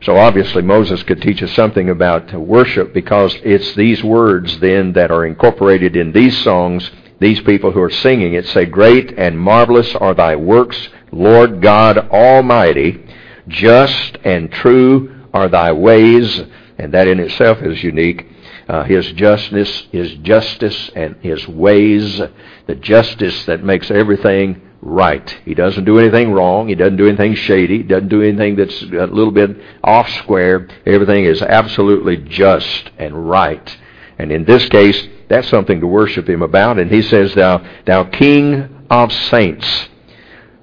So 0.02 0.16
obviously 0.16 0.62
Moses 0.62 1.02
could 1.02 1.22
teach 1.22 1.42
us 1.42 1.52
something 1.52 1.88
about 1.88 2.32
worship 2.32 2.92
because 2.92 3.34
it's 3.42 3.74
these 3.74 4.04
words 4.04 4.58
then 4.60 4.92
that 4.92 5.10
are 5.10 5.24
incorporated 5.24 5.96
in 5.96 6.12
these 6.12 6.36
songs. 6.44 6.90
These 7.18 7.40
people 7.40 7.72
who 7.72 7.80
are 7.80 7.90
singing 7.90 8.34
it 8.34 8.46
say, 8.46 8.66
Great 8.66 9.18
and 9.18 9.38
marvelous 9.38 9.94
are 9.94 10.14
thy 10.14 10.36
works, 10.36 10.88
Lord 11.10 11.62
God 11.62 11.98
Almighty. 12.10 13.04
Just 13.48 14.18
and 14.22 14.52
true 14.52 15.24
are 15.32 15.48
thy 15.48 15.72
ways 15.72 16.42
and 16.78 16.92
that 16.92 17.08
in 17.08 17.20
itself 17.20 17.62
is 17.62 17.82
unique. 17.82 18.26
Uh, 18.68 18.82
his 18.84 19.12
justness, 19.12 19.86
his 19.92 20.12
justice, 20.16 20.90
and 20.94 21.16
his 21.20 21.46
ways, 21.46 22.20
the 22.66 22.74
justice 22.74 23.46
that 23.46 23.62
makes 23.62 23.90
everything 23.90 24.60
right. 24.80 25.28
He 25.44 25.54
doesn't 25.54 25.84
do 25.84 25.98
anything 25.98 26.32
wrong. 26.32 26.68
He 26.68 26.74
doesn't 26.74 26.96
do 26.96 27.08
anything 27.08 27.34
shady. 27.34 27.78
He 27.78 27.82
doesn't 27.82 28.08
do 28.08 28.22
anything 28.22 28.56
that's 28.56 28.82
a 28.82 29.06
little 29.06 29.30
bit 29.30 29.56
off 29.82 30.08
square. 30.10 30.68
Everything 30.84 31.24
is 31.24 31.42
absolutely 31.42 32.16
just 32.16 32.90
and 32.98 33.28
right. 33.28 33.76
And 34.18 34.32
in 34.32 34.44
this 34.44 34.68
case, 34.68 35.08
that's 35.28 35.48
something 35.48 35.80
to 35.80 35.86
worship 35.86 36.28
him 36.28 36.42
about. 36.42 36.78
And 36.78 36.90
he 36.90 37.02
says, 37.02 37.34
Thou, 37.34 37.64
thou 37.84 38.04
King 38.04 38.84
of 38.88 39.12
saints, 39.12 39.88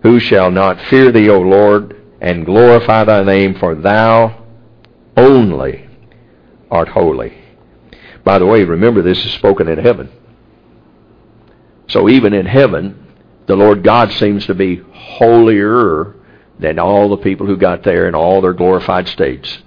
who 0.01 0.19
shall 0.19 0.51
not 0.51 0.79
fear 0.83 1.11
thee, 1.11 1.29
O 1.29 1.39
Lord, 1.39 2.01
and 2.21 2.45
glorify 2.45 3.03
thy 3.03 3.23
name, 3.23 3.55
for 3.55 3.75
thou 3.75 4.45
only 5.17 5.89
art 6.71 6.87
holy. 6.87 7.37
By 8.23 8.39
the 8.39 8.45
way, 8.45 8.63
remember 8.63 9.01
this 9.01 9.23
is 9.25 9.33
spoken 9.33 9.67
in 9.67 9.77
heaven. 9.77 10.09
So 11.87 12.09
even 12.09 12.33
in 12.33 12.45
heaven, 12.45 12.97
the 13.45 13.55
Lord 13.55 13.83
God 13.83 14.11
seems 14.13 14.45
to 14.45 14.55
be 14.55 14.77
holier 14.93 16.15
than 16.59 16.79
all 16.79 17.09
the 17.09 17.17
people 17.17 17.45
who 17.45 17.57
got 17.57 17.83
there 17.83 18.07
in 18.07 18.15
all 18.15 18.41
their 18.41 18.53
glorified 18.53 19.07
states. 19.07 19.59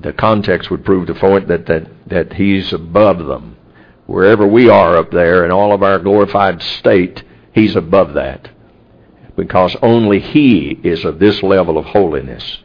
The 0.00 0.12
context 0.12 0.70
would 0.70 0.84
prove 0.84 1.06
the 1.06 1.14
point 1.14 1.48
that, 1.48 1.66
that, 1.66 2.08
that 2.08 2.32
He's 2.32 2.72
above 2.72 3.18
them. 3.26 3.56
Wherever 4.06 4.46
we 4.46 4.68
are 4.68 4.96
up 4.96 5.10
there 5.10 5.44
in 5.44 5.52
all 5.52 5.72
of 5.72 5.82
our 5.82 5.98
glorified 5.98 6.62
state, 6.62 7.22
He's 7.52 7.76
above 7.76 8.14
that. 8.14 8.50
Because 9.36 9.76
only 9.82 10.18
He 10.18 10.80
is 10.82 11.04
of 11.04 11.18
this 11.18 11.42
level 11.42 11.78
of 11.78 11.84
holiness. 11.84 12.58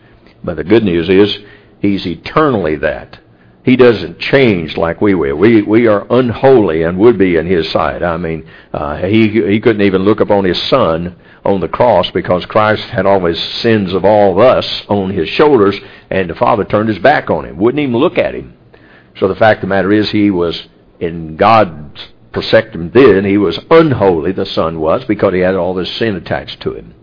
But 0.44 0.56
the 0.56 0.64
good 0.64 0.84
news 0.84 1.10
is, 1.10 1.38
He's 1.80 2.08
eternally 2.08 2.78
that. 2.78 3.20
He 3.66 3.76
doesn't 3.76 4.20
change 4.20 4.78
like 4.78 5.02
we 5.02 5.16
will. 5.16 5.38
We 5.38 5.64
we 5.64 5.88
are 5.88 6.06
unholy 6.12 6.84
and 6.84 7.00
would 7.00 7.18
be 7.18 7.36
in 7.36 7.48
His 7.48 7.68
sight. 7.72 8.04
I 8.04 8.16
mean, 8.16 8.48
uh, 8.72 8.98
he 8.98 9.28
he 9.28 9.60
couldn't 9.60 9.82
even 9.82 10.04
look 10.04 10.20
upon 10.20 10.46
His 10.46 10.62
Son 10.62 11.16
on 11.44 11.62
the 11.62 11.68
cross 11.68 12.12
because 12.12 12.46
Christ 12.46 12.84
had 12.84 13.08
all 13.08 13.26
His 13.26 13.40
sins 13.40 13.94
of 13.94 14.06
all 14.06 14.34
of 14.34 14.38
us 14.38 14.84
on 14.88 15.10
His 15.10 15.30
shoulders, 15.30 15.80
and 16.12 16.30
the 16.30 16.36
Father 16.36 16.64
turned 16.64 16.90
His 16.90 17.00
back 17.00 17.32
on 17.32 17.46
Him. 17.46 17.58
Wouldn't 17.58 17.82
even 17.82 17.98
look 17.98 18.20
at 18.20 18.36
Him. 18.36 18.56
So 19.18 19.28
the 19.28 19.36
fact 19.36 19.58
of 19.58 19.62
the 19.62 19.76
matter 19.76 19.92
is, 19.92 20.12
He 20.12 20.30
was 20.30 20.68
in 21.00 21.36
God's 21.36 22.10
perspective 22.34 22.94
then. 22.94 23.26
He 23.26 23.40
was 23.40 23.60
unholy. 23.72 24.32
The 24.32 24.46
Son 24.46 24.80
was 24.80 25.06
because 25.06 25.34
He 25.34 25.40
had 25.40 25.56
all 25.56 25.74
this 25.74 25.92
sin 25.92 26.16
attached 26.16 26.62
to 26.62 26.74
Him. 26.74 26.95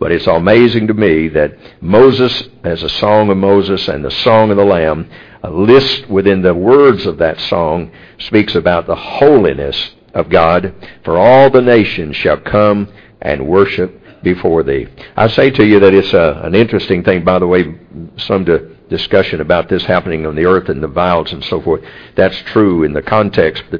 But 0.00 0.12
it's 0.12 0.26
amazing 0.26 0.86
to 0.86 0.94
me 0.94 1.28
that 1.28 1.56
Moses, 1.82 2.48
as 2.64 2.82
a 2.82 2.88
song 2.88 3.28
of 3.30 3.36
Moses 3.36 3.86
and 3.86 4.02
the 4.02 4.10
song 4.10 4.50
of 4.50 4.56
the 4.56 4.64
Lamb, 4.64 5.08
a 5.42 5.50
list 5.50 6.08
within 6.08 6.40
the 6.40 6.54
words 6.54 7.04
of 7.04 7.18
that 7.18 7.38
song 7.42 7.92
speaks 8.18 8.54
about 8.54 8.86
the 8.86 8.96
holiness 8.96 9.94
of 10.14 10.30
God. 10.30 10.74
For 11.04 11.18
all 11.18 11.50
the 11.50 11.60
nations 11.60 12.16
shall 12.16 12.38
come 12.38 12.88
and 13.20 13.46
worship 13.46 14.22
before 14.22 14.62
thee. 14.62 14.86
I 15.16 15.28
say 15.28 15.50
to 15.50 15.66
you 15.66 15.80
that 15.80 15.94
it's 15.94 16.14
a, 16.14 16.40
an 16.44 16.54
interesting 16.54 17.04
thing, 17.04 17.22
by 17.22 17.38
the 17.38 17.46
way, 17.46 17.78
some 18.16 18.46
to 18.46 18.74
discussion 18.88 19.42
about 19.42 19.68
this 19.68 19.84
happening 19.84 20.26
on 20.26 20.34
the 20.34 20.46
earth 20.46 20.70
and 20.70 20.82
the 20.82 20.88
vials 20.88 21.32
and 21.32 21.44
so 21.44 21.60
forth. 21.60 21.84
That's 22.16 22.38
true 22.46 22.84
in 22.84 22.94
the 22.94 23.02
context. 23.02 23.64
The 23.70 23.78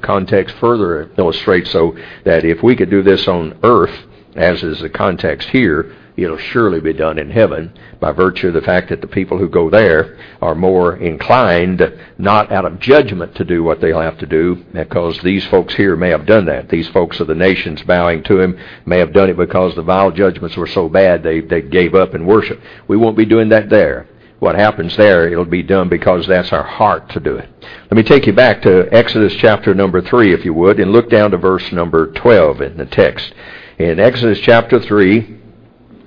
context 0.00 0.56
further 0.56 1.10
illustrates 1.18 1.70
so 1.70 1.94
that 2.24 2.46
if 2.46 2.62
we 2.62 2.74
could 2.74 2.90
do 2.90 3.02
this 3.02 3.28
on 3.28 3.58
earth, 3.62 4.06
as 4.38 4.62
is 4.62 4.80
the 4.80 4.88
context 4.88 5.48
here, 5.50 5.94
it'll 6.16 6.36
surely 6.36 6.80
be 6.80 6.92
done 6.92 7.18
in 7.18 7.30
heaven 7.30 7.72
by 8.00 8.10
virtue 8.10 8.48
of 8.48 8.54
the 8.54 8.60
fact 8.60 8.88
that 8.88 9.00
the 9.00 9.06
people 9.06 9.38
who 9.38 9.48
go 9.48 9.70
there 9.70 10.18
are 10.42 10.54
more 10.54 10.96
inclined, 10.96 11.80
not 12.18 12.50
out 12.50 12.64
of 12.64 12.80
judgment, 12.80 13.34
to 13.36 13.44
do 13.44 13.62
what 13.62 13.80
they'll 13.80 14.00
have 14.00 14.18
to 14.18 14.26
do, 14.26 14.56
because 14.72 15.20
these 15.22 15.46
folks 15.46 15.74
here 15.74 15.96
may 15.96 16.10
have 16.10 16.26
done 16.26 16.44
that. 16.46 16.68
These 16.68 16.88
folks 16.88 17.20
of 17.20 17.28
the 17.28 17.34
nations 17.34 17.82
bowing 17.82 18.22
to 18.24 18.40
him 18.40 18.58
may 18.84 18.98
have 18.98 19.12
done 19.12 19.30
it 19.30 19.36
because 19.36 19.74
the 19.74 19.82
vile 19.82 20.10
judgments 20.10 20.56
were 20.56 20.66
so 20.66 20.88
bad 20.88 21.22
they, 21.22 21.40
they 21.40 21.62
gave 21.62 21.94
up 21.94 22.14
in 22.14 22.26
worship. 22.26 22.60
We 22.88 22.96
won't 22.96 23.16
be 23.16 23.24
doing 23.24 23.48
that 23.50 23.70
there. 23.70 24.08
What 24.40 24.54
happens 24.54 24.96
there, 24.96 25.28
it'll 25.28 25.44
be 25.44 25.64
done 25.64 25.88
because 25.88 26.26
that's 26.26 26.52
our 26.52 26.62
heart 26.62 27.10
to 27.10 27.20
do 27.20 27.36
it. 27.36 27.48
Let 27.90 27.96
me 27.96 28.04
take 28.04 28.26
you 28.26 28.32
back 28.32 28.62
to 28.62 28.88
Exodus 28.92 29.34
chapter 29.34 29.74
number 29.74 30.00
3, 30.00 30.32
if 30.32 30.44
you 30.44 30.54
would, 30.54 30.78
and 30.78 30.92
look 30.92 31.10
down 31.10 31.32
to 31.32 31.38
verse 31.38 31.72
number 31.72 32.12
12 32.12 32.60
in 32.60 32.76
the 32.76 32.86
text. 32.86 33.34
In 33.78 34.00
Exodus 34.00 34.40
chapter 34.40 34.80
3, 34.80 35.38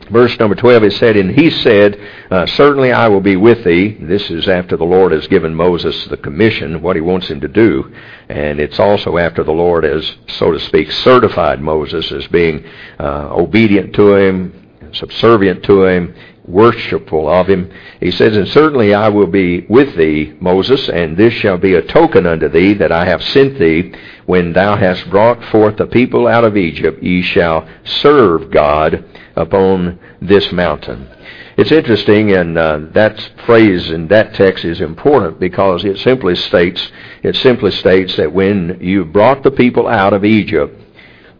verse 0.09 0.37
number 0.39 0.55
12, 0.55 0.83
it 0.83 0.93
said, 0.93 1.15
And 1.15 1.31
he 1.31 1.49
said, 1.49 1.97
uh, 2.29 2.45
Certainly 2.45 2.91
I 2.91 3.07
will 3.07 3.21
be 3.21 3.37
with 3.37 3.63
thee. 3.63 3.97
This 3.97 4.29
is 4.29 4.49
after 4.49 4.75
the 4.75 4.83
Lord 4.83 5.13
has 5.13 5.25
given 5.27 5.55
Moses 5.55 6.03
the 6.07 6.17
commission, 6.17 6.81
what 6.81 6.97
he 6.97 7.01
wants 7.01 7.29
him 7.29 7.39
to 7.39 7.47
do. 7.47 7.89
And 8.27 8.59
it's 8.59 8.77
also 8.77 9.17
after 9.17 9.45
the 9.45 9.53
Lord 9.53 9.85
has, 9.85 10.17
so 10.27 10.51
to 10.51 10.59
speak, 10.59 10.91
certified 10.91 11.61
Moses 11.61 12.11
as 12.11 12.27
being 12.27 12.65
uh, 12.99 13.29
obedient 13.31 13.95
to 13.95 14.15
him, 14.15 14.69
subservient 14.91 15.63
to 15.63 15.85
him, 15.85 16.13
worshipful 16.45 17.27
of 17.27 17.47
him. 17.47 17.71
He 17.99 18.11
says, 18.11 18.35
And 18.35 18.47
certainly 18.47 18.93
I 18.93 19.09
will 19.09 19.27
be 19.27 19.65
with 19.69 19.95
thee, 19.95 20.33
Moses, 20.39 20.89
and 20.89 21.15
this 21.15 21.33
shall 21.33 21.57
be 21.57 21.75
a 21.75 21.81
token 21.81 22.25
unto 22.25 22.49
thee 22.49 22.73
that 22.75 22.91
I 22.91 23.05
have 23.05 23.23
sent 23.23 23.59
thee. 23.59 23.93
When 24.25 24.53
thou 24.53 24.75
hast 24.75 25.09
brought 25.09 25.43
forth 25.45 25.77
the 25.77 25.87
people 25.87 26.27
out 26.27 26.43
of 26.43 26.57
Egypt, 26.57 27.03
ye 27.03 27.21
shall 27.21 27.67
serve 27.83 28.51
God 28.51 29.05
upon 29.35 29.99
this 30.21 30.51
mountain. 30.51 31.09
It's 31.57 31.71
interesting, 31.71 32.31
and 32.31 32.57
uh, 32.57 32.79
that 32.93 33.19
phrase 33.45 33.91
in 33.91 34.07
that 34.07 34.33
text 34.33 34.63
is 34.63 34.79
important 34.79 35.39
because 35.39 35.83
it 35.83 35.99
simply 35.99 36.35
states 36.35 36.91
it 37.23 37.35
simply 37.35 37.71
states 37.71 38.15
that 38.15 38.31
when 38.31 38.79
you 38.81 39.05
brought 39.05 39.43
the 39.43 39.51
people 39.51 39.87
out 39.87 40.13
of 40.13 40.25
Egypt, 40.25 40.79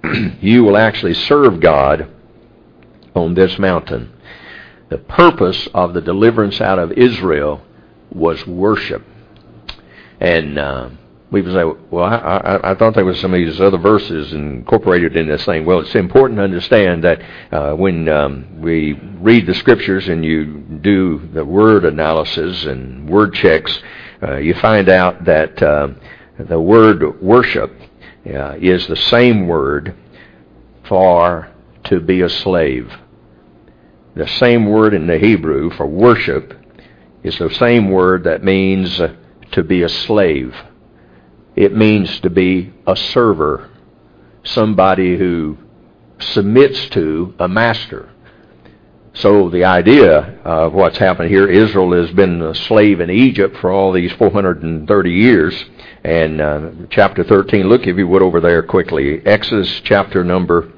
you 0.41 0.63
will 0.63 0.77
actually 0.77 1.13
serve 1.13 1.59
God 1.59 2.07
on 3.15 3.33
this 3.33 3.57
mountain. 3.57 4.11
The 4.91 4.97
purpose 4.97 5.69
of 5.73 5.93
the 5.93 6.01
deliverance 6.01 6.59
out 6.59 6.77
of 6.77 6.91
Israel 6.91 7.61
was 8.13 8.45
worship. 8.45 9.01
And 10.19 10.59
uh, 10.59 10.89
we 11.31 11.41
would 11.41 11.53
say, 11.53 11.63
well, 11.89 12.03
I, 12.03 12.17
I, 12.17 12.71
I, 12.71 12.75
thought 12.75 12.95
there 12.95 13.05
was 13.05 13.17
some 13.21 13.33
of 13.33 13.37
these 13.37 13.61
other 13.61 13.77
verses 13.77 14.33
incorporated 14.33 15.15
in 15.15 15.29
this 15.29 15.45
thing. 15.45 15.65
Well, 15.65 15.79
it's 15.79 15.95
important 15.95 16.39
to 16.39 16.43
understand 16.43 17.05
that 17.05 17.21
uh, 17.53 17.73
when 17.73 18.09
um, 18.09 18.59
we 18.59 18.91
read 18.91 19.45
the 19.45 19.53
scriptures 19.53 20.09
and 20.09 20.25
you 20.25 20.57
do 20.81 21.25
the 21.33 21.45
word 21.45 21.85
analysis 21.85 22.65
and 22.65 23.09
word 23.09 23.33
checks, 23.33 23.81
uh, 24.21 24.39
you 24.39 24.53
find 24.55 24.89
out 24.89 25.23
that 25.23 25.63
uh, 25.63 25.87
the 26.37 26.59
word 26.59 27.21
worship 27.21 27.71
uh, 28.27 28.57
is 28.59 28.85
the 28.87 28.97
same 28.97 29.47
word 29.47 29.95
for 30.83 31.49
to 31.85 32.01
be 32.01 32.23
a 32.23 32.29
slave. 32.29 32.91
The 34.15 34.27
same 34.27 34.65
word 34.65 34.93
in 34.93 35.07
the 35.07 35.17
Hebrew 35.17 35.69
for 35.71 35.85
worship 35.85 36.53
is 37.23 37.37
the 37.37 37.49
same 37.51 37.89
word 37.89 38.25
that 38.25 38.43
means 38.43 38.99
uh, 38.99 39.15
to 39.51 39.63
be 39.63 39.83
a 39.83 39.89
slave. 39.89 40.53
It 41.55 41.75
means 41.75 42.19
to 42.21 42.29
be 42.29 42.73
a 42.85 42.95
server, 42.95 43.69
somebody 44.43 45.17
who 45.17 45.57
submits 46.19 46.89
to 46.89 47.33
a 47.39 47.47
master. 47.47 48.09
So 49.13 49.49
the 49.49 49.65
idea 49.65 50.39
of 50.43 50.73
what's 50.73 50.97
happened 50.97 51.29
here, 51.29 51.47
Israel 51.47 51.93
has 51.93 52.11
been 52.11 52.41
a 52.41 52.55
slave 52.55 53.01
in 53.01 53.09
Egypt 53.09 53.57
for 53.57 53.71
all 53.71 53.91
these 53.91 54.11
430 54.13 55.11
years. 55.11 55.65
And 56.03 56.41
uh, 56.41 56.71
chapter 56.89 57.23
13, 57.23 57.67
look 57.67 57.87
if 57.87 57.97
you 57.97 58.07
would 58.07 58.21
over 58.21 58.39
there 58.39 58.63
quickly. 58.63 59.25
Exodus 59.25 59.81
chapter 59.83 60.23
number 60.23 60.71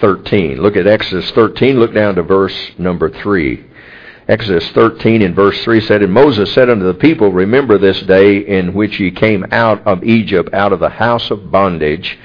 13. 0.00 0.60
Look 0.60 0.76
at 0.76 0.86
Exodus 0.86 1.30
13. 1.32 1.78
Look 1.78 1.94
down 1.94 2.14
to 2.16 2.22
verse 2.22 2.72
number 2.78 3.10
3. 3.10 3.64
Exodus 4.28 4.68
13 4.70 5.22
in 5.22 5.34
verse 5.34 5.62
3 5.64 5.80
said, 5.80 6.02
And 6.02 6.12
Moses 6.12 6.52
said 6.52 6.70
unto 6.70 6.86
the 6.86 6.94
people, 6.94 7.32
Remember 7.32 7.78
this 7.78 8.00
day 8.02 8.38
in 8.38 8.74
which 8.74 9.00
ye 9.00 9.10
came 9.10 9.44
out 9.50 9.84
of 9.86 10.04
Egypt, 10.04 10.54
out 10.54 10.72
of 10.72 10.80
the 10.80 10.88
house 10.88 11.30
of 11.30 11.50
bondage. 11.50 12.18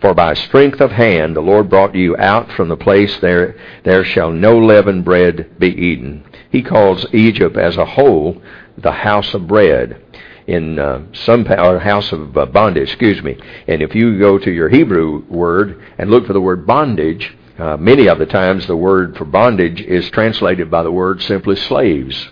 For 0.00 0.14
by 0.14 0.34
strength 0.34 0.80
of 0.80 0.92
hand 0.92 1.34
the 1.34 1.40
Lord 1.40 1.68
brought 1.68 1.94
you 1.94 2.16
out 2.16 2.52
from 2.52 2.68
the 2.68 2.76
place 2.76 3.18
there, 3.18 3.56
there 3.84 4.04
shall 4.04 4.30
no 4.30 4.56
leavened 4.56 5.04
bread 5.04 5.58
be 5.58 5.68
eaten. 5.68 6.24
He 6.50 6.62
calls 6.62 7.06
Egypt 7.12 7.56
as 7.56 7.76
a 7.76 7.84
whole 7.84 8.40
the 8.76 8.92
house 8.92 9.34
of 9.34 9.48
bread 9.48 10.00
in 10.48 10.78
uh, 10.78 11.02
some 11.12 11.46
or 11.46 11.78
house 11.78 12.10
of 12.10 12.36
uh, 12.36 12.46
bondage, 12.46 12.88
excuse 12.88 13.22
me. 13.22 13.38
And 13.68 13.82
if 13.82 13.94
you 13.94 14.18
go 14.18 14.38
to 14.38 14.50
your 14.50 14.70
Hebrew 14.70 15.22
word 15.28 15.80
and 15.98 16.10
look 16.10 16.26
for 16.26 16.32
the 16.32 16.40
word 16.40 16.66
bondage, 16.66 17.36
uh, 17.58 17.76
many 17.76 18.08
of 18.08 18.18
the 18.18 18.24
times 18.24 18.66
the 18.66 18.76
word 18.76 19.14
for 19.16 19.26
bondage 19.26 19.82
is 19.82 20.08
translated 20.10 20.70
by 20.70 20.82
the 20.82 20.90
word 20.90 21.20
simply 21.20 21.54
slaves. 21.54 22.30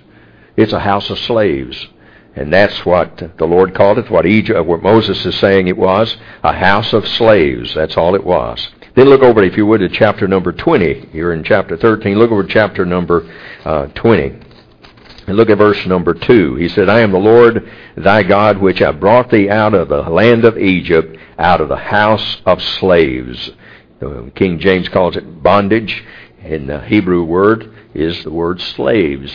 It's 0.57 0.73
a 0.73 0.81
house 0.81 1.11
of 1.11 1.19
slaves. 1.19 1.89
And 2.35 2.51
that's 2.51 2.87
what 2.87 3.37
the 3.37 3.47
Lord 3.47 3.75
called 3.75 3.99
it, 3.99 4.11
what 4.11 4.25
Egypt, 4.25 4.65
what 4.65 4.83
Moses 4.83 5.25
is 5.27 5.39
saying 5.39 5.69
it 5.69 5.77
was, 5.77 6.17
a 6.43 6.55
house 6.55 6.95
of 6.95 7.07
slaves. 7.07 7.75
That's 7.75 7.99
all 7.99 8.15
it 8.15 8.25
was. 8.25 8.67
Then 8.95 9.11
look 9.11 9.23
over, 9.23 9.43
if 9.43 9.59
you 9.59 9.67
would, 9.67 9.81
to 9.81 9.91
chapter 9.91 10.27
number 10.27 10.53
20. 10.53 11.11
You're 11.13 11.35
in 11.35 11.45
chapter 11.45 11.77
13. 11.77 12.19
Look 12.19 12.31
over 12.31 12.45
chapter 12.45 12.87
number 12.87 13.31
uh, 13.67 13.89
20. 13.89 14.46
And 15.27 15.37
look 15.37 15.51
at 15.51 15.59
verse 15.59 15.85
number 15.87 16.15
2. 16.15 16.55
He 16.55 16.69
said, 16.69 16.89
I 16.89 17.01
am 17.01 17.11
the 17.11 17.19
Lord 17.19 17.69
thy 17.97 18.23
God, 18.23 18.59
which 18.59 18.79
have 18.79 19.01
brought 19.01 19.31
thee 19.31 19.51
out 19.51 19.75
of 19.75 19.89
the 19.89 20.03
land 20.03 20.45
of 20.45 20.57
Egypt, 20.57 21.17
out 21.39 21.61
of 21.61 21.69
the 21.69 21.77
house 21.77 22.41
of 22.47 22.63
slaves. 22.63 23.51
King 24.35 24.59
James 24.61 24.89
calls 24.89 25.17
it 25.17 25.43
bondage. 25.43 26.05
In 26.43 26.69
the 26.69 26.81
Hebrew 26.81 27.25
word 27.25 27.75
is 27.93 28.23
the 28.23 28.31
word 28.31 28.61
slaves. 28.61 29.33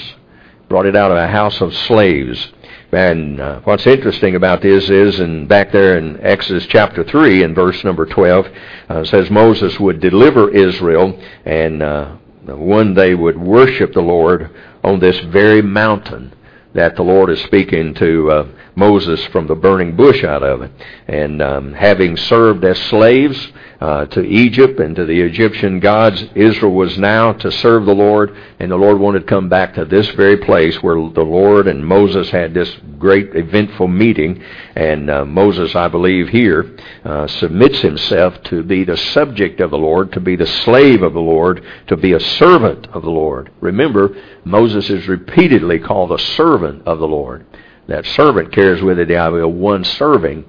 Brought 0.70 0.86
it 0.86 0.96
out 0.96 1.12
of 1.12 1.18
a 1.18 1.28
house 1.28 1.60
of 1.60 1.76
slaves. 1.76 2.54
And 2.94 3.42
uh, 3.42 3.60
what's 3.62 3.88
interesting 3.88 4.36
about 4.36 4.62
this 4.62 4.90
is, 4.90 5.20
and 5.20 5.48
back 5.48 5.72
there 5.72 5.98
in 5.98 6.22
Exodus 6.22 6.68
chapter 6.68 7.04
3 7.04 7.44
in 7.44 7.54
verse 7.54 7.84
number 7.84 8.06
12, 8.06 8.48
uh, 8.90 9.04
says 9.06 9.30
Moses 9.30 9.80
would 9.80 10.00
deliver 10.00 10.50
Israel, 10.50 11.20
and 11.46 11.82
uh, 11.82 12.16
one 12.46 12.94
they 12.94 13.16
would 13.16 13.38
worship 13.38 13.94
the 13.94 14.02
Lord 14.02 14.52
on 14.84 15.00
this 15.00 15.20
very 15.20 15.62
mountain 15.62 16.34
that 16.74 16.96
the 16.96 17.04
Lord 17.04 17.30
is 17.30 17.42
speaking 17.42 17.94
to 17.96 18.32
uh, 18.32 18.48
Moses 18.82 19.24
from 19.28 19.46
the 19.46 19.54
burning 19.54 19.96
bush 19.96 20.24
out 20.24 20.42
of 20.42 20.64
it. 20.64 20.72
And 21.08 21.40
um, 21.40 21.74
having 21.74 22.18
served 22.18 22.66
as 22.66 22.80
slaves 22.90 23.52
uh, 23.80 24.06
to 24.08 24.22
Egypt 24.24 24.80
and 24.80 24.96
to 24.96 25.06
the 25.06 25.22
Egyptian 25.22 25.80
gods, 25.80 26.24
Israel 26.34 26.74
was 26.74 26.98
now 26.98 27.34
to 27.34 27.52
serve 27.52 27.86
the 27.86 27.94
Lord, 27.94 28.36
and 28.60 28.72
the 28.72 28.76
Lord 28.76 29.00
wanted 29.00 29.20
to 29.20 29.26
come 29.26 29.50
back 29.50 29.76
to 29.76 29.86
this 29.86 30.08
very 30.12 30.38
place 30.38 30.82
where 30.82 30.96
the 30.96 31.24
Lord 31.24 31.68
and 31.68 31.86
Moses 31.86 32.32
had 32.32 32.56
this 32.56 32.76
great 32.98 33.36
eventful 33.36 33.88
meeting. 33.88 34.44
And 34.76 35.12
uh, 35.12 35.26
Moses, 35.26 35.76
I 35.76 35.88
believe, 35.88 36.30
here 36.30 36.76
uh, 37.06 37.28
submits 37.28 37.82
himself 37.82 38.42
to 38.46 38.64
be 38.64 38.84
the 38.84 38.98
subject 38.98 39.60
of 39.60 39.70
the 39.70 39.78
Lord, 39.78 40.12
to 40.14 40.20
be 40.20 40.36
the 40.36 40.48
slave 40.66 41.04
of 41.04 41.14
the 41.14 41.20
Lord, 41.20 41.64
to 41.86 41.98
be 41.98 42.14
a 42.14 42.20
servant 42.20 42.88
of 42.88 43.04
the 43.04 43.12
Lord. 43.12 43.52
Remember, 43.62 44.16
Moses 44.44 44.90
is 44.90 45.08
repeatedly 45.08 45.78
called 45.78 46.12
a 46.12 46.20
servant 46.20 46.88
of 46.88 46.98
the 46.98 47.08
Lord. 47.08 47.46
That 47.88 48.06
servant 48.06 48.52
carries 48.52 48.82
with 48.82 49.00
it 49.00 49.08
the 49.08 49.18
idea 49.18 49.46
of 49.46 49.54
one 49.54 49.84
serving. 49.84 50.46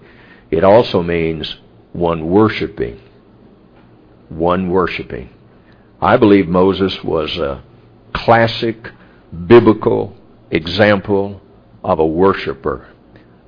It 0.50 0.64
also 0.64 1.02
means 1.02 1.56
one 1.92 2.28
worshiping. 2.28 3.00
One 4.28 4.70
worshiping. 4.70 5.30
I 6.00 6.16
believe 6.16 6.48
Moses 6.48 7.02
was 7.02 7.36
a 7.38 7.62
classic 8.12 8.90
biblical 9.46 10.16
example 10.50 11.40
of 11.82 11.98
a 11.98 12.06
worshiper 12.06 12.91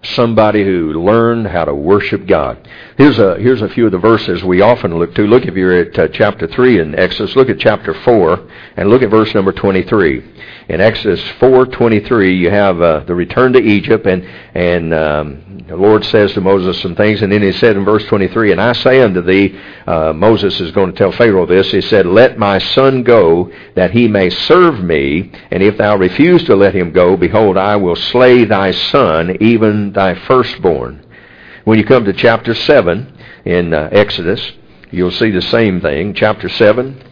somebody 0.06 0.64
who 0.64 0.92
learned 0.92 1.46
how 1.46 1.64
to 1.64 1.74
worship 1.74 2.26
God. 2.26 2.68
Here's 2.96 3.18
a 3.18 3.36
here's 3.36 3.62
a 3.62 3.68
few 3.68 3.86
of 3.86 3.92
the 3.92 3.98
verses 3.98 4.44
we 4.44 4.60
often 4.60 4.98
look 4.98 5.14
to. 5.14 5.26
Look 5.26 5.44
if 5.44 5.54
you're 5.54 5.80
at 5.80 5.98
uh, 5.98 6.08
chapter 6.08 6.46
3 6.46 6.80
in 6.80 6.94
Exodus, 6.94 7.36
look 7.36 7.48
at 7.48 7.58
chapter 7.58 7.94
4 7.94 8.48
and 8.76 8.88
look 8.88 9.02
at 9.02 9.10
verse 9.10 9.34
number 9.34 9.52
23. 9.52 10.34
In 10.68 10.80
Exodus 10.80 11.20
4:23 11.40 12.38
you 12.38 12.48
have 12.48 12.80
uh, 12.80 13.00
the 13.00 13.14
return 13.14 13.52
to 13.52 13.60
Egypt 13.60 14.06
and 14.06 14.26
and 14.54 14.94
um, 14.94 15.64
the 15.68 15.76
Lord 15.76 16.04
says 16.06 16.32
to 16.34 16.40
Moses 16.40 16.80
some 16.80 16.94
things 16.94 17.20
and 17.20 17.30
then 17.30 17.42
he 17.42 17.52
said 17.52 17.76
in 17.76 17.84
verse 17.84 18.04
23, 18.06 18.52
"And 18.52 18.60
I 18.60 18.72
say 18.72 19.02
unto 19.02 19.20
thee, 19.20 19.58
uh, 19.86 20.14
Moses 20.14 20.60
is 20.60 20.70
going 20.70 20.92
to 20.92 20.96
tell 20.96 21.12
Pharaoh 21.12 21.44
this. 21.44 21.70
He 21.70 21.82
said, 21.82 22.06
"Let 22.06 22.38
my 22.38 22.58
son 22.58 23.02
go 23.02 23.50
that 23.74 23.90
he 23.90 24.08
may 24.08 24.30
serve 24.30 24.82
me, 24.82 25.30
and 25.50 25.62
if 25.62 25.76
thou 25.76 25.96
refuse 25.96 26.44
to 26.44 26.56
let 26.56 26.74
him 26.74 26.92
go, 26.92 27.16
behold, 27.16 27.56
I 27.58 27.76
will 27.76 27.96
slay 27.96 28.44
thy 28.44 28.70
son, 28.70 29.36
even 29.40 29.92
thy 29.94 30.14
firstborn. 30.14 31.04
When 31.64 31.78
you 31.78 31.84
come 31.84 32.04
to 32.04 32.12
chapter 32.12 32.54
7 32.54 33.16
in 33.44 33.72
uh, 33.72 33.88
Exodus, 33.92 34.52
you'll 34.90 35.10
see 35.10 35.30
the 35.30 35.42
same 35.42 35.80
thing. 35.80 36.14
Chapter 36.14 36.48
7 36.48 37.02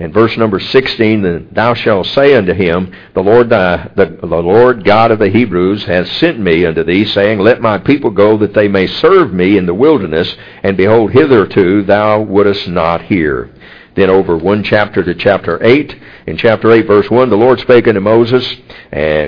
and 0.00 0.14
verse 0.14 0.34
number 0.38 0.58
16, 0.58 1.20
then 1.20 1.48
thou 1.52 1.74
shalt 1.74 2.06
say 2.06 2.34
unto 2.34 2.54
him, 2.54 2.90
the 3.12 3.22
Lord, 3.22 3.50
thy, 3.50 3.90
the, 3.94 4.06
the 4.06 4.26
Lord 4.26 4.82
God 4.82 5.10
of 5.10 5.18
the 5.18 5.28
Hebrews 5.28 5.84
has 5.84 6.10
sent 6.12 6.40
me 6.40 6.64
unto 6.64 6.82
thee, 6.82 7.04
saying, 7.04 7.38
Let 7.38 7.60
my 7.60 7.76
people 7.76 8.10
go 8.10 8.38
that 8.38 8.54
they 8.54 8.66
may 8.66 8.86
serve 8.86 9.34
me 9.34 9.58
in 9.58 9.66
the 9.66 9.74
wilderness, 9.74 10.34
and 10.62 10.78
behold, 10.78 11.12
hitherto 11.12 11.82
thou 11.82 12.22
wouldest 12.22 12.66
not 12.66 13.02
hear. 13.02 13.50
Then 13.94 14.08
over 14.08 14.36
one 14.36 14.62
chapter 14.62 15.02
to 15.02 15.14
chapter 15.14 15.62
8, 15.62 15.96
in 16.26 16.36
chapter 16.36 16.70
8, 16.70 16.86
verse 16.86 17.10
1, 17.10 17.28
the 17.28 17.36
Lord 17.36 17.58
spake 17.58 17.88
unto 17.88 18.00
Moses, 18.00 18.46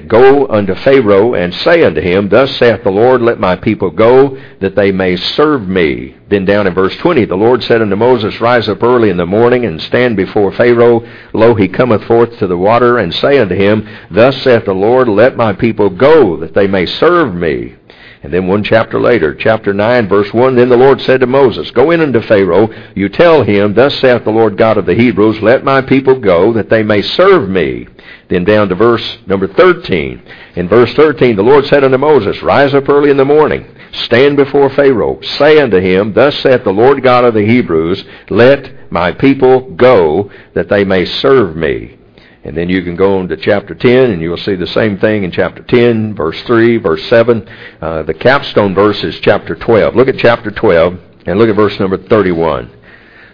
Go 0.06 0.46
unto 0.46 0.74
Pharaoh, 0.76 1.34
and 1.34 1.52
say 1.52 1.82
unto 1.82 2.00
him, 2.00 2.28
Thus 2.28 2.56
saith 2.56 2.84
the 2.84 2.90
Lord, 2.90 3.22
Let 3.22 3.40
my 3.40 3.56
people 3.56 3.90
go, 3.90 4.38
that 4.60 4.76
they 4.76 4.92
may 4.92 5.16
serve 5.16 5.68
me. 5.68 6.16
Then 6.28 6.44
down 6.44 6.66
in 6.66 6.74
verse 6.74 6.96
20, 6.96 7.24
the 7.24 7.36
Lord 7.36 7.62
said 7.64 7.82
unto 7.82 7.96
Moses, 7.96 8.40
Rise 8.40 8.68
up 8.68 8.82
early 8.82 9.10
in 9.10 9.16
the 9.16 9.26
morning, 9.26 9.64
and 9.64 9.82
stand 9.82 10.16
before 10.16 10.52
Pharaoh. 10.52 11.06
Lo, 11.32 11.54
he 11.54 11.66
cometh 11.68 12.04
forth 12.04 12.38
to 12.38 12.46
the 12.46 12.56
water, 12.56 12.98
and 12.98 13.12
say 13.12 13.38
unto 13.38 13.56
him, 13.56 13.88
Thus 14.10 14.40
saith 14.42 14.64
the 14.64 14.74
Lord, 14.74 15.08
Let 15.08 15.36
my 15.36 15.52
people 15.52 15.90
go, 15.90 16.36
that 16.36 16.54
they 16.54 16.68
may 16.68 16.86
serve 16.86 17.34
me. 17.34 17.74
And 18.22 18.32
then 18.32 18.46
one 18.46 18.62
chapter 18.62 19.00
later, 19.00 19.34
chapter 19.34 19.74
9, 19.74 20.08
verse 20.08 20.32
1, 20.32 20.54
Then 20.54 20.68
the 20.68 20.76
Lord 20.76 21.00
said 21.00 21.20
to 21.20 21.26
Moses, 21.26 21.72
Go 21.72 21.90
in 21.90 22.00
unto 22.00 22.20
Pharaoh, 22.20 22.68
you 22.94 23.08
tell 23.08 23.42
him, 23.42 23.74
Thus 23.74 23.98
saith 23.98 24.22
the 24.22 24.30
Lord 24.30 24.56
God 24.56 24.78
of 24.78 24.86
the 24.86 24.94
Hebrews, 24.94 25.42
Let 25.42 25.64
my 25.64 25.82
people 25.82 26.20
go, 26.20 26.52
that 26.52 26.70
they 26.70 26.84
may 26.84 27.02
serve 27.02 27.48
me. 27.48 27.88
Then 28.28 28.44
down 28.44 28.68
to 28.68 28.76
verse 28.76 29.18
number 29.26 29.48
13. 29.48 30.22
In 30.54 30.68
verse 30.68 30.94
13, 30.94 31.34
the 31.34 31.42
Lord 31.42 31.66
said 31.66 31.82
unto 31.82 31.98
Moses, 31.98 32.40
Rise 32.42 32.74
up 32.74 32.88
early 32.88 33.10
in 33.10 33.16
the 33.16 33.24
morning, 33.24 33.66
stand 33.90 34.36
before 34.36 34.70
Pharaoh, 34.70 35.20
say 35.20 35.58
unto 35.58 35.80
him, 35.80 36.12
Thus 36.12 36.38
saith 36.38 36.62
the 36.62 36.70
Lord 36.70 37.02
God 37.02 37.24
of 37.24 37.34
the 37.34 37.44
Hebrews, 37.44 38.04
Let 38.30 38.92
my 38.92 39.10
people 39.10 39.72
go, 39.72 40.30
that 40.54 40.68
they 40.68 40.84
may 40.84 41.06
serve 41.06 41.56
me. 41.56 41.98
And 42.44 42.56
then 42.56 42.68
you 42.68 42.82
can 42.82 42.96
go 42.96 43.18
on 43.18 43.28
to 43.28 43.36
chapter 43.36 43.74
10, 43.74 44.10
and 44.10 44.20
you'll 44.20 44.36
see 44.36 44.56
the 44.56 44.66
same 44.66 44.98
thing 44.98 45.22
in 45.22 45.30
chapter 45.30 45.62
10, 45.62 46.16
verse 46.16 46.42
3, 46.42 46.78
verse 46.78 47.04
7. 47.08 47.48
Uh, 47.80 48.02
the 48.02 48.14
capstone 48.14 48.74
verse 48.74 49.02
is 49.04 49.18
chapter 49.20 49.54
12. 49.54 49.94
Look 49.94 50.08
at 50.08 50.18
chapter 50.18 50.50
12, 50.50 50.98
and 51.26 51.38
look 51.38 51.48
at 51.48 51.54
verse 51.54 51.78
number 51.78 51.98
31. 51.98 52.70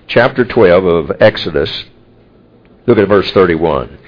Chapter 0.08 0.44
12 0.44 0.84
of 0.84 1.22
Exodus. 1.22 1.84
Look 2.86 2.98
at 2.98 3.08
verse 3.08 3.30
31. 3.30 3.98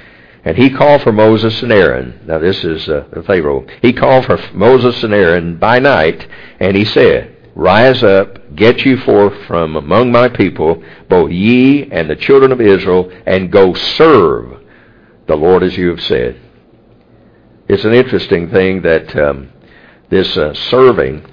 And 0.45 0.57
he 0.57 0.69
called 0.69 1.03
for 1.03 1.13
Moses 1.13 1.63
and 1.63 1.73
Aaron. 1.73 2.21
Now 2.27 2.39
this 2.39 2.63
is 2.63 2.89
uh, 2.89 3.23
Pharaoh. 3.27 3.67
He 3.81 3.93
called 3.95 4.27
for 4.27 4.39
Moses 4.53 5.03
and 5.03 5.15
Aaron 5.15 5.57
by 5.59 5.79
night, 5.79 6.27
and 6.59 6.77
he 6.77 6.85
said, 6.85 7.37
Rise 7.55 8.03
up, 8.03 8.55
get 8.55 8.85
you 8.85 8.99
forth 8.99 9.35
from 9.47 9.77
among 9.77 10.13
my 10.13 10.29
people, 10.29 10.83
both 11.09 11.31
ye 11.31 11.91
and 11.91 12.09
the 12.09 12.17
children 12.17 12.53
of 12.53 12.61
Israel, 12.61 13.11
and 13.27 13.51
go 13.51 13.75
serve 13.75 14.61
the 15.31 15.37
Lord 15.37 15.63
as 15.63 15.77
you 15.77 15.91
have 15.91 16.03
said. 16.03 16.41
It's 17.69 17.85
an 17.85 17.95
interesting 17.95 18.51
thing 18.51 18.83
that 18.83 19.15
um, 19.15 19.53
this 20.09 20.37
uh, 20.37 20.55
serving 20.55 21.25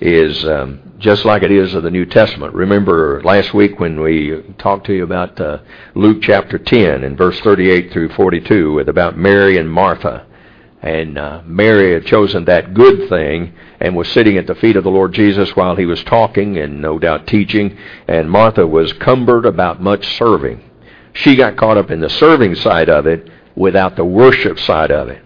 is 0.00 0.44
um, 0.44 0.94
just 0.98 1.24
like 1.24 1.44
it 1.44 1.52
is 1.52 1.72
of 1.72 1.84
the 1.84 1.90
New 1.90 2.04
Testament. 2.04 2.52
Remember 2.52 3.22
last 3.22 3.54
week 3.54 3.78
when 3.78 4.00
we 4.00 4.42
talked 4.58 4.86
to 4.86 4.92
you 4.92 5.04
about 5.04 5.40
uh, 5.40 5.58
Luke 5.94 6.18
chapter 6.20 6.58
10 6.58 7.04
and 7.04 7.16
verse 7.16 7.38
38 7.40 7.92
through 7.92 8.08
42 8.08 8.72
with 8.72 8.88
about 8.88 9.16
Mary 9.16 9.56
and 9.56 9.70
Martha. 9.70 10.26
And 10.82 11.16
uh, 11.16 11.42
Mary 11.44 11.92
had 11.92 12.06
chosen 12.06 12.44
that 12.46 12.74
good 12.74 13.08
thing 13.08 13.54
and 13.78 13.94
was 13.94 14.08
sitting 14.08 14.36
at 14.36 14.48
the 14.48 14.56
feet 14.56 14.74
of 14.74 14.82
the 14.82 14.90
Lord 14.90 15.12
Jesus 15.12 15.54
while 15.54 15.76
he 15.76 15.86
was 15.86 16.02
talking 16.02 16.58
and 16.58 16.82
no 16.82 16.98
doubt 16.98 17.28
teaching. 17.28 17.78
And 18.08 18.28
Martha 18.28 18.66
was 18.66 18.92
cumbered 18.94 19.46
about 19.46 19.80
much 19.80 20.16
serving. 20.16 20.67
She 21.12 21.36
got 21.36 21.56
caught 21.56 21.76
up 21.76 21.90
in 21.90 22.00
the 22.00 22.10
serving 22.10 22.54
side 22.56 22.88
of 22.88 23.06
it 23.06 23.28
without 23.54 23.96
the 23.96 24.04
worship 24.04 24.58
side 24.58 24.90
of 24.90 25.08
it. 25.08 25.22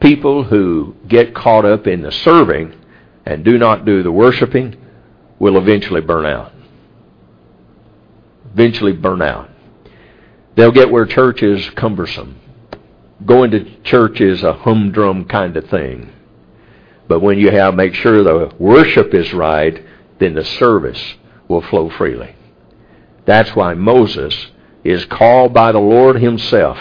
People 0.00 0.44
who 0.44 0.94
get 1.08 1.34
caught 1.34 1.64
up 1.64 1.86
in 1.86 2.02
the 2.02 2.12
serving 2.12 2.74
and 3.26 3.44
do 3.44 3.58
not 3.58 3.84
do 3.84 4.02
the 4.02 4.12
worshiping 4.12 4.76
will 5.38 5.56
eventually 5.56 6.00
burn 6.00 6.26
out. 6.26 6.52
Eventually 8.52 8.92
burn 8.92 9.22
out. 9.22 9.50
They'll 10.54 10.70
get 10.70 10.90
where 10.90 11.06
church 11.06 11.42
is 11.42 11.68
cumbersome. 11.70 12.40
Going 13.24 13.50
to 13.52 13.80
church 13.82 14.20
is 14.20 14.42
a 14.42 14.52
humdrum 14.52 15.24
kind 15.24 15.56
of 15.56 15.68
thing. 15.68 16.12
But 17.08 17.20
when 17.20 17.38
you 17.38 17.50
have 17.50 17.74
make 17.74 17.94
sure 17.94 18.22
the 18.22 18.54
worship 18.58 19.14
is 19.14 19.32
right, 19.32 19.84
then 20.18 20.34
the 20.34 20.44
service 20.44 21.14
will 21.48 21.62
flow 21.62 21.90
freely. 21.90 22.34
That's 23.26 23.54
why 23.54 23.74
Moses 23.74 24.48
is 24.84 25.04
called 25.06 25.54
by 25.54 25.72
the 25.72 25.78
Lord 25.78 26.20
himself, 26.20 26.78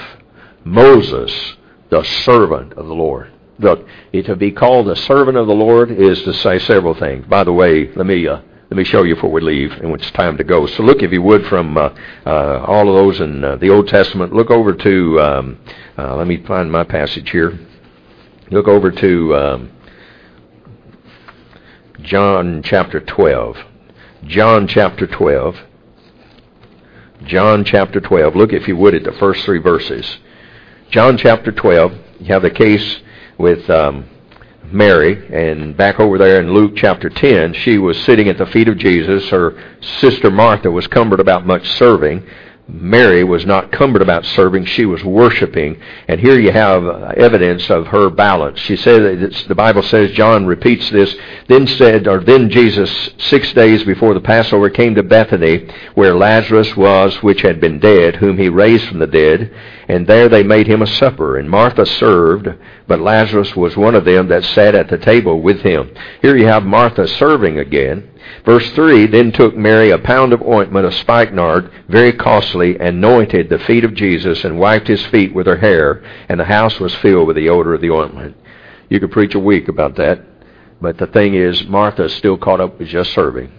Moses, 0.63 1.55
the 1.89 2.03
servant 2.03 2.73
of 2.73 2.85
the 2.85 2.93
Lord. 2.93 3.31
Look, 3.59 3.87
to 4.11 4.35
be 4.35 4.51
called 4.51 4.87
the 4.87 4.95
servant 4.95 5.37
of 5.37 5.47
the 5.47 5.53
Lord 5.53 5.89
is 5.89 6.21
to 6.23 6.33
say 6.33 6.59
several 6.59 6.93
things. 6.93 7.25
By 7.27 7.43
the 7.43 7.53
way, 7.53 7.91
let 7.93 8.05
me 8.05 8.27
uh, 8.27 8.41
let 8.69 8.77
me 8.77 8.83
show 8.83 9.03
you 9.03 9.13
before 9.13 9.31
we 9.31 9.41
leave, 9.41 9.71
and 9.71 9.93
it's 9.93 10.09
time 10.11 10.35
to 10.37 10.43
go. 10.43 10.65
So 10.65 10.81
look, 10.81 11.03
if 11.03 11.11
you 11.11 11.21
would, 11.21 11.45
from 11.45 11.77
uh, 11.77 11.89
uh, 12.25 12.65
all 12.67 12.89
of 12.89 12.95
those 12.95 13.21
in 13.21 13.43
uh, 13.43 13.55
the 13.57 13.69
Old 13.69 13.87
Testament, 13.87 14.33
look 14.33 14.49
over 14.49 14.73
to. 14.73 15.21
Um, 15.21 15.59
uh, 15.97 16.15
let 16.15 16.27
me 16.27 16.43
find 16.43 16.71
my 16.71 16.83
passage 16.83 17.29
here. 17.29 17.59
Look 18.49 18.67
over 18.67 18.89
to 18.89 19.35
um, 19.35 19.71
John 22.01 22.63
chapter 22.63 22.99
twelve. 22.99 23.57
John 24.25 24.67
chapter 24.67 25.05
twelve. 25.05 25.55
John 27.25 27.63
chapter 27.63 27.99
12. 27.99 28.35
Look, 28.35 28.53
if 28.53 28.67
you 28.67 28.75
would, 28.77 28.95
at 28.95 29.03
the 29.03 29.13
first 29.13 29.45
three 29.45 29.59
verses. 29.59 30.17
John 30.89 31.17
chapter 31.17 31.51
12, 31.51 31.93
you 32.19 32.25
have 32.27 32.41
the 32.41 32.51
case 32.51 33.01
with 33.37 33.69
um, 33.69 34.05
Mary, 34.65 35.27
and 35.33 35.75
back 35.75 35.99
over 35.99 36.17
there 36.17 36.41
in 36.41 36.53
Luke 36.53 36.73
chapter 36.75 37.09
10, 37.09 37.53
she 37.53 37.77
was 37.77 37.97
sitting 38.03 38.27
at 38.27 38.37
the 38.37 38.45
feet 38.47 38.67
of 38.67 38.77
Jesus. 38.77 39.29
Her 39.29 39.57
sister 39.81 40.29
Martha 40.29 40.69
was 40.69 40.87
cumbered 40.87 41.19
about 41.19 41.45
much 41.45 41.67
serving. 41.77 42.27
Mary 42.65 43.25
was 43.25 43.45
not 43.45 43.73
cumbered 43.73 44.01
about 44.01 44.25
serving, 44.25 44.63
she 44.63 44.85
was 44.85 45.03
worshiping. 45.03 45.79
And 46.07 46.19
here 46.19 46.39
you 46.39 46.51
have 46.51 46.85
uh, 46.85 47.13
evidence 47.17 47.69
of 47.69 47.87
her 47.87 48.09
balance. 48.09 48.57
She 48.59 48.77
said, 48.77 49.33
the 49.47 49.55
Bible 49.55 49.83
says, 49.83 50.11
John 50.11 50.45
repeats 50.45 50.89
this, 50.89 51.13
then 51.47 51.67
said, 51.67 52.07
or 52.07 52.21
then 52.21 52.49
Jesus, 52.49 53.09
six 53.17 53.51
days 53.51 53.83
before 53.83 54.13
the 54.13 54.21
Passover, 54.21 54.69
came 54.69 54.95
to 54.95 55.03
Bethany, 55.03 55.67
where 55.95 56.15
Lazarus 56.15 56.75
was, 56.77 57.21
which 57.21 57.41
had 57.41 57.59
been 57.59 57.79
dead, 57.79 58.15
whom 58.15 58.37
he 58.37 58.47
raised 58.47 58.87
from 58.87 58.99
the 58.99 59.07
dead. 59.07 59.53
And 59.89 60.07
there 60.07 60.29
they 60.29 60.43
made 60.43 60.67
him 60.67 60.81
a 60.81 60.87
supper, 60.87 61.37
and 61.37 61.49
Martha 61.49 61.85
served, 61.85 62.47
but 62.87 63.01
Lazarus 63.01 63.57
was 63.57 63.75
one 63.75 63.95
of 63.95 64.05
them 64.05 64.29
that 64.29 64.45
sat 64.45 64.73
at 64.73 64.87
the 64.87 64.97
table 64.97 65.41
with 65.41 65.61
him. 65.61 65.93
Here 66.21 66.37
you 66.37 66.47
have 66.47 66.63
Martha 66.63 67.09
serving 67.09 67.59
again. 67.59 68.09
Verse 68.45 68.69
3 68.71 69.07
Then 69.07 69.31
took 69.31 69.55
Mary 69.55 69.91
a 69.91 69.97
pound 69.97 70.33
of 70.33 70.41
ointment 70.41 70.85
of 70.85 70.93
spikenard, 70.93 71.71
very 71.87 72.13
costly, 72.13 72.79
and 72.79 72.97
anointed 72.97 73.49
the 73.49 73.59
feet 73.59 73.83
of 73.83 73.93
Jesus, 73.93 74.43
and 74.43 74.59
wiped 74.59 74.87
his 74.87 75.05
feet 75.07 75.33
with 75.33 75.47
her 75.47 75.57
hair, 75.57 76.03
and 76.29 76.39
the 76.39 76.45
house 76.45 76.79
was 76.79 76.95
filled 76.95 77.27
with 77.27 77.35
the 77.35 77.49
odor 77.49 77.73
of 77.73 77.81
the 77.81 77.91
ointment. 77.91 78.35
You 78.89 78.99
could 78.99 79.11
preach 79.11 79.35
a 79.35 79.39
week 79.39 79.67
about 79.67 79.95
that, 79.95 80.21
but 80.81 80.97
the 80.97 81.07
thing 81.07 81.33
is, 81.35 81.65
Martha 81.65 82.03
is 82.05 82.13
still 82.13 82.37
caught 82.37 82.61
up 82.61 82.79
with 82.79 82.89
just 82.89 83.13
serving. 83.13 83.51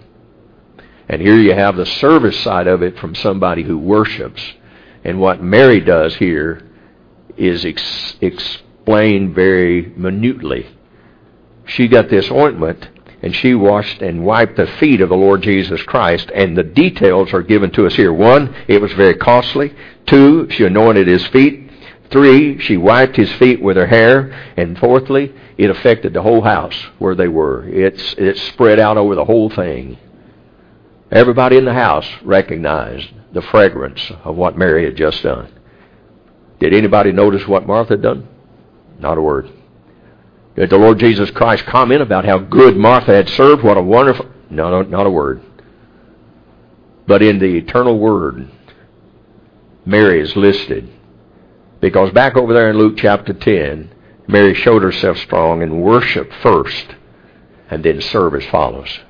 And 1.08 1.20
here 1.20 1.36
you 1.36 1.54
have 1.54 1.76
the 1.76 1.86
service 1.86 2.38
side 2.40 2.66
of 2.66 2.82
it 2.82 2.98
from 2.98 3.14
somebody 3.14 3.62
who 3.62 3.78
worships. 3.78 4.42
And 5.04 5.20
what 5.20 5.42
Mary 5.42 5.80
does 5.80 6.16
here 6.16 6.62
is 7.36 7.64
ex- 7.64 8.16
explained 8.20 9.34
very 9.34 9.92
minutely. 9.96 10.66
She 11.66 11.88
got 11.88 12.08
this 12.08 12.30
ointment 12.30 12.88
and 13.24 13.34
she 13.34 13.54
washed 13.54 14.02
and 14.02 14.22
wiped 14.22 14.56
the 14.56 14.66
feet 14.66 15.00
of 15.00 15.08
the 15.08 15.16
Lord 15.16 15.40
Jesus 15.40 15.82
Christ. 15.84 16.30
And 16.34 16.54
the 16.54 16.62
details 16.62 17.32
are 17.32 17.40
given 17.40 17.70
to 17.70 17.86
us 17.86 17.94
here. 17.94 18.12
One, 18.12 18.54
it 18.68 18.82
was 18.82 18.92
very 18.92 19.14
costly. 19.14 19.74
Two, 20.04 20.50
she 20.50 20.66
anointed 20.66 21.06
his 21.06 21.26
feet. 21.28 21.70
Three, 22.10 22.58
she 22.58 22.76
wiped 22.76 23.16
his 23.16 23.32
feet 23.36 23.62
with 23.62 23.78
her 23.78 23.86
hair. 23.86 24.30
And 24.58 24.78
fourthly, 24.78 25.32
it 25.56 25.70
affected 25.70 26.12
the 26.12 26.20
whole 26.20 26.42
house 26.42 26.76
where 26.98 27.14
they 27.14 27.28
were. 27.28 27.66
It's, 27.66 28.14
it 28.18 28.36
spread 28.36 28.78
out 28.78 28.98
over 28.98 29.14
the 29.14 29.24
whole 29.24 29.48
thing. 29.48 29.96
Everybody 31.10 31.56
in 31.56 31.64
the 31.64 31.72
house 31.72 32.06
recognized 32.22 33.08
the 33.32 33.40
fragrance 33.40 34.12
of 34.22 34.36
what 34.36 34.58
Mary 34.58 34.84
had 34.84 34.96
just 34.96 35.22
done. 35.22 35.50
Did 36.60 36.74
anybody 36.74 37.10
notice 37.10 37.48
what 37.48 37.66
Martha 37.66 37.94
had 37.94 38.02
done? 38.02 38.28
Not 38.98 39.16
a 39.16 39.22
word. 39.22 39.50
Did 40.56 40.70
the 40.70 40.78
Lord 40.78 41.00
Jesus 41.00 41.30
Christ 41.30 41.64
comment 41.66 42.00
about 42.00 42.24
how 42.24 42.38
good 42.38 42.76
Martha 42.76 43.14
had 43.14 43.28
served? 43.28 43.64
What 43.64 43.76
a 43.76 43.82
wonderful. 43.82 44.26
No, 44.50 44.70
no, 44.70 44.82
not 44.82 45.06
a 45.06 45.10
word. 45.10 45.42
But 47.06 47.22
in 47.22 47.38
the 47.38 47.56
eternal 47.56 47.98
word, 47.98 48.50
Mary 49.84 50.20
is 50.20 50.36
listed. 50.36 50.88
Because 51.80 52.12
back 52.12 52.36
over 52.36 52.54
there 52.54 52.70
in 52.70 52.78
Luke 52.78 52.96
chapter 52.96 53.32
10, 53.34 53.90
Mary 54.26 54.54
showed 54.54 54.82
herself 54.82 55.18
strong 55.18 55.60
in 55.60 55.80
worship 55.80 56.32
first, 56.42 56.94
and 57.68 57.84
then 57.84 58.00
service 58.00 58.46
follows. 58.46 59.00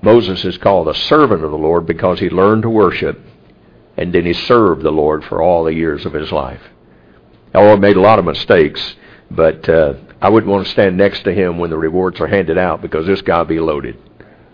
Moses 0.00 0.44
is 0.44 0.58
called 0.58 0.88
a 0.88 0.94
servant 0.94 1.44
of 1.44 1.50
the 1.50 1.58
Lord 1.58 1.86
because 1.86 2.20
he 2.20 2.30
learned 2.30 2.62
to 2.62 2.70
worship, 2.70 3.20
and 3.96 4.12
then 4.12 4.24
he 4.24 4.32
served 4.32 4.82
the 4.82 4.90
Lord 4.90 5.24
for 5.24 5.42
all 5.42 5.64
the 5.64 5.74
years 5.74 6.06
of 6.06 6.14
his 6.14 6.32
life. 6.32 6.62
He 7.52 7.76
made 7.76 7.96
a 7.96 8.00
lot 8.00 8.18
of 8.18 8.24
mistakes, 8.24 8.96
but 9.30 9.68
uh, 9.68 9.94
I 10.20 10.28
wouldn't 10.30 10.50
want 10.50 10.66
to 10.66 10.72
stand 10.72 10.96
next 10.96 11.22
to 11.24 11.32
him 11.32 11.58
when 11.58 11.70
the 11.70 11.78
rewards 11.78 12.20
are 12.20 12.26
handed 12.26 12.58
out 12.58 12.82
because 12.82 13.06
this 13.06 13.22
guy 13.22 13.38
will 13.38 13.44
be 13.44 13.60
loaded. 13.60 13.96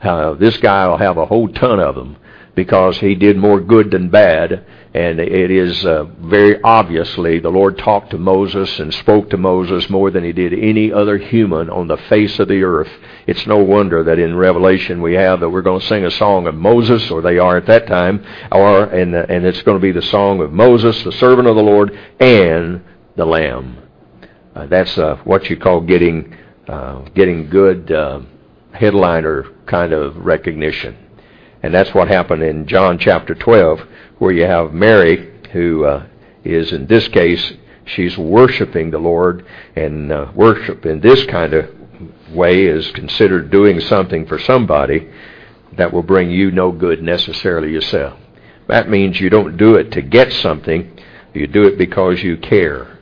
Uh, 0.03 0.35
this 0.35 0.59
guy 0.59 0.87
will 0.87 0.99
have 0.99 1.17
a 1.17 1.25
whole 1.25 1.49
ton 1.49 1.81
of 1.81 1.95
them 1.95 2.17
because 2.55 2.99
he 2.99 3.15
did 3.15 3.37
more 3.37 3.61
good 3.61 3.91
than 3.91 4.11
bad. 4.11 4.65
And 4.93 5.19
it 5.19 5.51
is 5.51 5.85
uh, 5.85 6.05
very 6.05 6.63
obviously 6.63 7.41
the 7.41 7.51
Lord 7.51 7.79
talked 7.79 8.11
to 8.11 8.19
Moses 8.19 8.79
and 8.79 8.95
spoke 8.95 9.31
to 9.31 9.37
Moses 9.37 9.91
more 9.91 10.13
than 10.13 10.23
he 10.23 10.33
did 10.33 10.53
any 10.53 10.93
other 10.93 11.19
human 11.19 11.69
on 11.69 11.89
the 11.89 11.97
face 11.97 12.39
of 12.39 12.47
the 12.47 12.63
earth. 12.63 12.91
It's 13.27 13.45
no 13.47 13.57
wonder 13.57 14.05
that 14.05 14.21
in 14.21 14.37
Revelation 14.37 15.03
we 15.03 15.15
have 15.15 15.41
that 15.41 15.49
we're 15.49 15.63
going 15.63 15.81
to 15.81 15.87
sing 15.87 16.05
a 16.05 16.13
song 16.13 16.47
of 16.47 16.55
Moses, 16.55 17.11
or 17.11 17.23
they 17.23 17.39
are 17.39 17.57
at 17.57 17.67
that 17.67 17.89
time, 17.89 18.25
or 18.53 18.85
and 18.85 19.17
and 19.17 19.45
it's 19.45 19.63
going 19.63 19.79
to 19.79 19.83
be 19.83 19.91
the 19.91 20.03
song 20.03 20.41
of 20.41 20.53
Moses, 20.53 21.03
the 21.03 21.11
servant 21.13 21.49
of 21.49 21.57
the 21.57 21.63
Lord, 21.63 21.99
and 22.21 22.85
the 23.17 23.27
Lamb. 23.27 23.84
Uh, 24.55 24.67
that's 24.67 24.97
uh, 24.99 25.17
what 25.25 25.51
you 25.51 25.57
call 25.57 25.81
getting 25.81 26.37
uh, 26.69 27.01
getting 27.15 27.49
good 27.51 27.91
uh, 27.91 28.21
headliner 28.73 29.45
kind 29.67 29.93
of 29.93 30.17
recognition. 30.17 30.97
And 31.63 31.75
that's 31.75 31.95
what 31.95 32.09
happened 32.09 32.43
in 32.43 32.67
John 32.67 32.99
chapter 32.99 33.35
12, 33.35 33.81
where 34.19 34.33
you 34.33 34.45
have 34.45 34.73
Mary, 34.73 35.33
who 35.53 35.85
uh, 35.85 36.07
is 36.45 36.73
in 36.73 36.87
this 36.87 37.09
case, 37.09 37.55
she's 37.87 38.17
worshiping 38.17 38.91
the 38.91 38.99
Lord, 38.99 39.47
and 39.77 40.13
uh, 40.13 40.31
worship 40.35 40.87
in 40.87 41.01
this 41.01 41.25
kind 41.27 41.55
of 41.55 41.71
way 42.33 42.65
is 42.65 42.91
considered 42.93 43.51
doing 43.51 43.81
something 43.81 44.27
for 44.27 44.39
somebody 44.39 45.09
that 45.77 45.93
will 45.93 46.03
bring 46.03 46.31
you 46.31 46.51
no 46.51 46.71
good 46.71 47.03
necessarily 47.03 47.73
yourself. 47.73 48.19
That 48.69 48.89
means 48.89 49.21
you 49.21 49.31
don't 49.31 49.57
do 49.57 49.77
it 49.77 49.93
to 49.93 50.03
get 50.03 50.33
something, 50.33 50.99
you 51.33 51.47
do 51.47 51.65
it 51.65 51.77
because 51.77 52.23
you 52.23 52.37
care. 52.37 52.94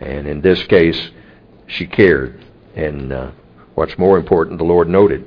And 0.00 0.26
in 0.26 0.40
this 0.40 0.62
case, 0.64 1.10
she 1.66 1.86
cared. 1.86 2.44
And 2.74 3.12
uh, 3.12 3.30
what's 3.74 3.98
more 3.98 4.18
important, 4.18 4.58
the 4.58 4.64
Lord 4.64 4.88
noted. 4.88 5.26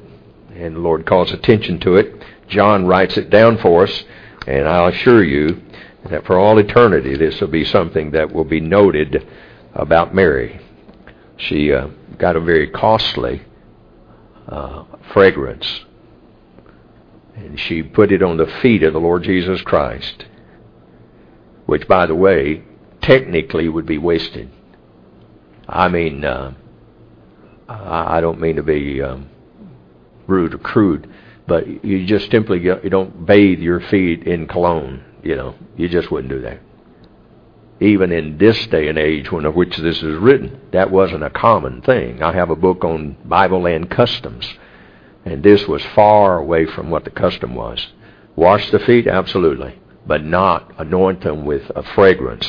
And 0.56 0.76
the 0.76 0.80
Lord 0.80 1.06
calls 1.06 1.32
attention 1.32 1.80
to 1.82 1.96
it. 1.96 2.24
John 2.48 2.86
writes 2.86 3.18
it 3.18 3.30
down 3.30 3.58
for 3.60 3.84
us. 3.84 4.04
And 4.48 4.68
I'll 4.68 4.88
assure 4.88 5.24
you 5.24 5.62
that 6.10 6.26
for 6.26 6.38
all 6.38 6.58
eternity, 6.58 7.16
this 7.16 7.40
will 7.40 7.48
be 7.48 7.64
something 7.64 8.12
that 8.12 8.32
will 8.32 8.44
be 8.44 8.60
noted 8.60 9.28
about 9.74 10.14
Mary. 10.14 10.60
She 11.38 11.72
uh, 11.72 11.88
got 12.18 12.36
a 12.36 12.42
very 12.42 12.70
costly 12.70 13.44
uh, 14.48 14.84
fragrance. 15.14 15.82
And 17.36 17.60
she 17.60 17.82
put 17.82 18.12
it 18.12 18.22
on 18.22 18.38
the 18.38 18.46
feet 18.62 18.84
of 18.84 18.94
the 18.94 19.00
Lord 19.00 19.24
Jesus 19.24 19.62
Christ, 19.62 20.26
which, 21.66 21.88
by 21.88 22.06
the 22.06 22.16
way, 22.16 22.64
technically 23.02 23.68
would 23.68 23.86
be 23.86 23.98
wasted. 23.98 24.50
I 25.74 25.88
mean, 25.88 26.24
uh, 26.24 26.54
I 27.68 28.22
don't 28.22 28.40
mean 28.40 28.58
to 28.58 28.64
be 28.64 29.02
um, 29.02 29.28
rude 30.28 30.54
or 30.54 30.60
crude, 30.60 31.12
but 31.48 31.84
you 31.84 32.06
just 32.06 32.30
simply 32.30 32.62
you 32.62 32.76
don't 32.92 33.26
bathe 33.26 33.60
your 33.60 33.80
feet 33.80 34.28
in 34.28 34.48
cologne. 34.48 35.04
You 35.24 35.36
know, 35.36 35.56
you 35.76 35.90
just 35.90 36.12
wouldn't 36.12 36.32
do 36.32 36.42
that. 36.42 36.60
Even 37.80 38.12
in 38.12 38.38
this 38.38 38.68
day 38.68 38.88
and 38.88 39.00
age, 39.00 39.32
when 39.32 39.46
of 39.46 39.56
which 39.56 39.76
this 39.78 39.98
is 39.98 40.18
written, 40.20 40.62
that 40.74 40.92
wasn't 40.92 41.24
a 41.24 41.32
common 41.32 41.82
thing. 41.82 42.22
I 42.22 42.34
have 42.34 42.52
a 42.52 42.56
book 42.56 42.84
on 42.84 43.18
Bible 43.26 43.64
land 43.64 43.90
customs, 43.90 44.48
and 45.26 45.42
this 45.42 45.68
was 45.68 45.84
far 45.96 46.38
away 46.38 46.68
from 46.68 46.92
what 46.92 47.04
the 47.04 47.10
custom 47.10 47.56
was. 47.56 47.88
Wash 48.36 48.70
the 48.70 48.80
feet, 48.80 49.08
absolutely, 49.08 49.80
but 50.06 50.24
not 50.24 50.72
anoint 50.78 51.22
them 51.22 51.46
with 51.46 51.72
a 51.76 51.82
fragrance. 51.82 52.48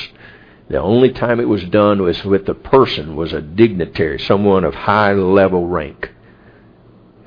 The 0.69 0.81
only 0.81 1.11
time 1.13 1.41
it 1.41 1.49
was 1.49 1.65
done 1.65 2.03
was 2.03 2.25
with 2.25 2.47
the 2.47 2.55
person 2.55 3.17
was 3.17 3.33
a 3.33 3.43
dignitary, 3.43 4.19
someone 4.19 4.65
of 4.65 4.75
high 4.75 5.13
level 5.13 5.67
rank. 5.67 6.11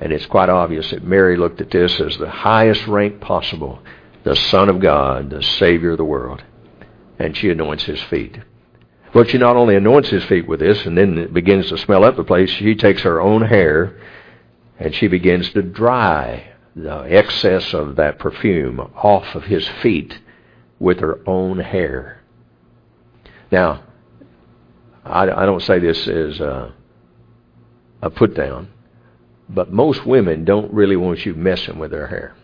And 0.00 0.12
it's 0.12 0.26
quite 0.26 0.48
obvious 0.48 0.90
that 0.90 1.04
Mary 1.04 1.36
looked 1.36 1.60
at 1.60 1.70
this 1.70 2.00
as 2.00 2.16
the 2.18 2.30
highest 2.30 2.86
rank 2.86 3.20
possible, 3.20 3.80
the 4.24 4.36
Son 4.36 4.68
of 4.68 4.80
God, 4.80 5.30
the 5.30 5.42
Savior 5.42 5.92
of 5.92 5.98
the 5.98 6.04
world. 6.04 6.42
And 7.18 7.36
she 7.36 7.50
anoints 7.50 7.84
his 7.84 8.02
feet. 8.04 8.38
But 9.12 9.30
she 9.30 9.38
not 9.38 9.56
only 9.56 9.74
anoints 9.76 10.10
his 10.10 10.24
feet 10.24 10.46
with 10.46 10.60
this, 10.60 10.84
and 10.84 10.96
then 10.96 11.18
it 11.18 11.32
begins 11.32 11.68
to 11.68 11.78
smell 11.78 12.04
up 12.04 12.16
the 12.16 12.24
place, 12.24 12.50
she 12.50 12.74
takes 12.74 13.02
her 13.02 13.20
own 13.20 13.42
hair 13.42 13.96
and 14.78 14.94
she 14.94 15.08
begins 15.08 15.50
to 15.50 15.62
dry 15.62 16.52
the 16.76 17.00
excess 17.00 17.74
of 17.74 17.96
that 17.96 18.18
perfume 18.18 18.78
off 18.78 19.34
of 19.34 19.44
his 19.44 19.66
feet 19.82 20.18
with 20.78 21.00
her 21.00 21.18
own 21.26 21.58
hair. 21.58 22.17
Now, 23.50 23.82
I, 25.04 25.22
I 25.22 25.46
don't 25.46 25.62
say 25.62 25.78
this 25.78 26.06
as 26.06 26.40
a, 26.40 26.74
a 28.02 28.10
put 28.10 28.34
down, 28.34 28.68
but 29.48 29.72
most 29.72 30.04
women 30.04 30.44
don't 30.44 30.72
really 30.72 30.96
want 30.96 31.24
you 31.24 31.34
messing 31.34 31.78
with 31.78 31.90
their 31.90 32.08
hair. 32.08 32.34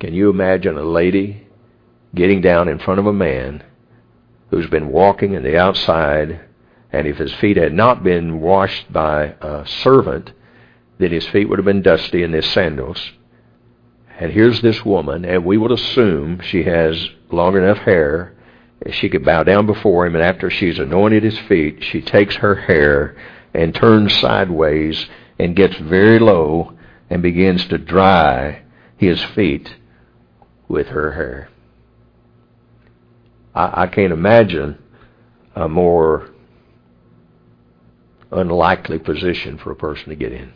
Can 0.00 0.14
you 0.14 0.30
imagine 0.30 0.76
a 0.76 0.82
lady 0.82 1.46
getting 2.14 2.40
down 2.40 2.68
in 2.68 2.78
front 2.78 2.98
of 2.98 3.06
a 3.06 3.12
man 3.12 3.62
who's 4.50 4.68
been 4.68 4.88
walking 4.88 5.34
in 5.34 5.44
the 5.44 5.56
outside, 5.56 6.40
and 6.92 7.06
if 7.06 7.18
his 7.18 7.32
feet 7.34 7.56
had 7.56 7.72
not 7.72 8.02
been 8.02 8.40
washed 8.40 8.92
by 8.92 9.34
a 9.40 9.64
servant, 9.66 10.32
then 10.98 11.12
his 11.12 11.26
feet 11.28 11.48
would 11.48 11.58
have 11.58 11.66
been 11.66 11.82
dusty 11.82 12.22
in 12.22 12.32
his 12.32 12.46
sandals. 12.46 13.12
And 14.20 14.30
here's 14.34 14.60
this 14.60 14.84
woman, 14.84 15.24
and 15.24 15.46
we 15.46 15.56
would 15.56 15.72
assume 15.72 16.40
she 16.40 16.64
has 16.64 17.08
long 17.30 17.56
enough 17.56 17.78
hair. 17.78 18.34
She 18.90 19.08
could 19.08 19.24
bow 19.24 19.44
down 19.44 19.64
before 19.64 20.04
him, 20.04 20.14
and 20.14 20.22
after 20.22 20.50
she's 20.50 20.78
anointed 20.78 21.22
his 21.22 21.38
feet, 21.38 21.82
she 21.82 22.02
takes 22.02 22.36
her 22.36 22.54
hair 22.54 23.16
and 23.54 23.74
turns 23.74 24.14
sideways 24.14 25.06
and 25.38 25.56
gets 25.56 25.74
very 25.78 26.18
low 26.18 26.74
and 27.08 27.22
begins 27.22 27.66
to 27.68 27.78
dry 27.78 28.62
his 28.98 29.24
feet 29.24 29.74
with 30.68 30.88
her 30.88 31.12
hair. 31.12 31.48
I, 33.54 33.84
I 33.84 33.86
can't 33.86 34.12
imagine 34.12 34.76
a 35.56 35.66
more 35.66 36.28
unlikely 38.30 38.98
position 38.98 39.56
for 39.56 39.70
a 39.70 39.76
person 39.76 40.10
to 40.10 40.14
get 40.14 40.32
in. 40.32 40.52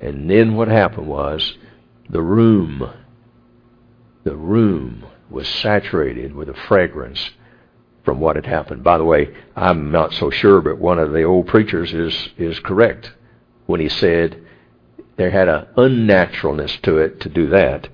And 0.00 0.30
then 0.30 0.54
what 0.54 0.68
happened 0.68 1.06
was 1.06 1.56
the 2.08 2.22
room, 2.22 2.90
the 4.24 4.36
room 4.36 5.04
was 5.28 5.46
saturated 5.46 6.34
with 6.34 6.48
a 6.48 6.54
fragrance 6.54 7.30
from 8.04 8.18
what 8.18 8.36
had 8.36 8.46
happened. 8.46 8.82
By 8.82 8.98
the 8.98 9.04
way, 9.04 9.34
I'm 9.54 9.90
not 9.90 10.12
so 10.14 10.30
sure, 10.30 10.60
but 10.60 10.78
one 10.78 10.98
of 10.98 11.12
the 11.12 11.22
old 11.22 11.46
preachers 11.46 11.92
is, 11.92 12.30
is 12.38 12.58
correct 12.60 13.12
when 13.66 13.80
he 13.80 13.88
said 13.88 14.42
there 15.16 15.30
had 15.30 15.48
an 15.48 15.66
unnaturalness 15.76 16.80
to 16.82 16.98
it 16.98 17.20
to 17.20 17.28
do 17.28 17.50
that. 17.50 17.88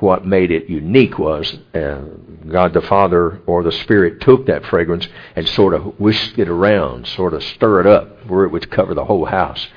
What 0.00 0.26
made 0.26 0.50
it 0.50 0.68
unique 0.68 1.16
was 1.16 1.56
uh, 1.74 2.00
God 2.48 2.74
the 2.74 2.82
Father 2.82 3.40
or 3.46 3.62
the 3.62 3.70
Spirit 3.70 4.20
took 4.20 4.46
that 4.46 4.66
fragrance 4.66 5.06
and 5.36 5.46
sort 5.46 5.74
of 5.74 6.00
whisked 6.00 6.40
it 6.40 6.48
around, 6.48 7.06
sort 7.06 7.34
of 7.34 7.44
stir 7.44 7.80
it 7.80 7.86
up 7.86 8.26
where 8.26 8.44
it 8.44 8.50
would 8.50 8.68
cover 8.68 8.94
the 8.94 9.04
whole 9.04 9.26
house. 9.26 9.68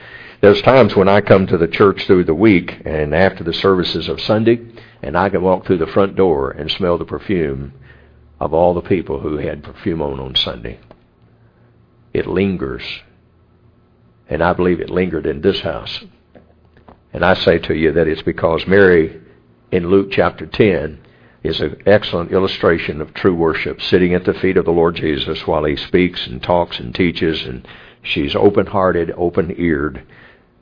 There's 0.42 0.62
times 0.62 0.96
when 0.96 1.08
I 1.08 1.22
come 1.22 1.48
to 1.48 1.58
the 1.58 1.68
church 1.68 2.06
through 2.06 2.26
the 2.26 2.34
week 2.36 2.82
and 2.86 3.16
after 3.16 3.44
the 3.44 3.54
services 3.54 4.10
of 4.10 4.22
Sunday, 4.22 4.60
and 5.02 5.18
I 5.18 5.30
can 5.30 5.42
walk 5.42 5.66
through 5.66 5.78
the 5.78 5.88
front 5.88 6.16
door 6.16 6.52
and 6.52 6.70
smell 6.70 6.98
the 6.98 7.06
perfume 7.06 7.74
of 8.40 8.54
all 8.54 8.74
the 8.74 8.82
people 8.82 9.22
who 9.22 9.38
had 9.38 9.64
perfume 9.64 10.02
on 10.02 10.20
on 10.20 10.36
Sunday. 10.36 10.80
It 12.14 12.28
lingers. 12.28 12.84
And 14.28 14.44
I 14.44 14.54
believe 14.54 14.80
it 14.80 14.90
lingered 14.90 15.26
in 15.26 15.42
this 15.42 15.62
house. 15.62 16.04
And 17.14 17.24
I 17.24 17.34
say 17.34 17.60
to 17.60 17.74
you 17.74 17.94
that 17.94 18.08
it's 18.08 18.24
because 18.24 18.68
Mary 18.68 19.22
in 19.72 19.90
Luke 19.90 20.10
chapter 20.12 20.46
10 20.46 21.00
is 21.44 21.62
an 21.62 21.82
excellent 21.86 22.32
illustration 22.32 23.02
of 23.02 23.14
true 23.14 23.36
worship, 23.36 23.82
sitting 23.82 24.14
at 24.14 24.26
the 24.26 24.34
feet 24.34 24.58
of 24.58 24.66
the 24.66 24.72
Lord 24.72 24.96
Jesus 24.96 25.46
while 25.46 25.64
he 25.64 25.76
speaks 25.76 26.26
and 26.28 26.42
talks 26.42 26.80
and 26.80 26.94
teaches, 26.94 27.44
and 27.44 27.68
she's 28.06 28.36
open 28.36 28.68
hearted, 28.68 29.14
open 29.16 29.54
eared, 29.58 30.06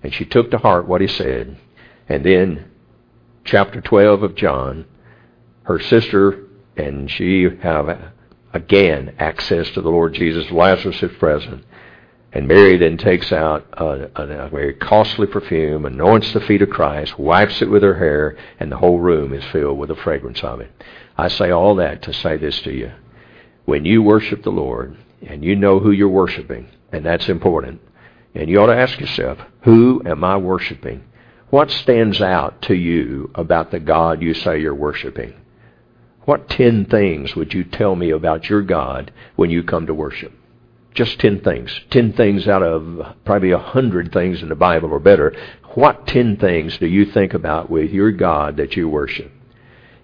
and 0.01 0.13
she 0.13 0.25
took 0.25 0.51
to 0.51 0.57
heart 0.57 0.87
what 0.87 1.01
he 1.01 1.07
said. 1.07 1.57
And 2.09 2.25
then, 2.25 2.71
chapter 3.45 3.81
12 3.81 4.23
of 4.23 4.35
John, 4.35 4.85
her 5.63 5.79
sister 5.79 6.47
and 6.75 7.09
she 7.09 7.47
have 7.61 8.11
again 8.53 9.15
access 9.19 9.69
to 9.71 9.81
the 9.81 9.89
Lord 9.89 10.13
Jesus. 10.13 10.51
Lazarus 10.51 11.01
is 11.01 11.17
present. 11.17 11.63
And 12.31 12.47
Mary 12.47 12.77
then 12.77 12.97
takes 12.97 13.31
out 13.31 13.67
a, 13.73 14.09
a, 14.15 14.45
a, 14.45 14.49
very 14.49 14.73
costly 14.73 15.27
perfume, 15.27 15.85
anoints 15.85 16.33
the 16.33 16.41
feet 16.41 16.63
of 16.63 16.69
Christ, 16.71 17.19
wipes 17.19 17.61
it 17.61 17.69
with 17.69 17.83
her 17.83 17.93
hair, 17.93 18.35
and 18.59 18.71
the 18.71 18.77
whole 18.77 18.99
room 18.99 19.33
is 19.33 19.43
filled 19.51 19.77
with 19.77 19.89
the 19.89 19.95
fragrance 19.95 20.43
of 20.43 20.59
it. 20.59 20.71
I 21.15 21.27
say 21.27 21.51
all 21.51 21.75
that 21.75 22.01
to 22.03 22.13
say 22.13 22.37
this 22.37 22.59
to 22.61 22.71
you. 22.71 22.91
When 23.65 23.85
you 23.85 24.01
worship 24.01 24.41
the 24.41 24.49
Lord, 24.49 24.97
and 25.21 25.43
you 25.43 25.55
know 25.55 25.79
who 25.79 25.91
you're 25.91 26.09
worshiping, 26.09 26.69
and 26.93 27.05
that's 27.05 27.27
important, 27.27 27.81
and 28.35 28.49
you 28.49 28.61
ought 28.61 28.67
to 28.67 28.77
ask 28.77 28.99
yourself, 28.99 29.39
who 29.61 30.01
am 30.05 30.23
I 30.23 30.37
worshiping? 30.37 31.03
What 31.49 31.69
stands 31.69 32.21
out 32.21 32.61
to 32.63 32.75
you 32.75 33.31
about 33.35 33.71
the 33.71 33.79
God 33.79 34.21
you 34.21 34.33
say 34.33 34.61
you're 34.61 34.73
worshiping? 34.73 35.33
What 36.25 36.49
ten 36.49 36.85
things 36.85 37.35
would 37.35 37.53
you 37.53 37.63
tell 37.63 37.95
me 37.95 38.11
about 38.11 38.49
your 38.49 38.61
God 38.61 39.11
when 39.35 39.49
you 39.49 39.63
come 39.63 39.87
to 39.87 39.93
worship? 39.93 40.31
Just 40.93 41.19
ten 41.19 41.41
things. 41.41 41.81
Ten 41.89 42.13
things 42.13 42.47
out 42.47 42.63
of 42.63 43.17
probably 43.25 43.51
a 43.51 43.57
hundred 43.57 44.13
things 44.13 44.41
in 44.41 44.49
the 44.49 44.55
Bible 44.55 44.91
or 44.91 44.99
better. 44.99 45.35
What 45.73 46.07
ten 46.07 46.37
things 46.37 46.77
do 46.77 46.87
you 46.87 47.05
think 47.05 47.33
about 47.33 47.69
with 47.69 47.91
your 47.91 48.11
God 48.11 48.57
that 48.57 48.75
you 48.75 48.87
worship? 48.87 49.31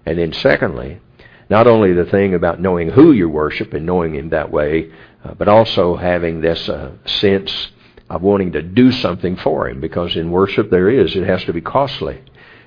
And 0.04 0.18
then 0.18 0.32
secondly, 0.32 1.00
not 1.48 1.66
only 1.66 1.92
the 1.92 2.04
thing 2.04 2.34
about 2.34 2.60
knowing 2.60 2.90
who 2.90 3.12
you 3.12 3.28
worship 3.28 3.74
and 3.74 3.84
knowing 3.84 4.14
Him 4.14 4.30
that 4.30 4.52
way, 4.52 4.92
uh, 5.24 5.34
but 5.34 5.48
also 5.48 5.96
having 5.96 6.40
this 6.40 6.68
uh, 6.68 6.92
sense 7.04 7.68
of 8.08 8.22
wanting 8.22 8.52
to 8.52 8.62
do 8.62 8.90
something 8.90 9.36
for 9.36 9.68
Him, 9.68 9.80
because 9.80 10.16
in 10.16 10.30
worship 10.30 10.70
there 10.70 10.88
is, 10.88 11.14
it 11.14 11.26
has 11.26 11.44
to 11.44 11.52
be 11.52 11.60
costly. 11.60 12.22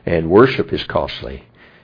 And 0.05 0.29
worship 0.29 0.73
is 0.73 0.83
costly. 0.83 1.43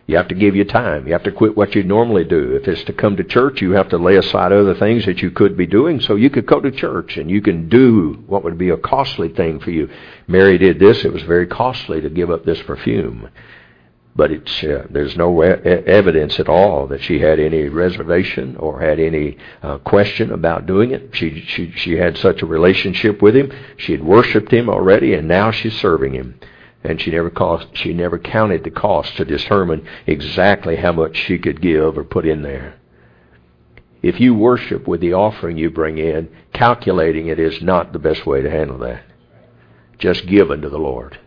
You 0.10 0.18
have 0.18 0.30
to 0.30 0.36
give 0.36 0.56
your 0.56 0.66
time. 0.66 1.06
You 1.06 1.14
have 1.14 1.24
to 1.24 1.32
quit 1.32 1.56
what 1.56 1.76
you 1.76 1.84
normally 1.84 2.24
do. 2.24 2.56
If 2.56 2.68
it's 2.68 2.84
to 2.86 2.94
come 2.94 3.16
to 3.18 3.24
church, 3.24 3.62
you 3.62 3.74
have 3.74 3.90
to 3.90 3.98
lay 4.00 4.16
aside 4.16 4.52
other 4.52 4.74
things 4.74 5.06
that 5.06 5.22
you 5.22 5.30
could 5.30 5.56
be 5.56 5.68
doing 5.68 6.02
so 6.02 6.16
you 6.16 6.32
could 6.32 6.48
go 6.48 6.60
to 6.60 6.72
church 6.72 7.18
and 7.18 7.30
you 7.30 7.44
can 7.44 7.70
do 7.70 8.24
what 8.26 8.44
would 8.44 8.58
be 8.58 8.72
a 8.72 8.78
costly 8.78 9.30
thing 9.30 9.60
for 9.60 9.70
you. 9.70 9.88
Mary 10.28 10.58
did 10.58 10.80
this. 10.80 11.06
It 11.06 11.14
was 11.14 11.22
very 11.22 11.46
costly 11.46 12.02
to 12.02 12.10
give 12.10 12.32
up 12.32 12.44
this 12.44 12.60
perfume. 12.64 13.30
But 14.16 14.32
it's, 14.32 14.64
uh, 14.64 14.88
there's 14.90 15.16
no 15.16 15.42
evidence 15.42 16.40
at 16.40 16.50
all 16.50 16.88
that 16.88 17.02
she 17.02 17.20
had 17.20 17.40
any 17.40 17.70
reservation 17.70 18.58
or 18.58 18.82
had 18.82 19.00
any 19.00 19.38
uh, 19.62 19.78
question 19.78 20.32
about 20.32 20.66
doing 20.66 20.92
it. 20.92 21.12
She, 21.14 21.42
she, 21.42 21.72
she 21.72 21.98
had 21.98 22.18
such 22.18 22.42
a 22.42 22.46
relationship 22.46 23.22
with 23.22 23.36
him. 23.36 23.52
She 23.78 23.94
had 23.94 24.04
worshipped 24.04 24.52
him 24.52 24.70
already 24.70 25.14
and 25.14 25.28
now 25.28 25.52
she's 25.52 25.80
serving 25.80 26.14
him 26.14 26.40
and 26.84 27.00
she 27.02 27.12
never 27.12 27.30
cost 27.30 27.68
she 27.74 27.94
never 27.94 28.18
counted 28.18 28.64
the 28.64 28.72
cost 28.72 29.18
to 29.18 29.26
determine 29.26 29.86
exactly 30.08 30.78
how 30.78 30.92
much 30.92 31.16
she 31.16 31.38
could 31.38 31.62
give 31.62 31.98
or 31.98 32.04
put 32.04 32.26
in 32.26 32.42
there. 32.42 32.76
If 34.02 34.20
you 34.20 34.34
worship 34.34 34.88
with 34.88 35.02
the 35.02 35.14
offering 35.14 35.58
you 35.58 35.70
bring 35.70 35.98
in, 35.98 36.30
calculating 36.54 37.28
it 37.28 37.38
is 37.38 37.62
not 37.62 37.92
the 37.92 38.00
best 38.00 38.26
way 38.26 38.42
to 38.42 38.50
handle 38.50 38.78
that. 38.80 39.04
Just 39.98 40.26
give 40.26 40.52
unto 40.52 40.70
the 40.70 40.78
Lord. 40.78 41.20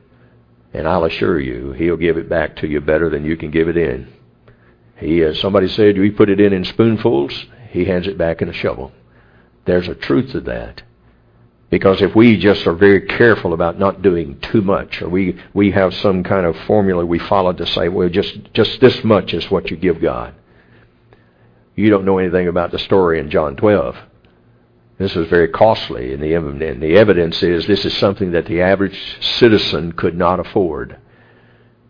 And 0.72 0.88
I'll 0.88 1.04
assure 1.04 1.38
you, 1.40 1.72
He'll 1.72 1.96
give 1.96 2.16
it 2.16 2.28
back 2.28 2.56
to 2.56 2.68
you 2.68 2.80
better 2.80 3.08
than 3.08 3.24
you 3.24 3.36
can 3.36 3.50
give 3.50 3.68
it 3.68 3.76
in. 3.76 4.12
He, 4.96 5.22
as 5.22 5.40
somebody 5.40 5.68
said, 5.68 5.98
we 5.98 6.10
put 6.10 6.30
it 6.30 6.40
in 6.40 6.52
in 6.52 6.64
spoonfuls, 6.64 7.46
He 7.70 7.84
hands 7.84 8.06
it 8.06 8.16
back 8.16 8.40
in 8.40 8.48
a 8.48 8.52
shovel. 8.52 8.92
There's 9.64 9.88
a 9.88 9.94
truth 9.94 10.32
to 10.32 10.40
that. 10.40 10.82
Because 11.70 12.02
if 12.02 12.14
we 12.14 12.36
just 12.36 12.66
are 12.66 12.74
very 12.74 13.00
careful 13.00 13.54
about 13.54 13.78
not 13.78 14.02
doing 14.02 14.38
too 14.40 14.60
much, 14.60 15.00
or 15.00 15.08
we, 15.08 15.40
we 15.54 15.70
have 15.70 15.94
some 15.94 16.22
kind 16.22 16.44
of 16.44 16.54
formula 16.66 17.04
we 17.04 17.18
follow 17.18 17.52
to 17.54 17.66
say, 17.66 17.88
well, 17.88 18.10
just, 18.10 18.52
just 18.52 18.78
this 18.80 19.02
much 19.02 19.32
is 19.32 19.50
what 19.50 19.70
you 19.70 19.78
give 19.78 20.00
God. 20.00 20.34
You 21.74 21.88
don't 21.88 22.04
know 22.04 22.18
anything 22.18 22.48
about 22.48 22.72
the 22.72 22.78
story 22.78 23.18
in 23.18 23.30
John 23.30 23.56
12. 23.56 23.96
This 25.02 25.14
was 25.14 25.28
very 25.28 25.48
costly, 25.48 26.12
and 26.12 26.22
the, 26.22 26.34
and 26.34 26.82
the 26.82 26.96
evidence 26.96 27.42
is 27.42 27.66
this 27.66 27.84
is 27.84 27.96
something 27.96 28.32
that 28.32 28.46
the 28.46 28.62
average 28.62 28.98
citizen 29.20 29.92
could 29.92 30.16
not 30.16 30.40
afford. 30.40 30.96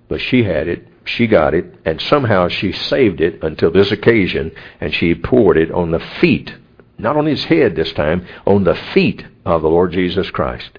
But 0.08 0.20
she 0.20 0.44
had 0.44 0.68
it, 0.68 0.86
she 1.04 1.26
got 1.26 1.54
it, 1.54 1.74
and 1.84 2.00
somehow 2.00 2.48
she 2.48 2.72
saved 2.72 3.20
it 3.20 3.42
until 3.42 3.70
this 3.70 3.92
occasion, 3.92 4.52
and 4.80 4.94
she 4.94 5.14
poured 5.14 5.56
it 5.58 5.70
on 5.70 5.90
the 5.90 6.00
feet 6.00 6.54
not 7.02 7.16
on 7.16 7.26
his 7.26 7.44
head 7.44 7.74
this 7.74 7.92
time, 7.92 8.24
on 8.46 8.64
the 8.64 8.74
feet 8.74 9.24
of 9.44 9.62
the 9.62 9.68
Lord 9.68 9.92
Jesus 9.92 10.30
Christ. 10.30 10.78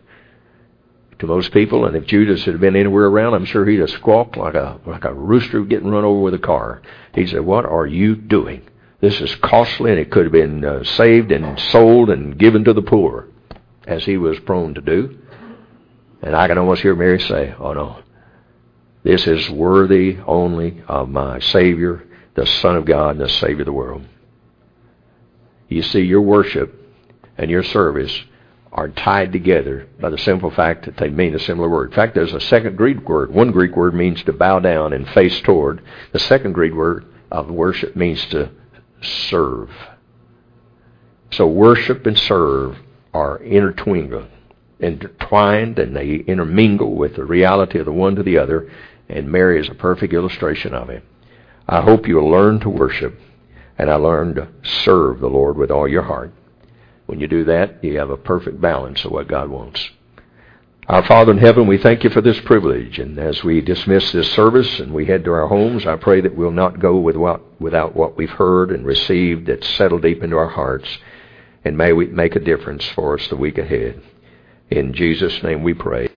To 1.19 1.27
most 1.27 1.51
people, 1.51 1.86
and 1.86 1.95
if 1.95 2.05
Judas 2.05 2.45
had 2.45 2.59
been 2.59 2.75
anywhere 2.75 3.05
around, 3.05 3.34
I'm 3.34 3.45
sure 3.45 3.65
he'd 3.65 3.79
have 3.79 3.89
squawked 3.89 4.36
like 4.36 4.55
a 4.55 4.79
like 4.86 5.05
a 5.05 5.13
rooster 5.13 5.61
getting 5.63 5.91
run 5.91 6.03
over 6.03 6.19
with 6.19 6.34
a 6.34 6.39
car. 6.39 6.81
He 7.13 7.27
said, 7.27 7.41
"What 7.41 7.65
are 7.65 7.86
you 7.86 8.15
doing? 8.15 8.63
This 9.03 9.19
is 9.19 9.35
costly, 9.35 9.91
and 9.91 9.99
it 9.99 10.11
could 10.11 10.23
have 10.23 10.31
been 10.31 10.63
uh, 10.63 10.85
saved 10.85 11.33
and 11.33 11.59
sold 11.59 12.09
and 12.09 12.37
given 12.37 12.63
to 12.63 12.71
the 12.71 12.81
poor, 12.81 13.27
as 13.85 14.05
he 14.05 14.15
was 14.15 14.39
prone 14.39 14.75
to 14.75 14.79
do." 14.81 15.17
And 16.21 16.33
I 16.33 16.47
can 16.47 16.57
almost 16.57 16.83
hear 16.83 16.95
Mary 16.95 17.19
say, 17.19 17.53
"Oh 17.59 17.73
no, 17.73 17.97
this 19.03 19.27
is 19.27 19.49
worthy 19.49 20.19
only 20.25 20.81
of 20.87 21.09
my 21.09 21.39
Savior, 21.39 22.05
the 22.35 22.45
Son 22.45 22.77
of 22.77 22.85
God, 22.85 23.17
and 23.17 23.19
the 23.19 23.27
Savior 23.27 23.63
of 23.63 23.65
the 23.65 23.73
world." 23.73 24.03
You 25.67 25.81
see, 25.81 25.99
your 25.99 26.21
worship 26.21 26.73
and 27.37 27.51
your 27.51 27.63
service 27.63 28.23
are 28.71 28.87
tied 28.87 29.33
together 29.33 29.85
by 29.99 30.11
the 30.11 30.17
simple 30.17 30.49
fact 30.49 30.85
that 30.85 30.95
they 30.95 31.09
mean 31.09 31.35
a 31.35 31.39
similar 31.39 31.67
word. 31.67 31.89
In 31.89 31.95
fact, 31.95 32.15
there's 32.15 32.33
a 32.33 32.39
second 32.39 32.77
Greek 32.77 33.09
word. 33.09 33.33
One 33.33 33.51
Greek 33.51 33.75
word 33.75 33.95
means 33.95 34.23
to 34.23 34.31
bow 34.31 34.59
down 34.59 34.93
and 34.93 35.05
face 35.09 35.41
toward. 35.41 35.81
The 36.13 36.19
second 36.19 36.53
Greek 36.53 36.73
word 36.73 37.03
of 37.29 37.51
worship 37.51 37.97
means 37.97 38.25
to 38.27 38.49
serve. 39.03 39.69
So 41.31 41.47
worship 41.47 42.05
and 42.05 42.17
serve 42.17 42.77
are 43.13 43.37
intertwined, 43.37 44.27
intertwined, 44.79 45.79
and 45.79 45.95
they 45.95 46.15
intermingle 46.15 46.95
with 46.95 47.15
the 47.15 47.25
reality 47.25 47.79
of 47.79 47.85
the 47.85 47.91
one 47.91 48.15
to 48.15 48.23
the 48.23 48.37
other, 48.37 48.71
and 49.09 49.31
Mary 49.31 49.59
is 49.59 49.69
a 49.69 49.75
perfect 49.75 50.13
illustration 50.13 50.73
of 50.73 50.89
it. 50.89 51.03
I 51.67 51.81
hope 51.81 52.07
you'll 52.07 52.29
learn 52.29 52.59
to 52.61 52.69
worship 52.69 53.19
and 53.77 53.89
I 53.89 53.95
learn 53.95 54.35
to 54.35 54.49
serve 54.63 55.19
the 55.19 55.29
Lord 55.29 55.57
with 55.57 55.71
all 55.71 55.87
your 55.87 56.03
heart. 56.03 56.31
When 57.05 57.19
you 57.19 57.27
do 57.27 57.43
that, 57.45 57.83
you 57.83 57.97
have 57.97 58.09
a 58.09 58.17
perfect 58.17 58.61
balance 58.61 59.03
of 59.03 59.11
what 59.11 59.27
God 59.27 59.49
wants. 59.49 59.89
Our 60.88 61.05
Father 61.05 61.31
in 61.31 61.38
heaven, 61.38 61.65
we 61.65 61.77
thank 61.77 62.03
you 62.03 62.09
for 62.09 62.19
this 62.19 62.41
privilege. 62.41 62.99
And 62.99 63.17
as 63.17 63.41
we 63.41 63.61
dismiss 63.61 64.11
this 64.11 64.29
service 64.34 64.81
and 64.81 64.93
we 64.93 65.05
head 65.05 65.23
to 65.23 65.31
our 65.31 65.47
homes, 65.47 65.86
I 65.86 65.95
pray 65.95 66.19
that 66.19 66.36
we'll 66.36 66.51
not 66.51 66.81
go 66.81 66.97
with 66.97 67.15
what, 67.15 67.41
without 67.61 67.95
what 67.95 68.17
we've 68.17 68.29
heard 68.29 68.69
and 68.69 68.86
received 68.86 69.47
that's 69.47 69.67
settled 69.77 70.01
deep 70.01 70.21
into 70.21 70.36
our 70.36 70.49
hearts. 70.49 70.97
And 71.63 71.77
may 71.77 71.93
we 71.93 72.07
make 72.07 72.36
a 72.36 72.41
difference 72.41 72.86
for 72.89 73.17
us 73.17 73.25
the 73.29 73.38
week 73.38 73.57
ahead. 73.57 74.01
In 74.69 74.93
Jesus' 74.93 75.41
name 75.41 75.63
we 75.63 75.73
pray. 75.73 76.09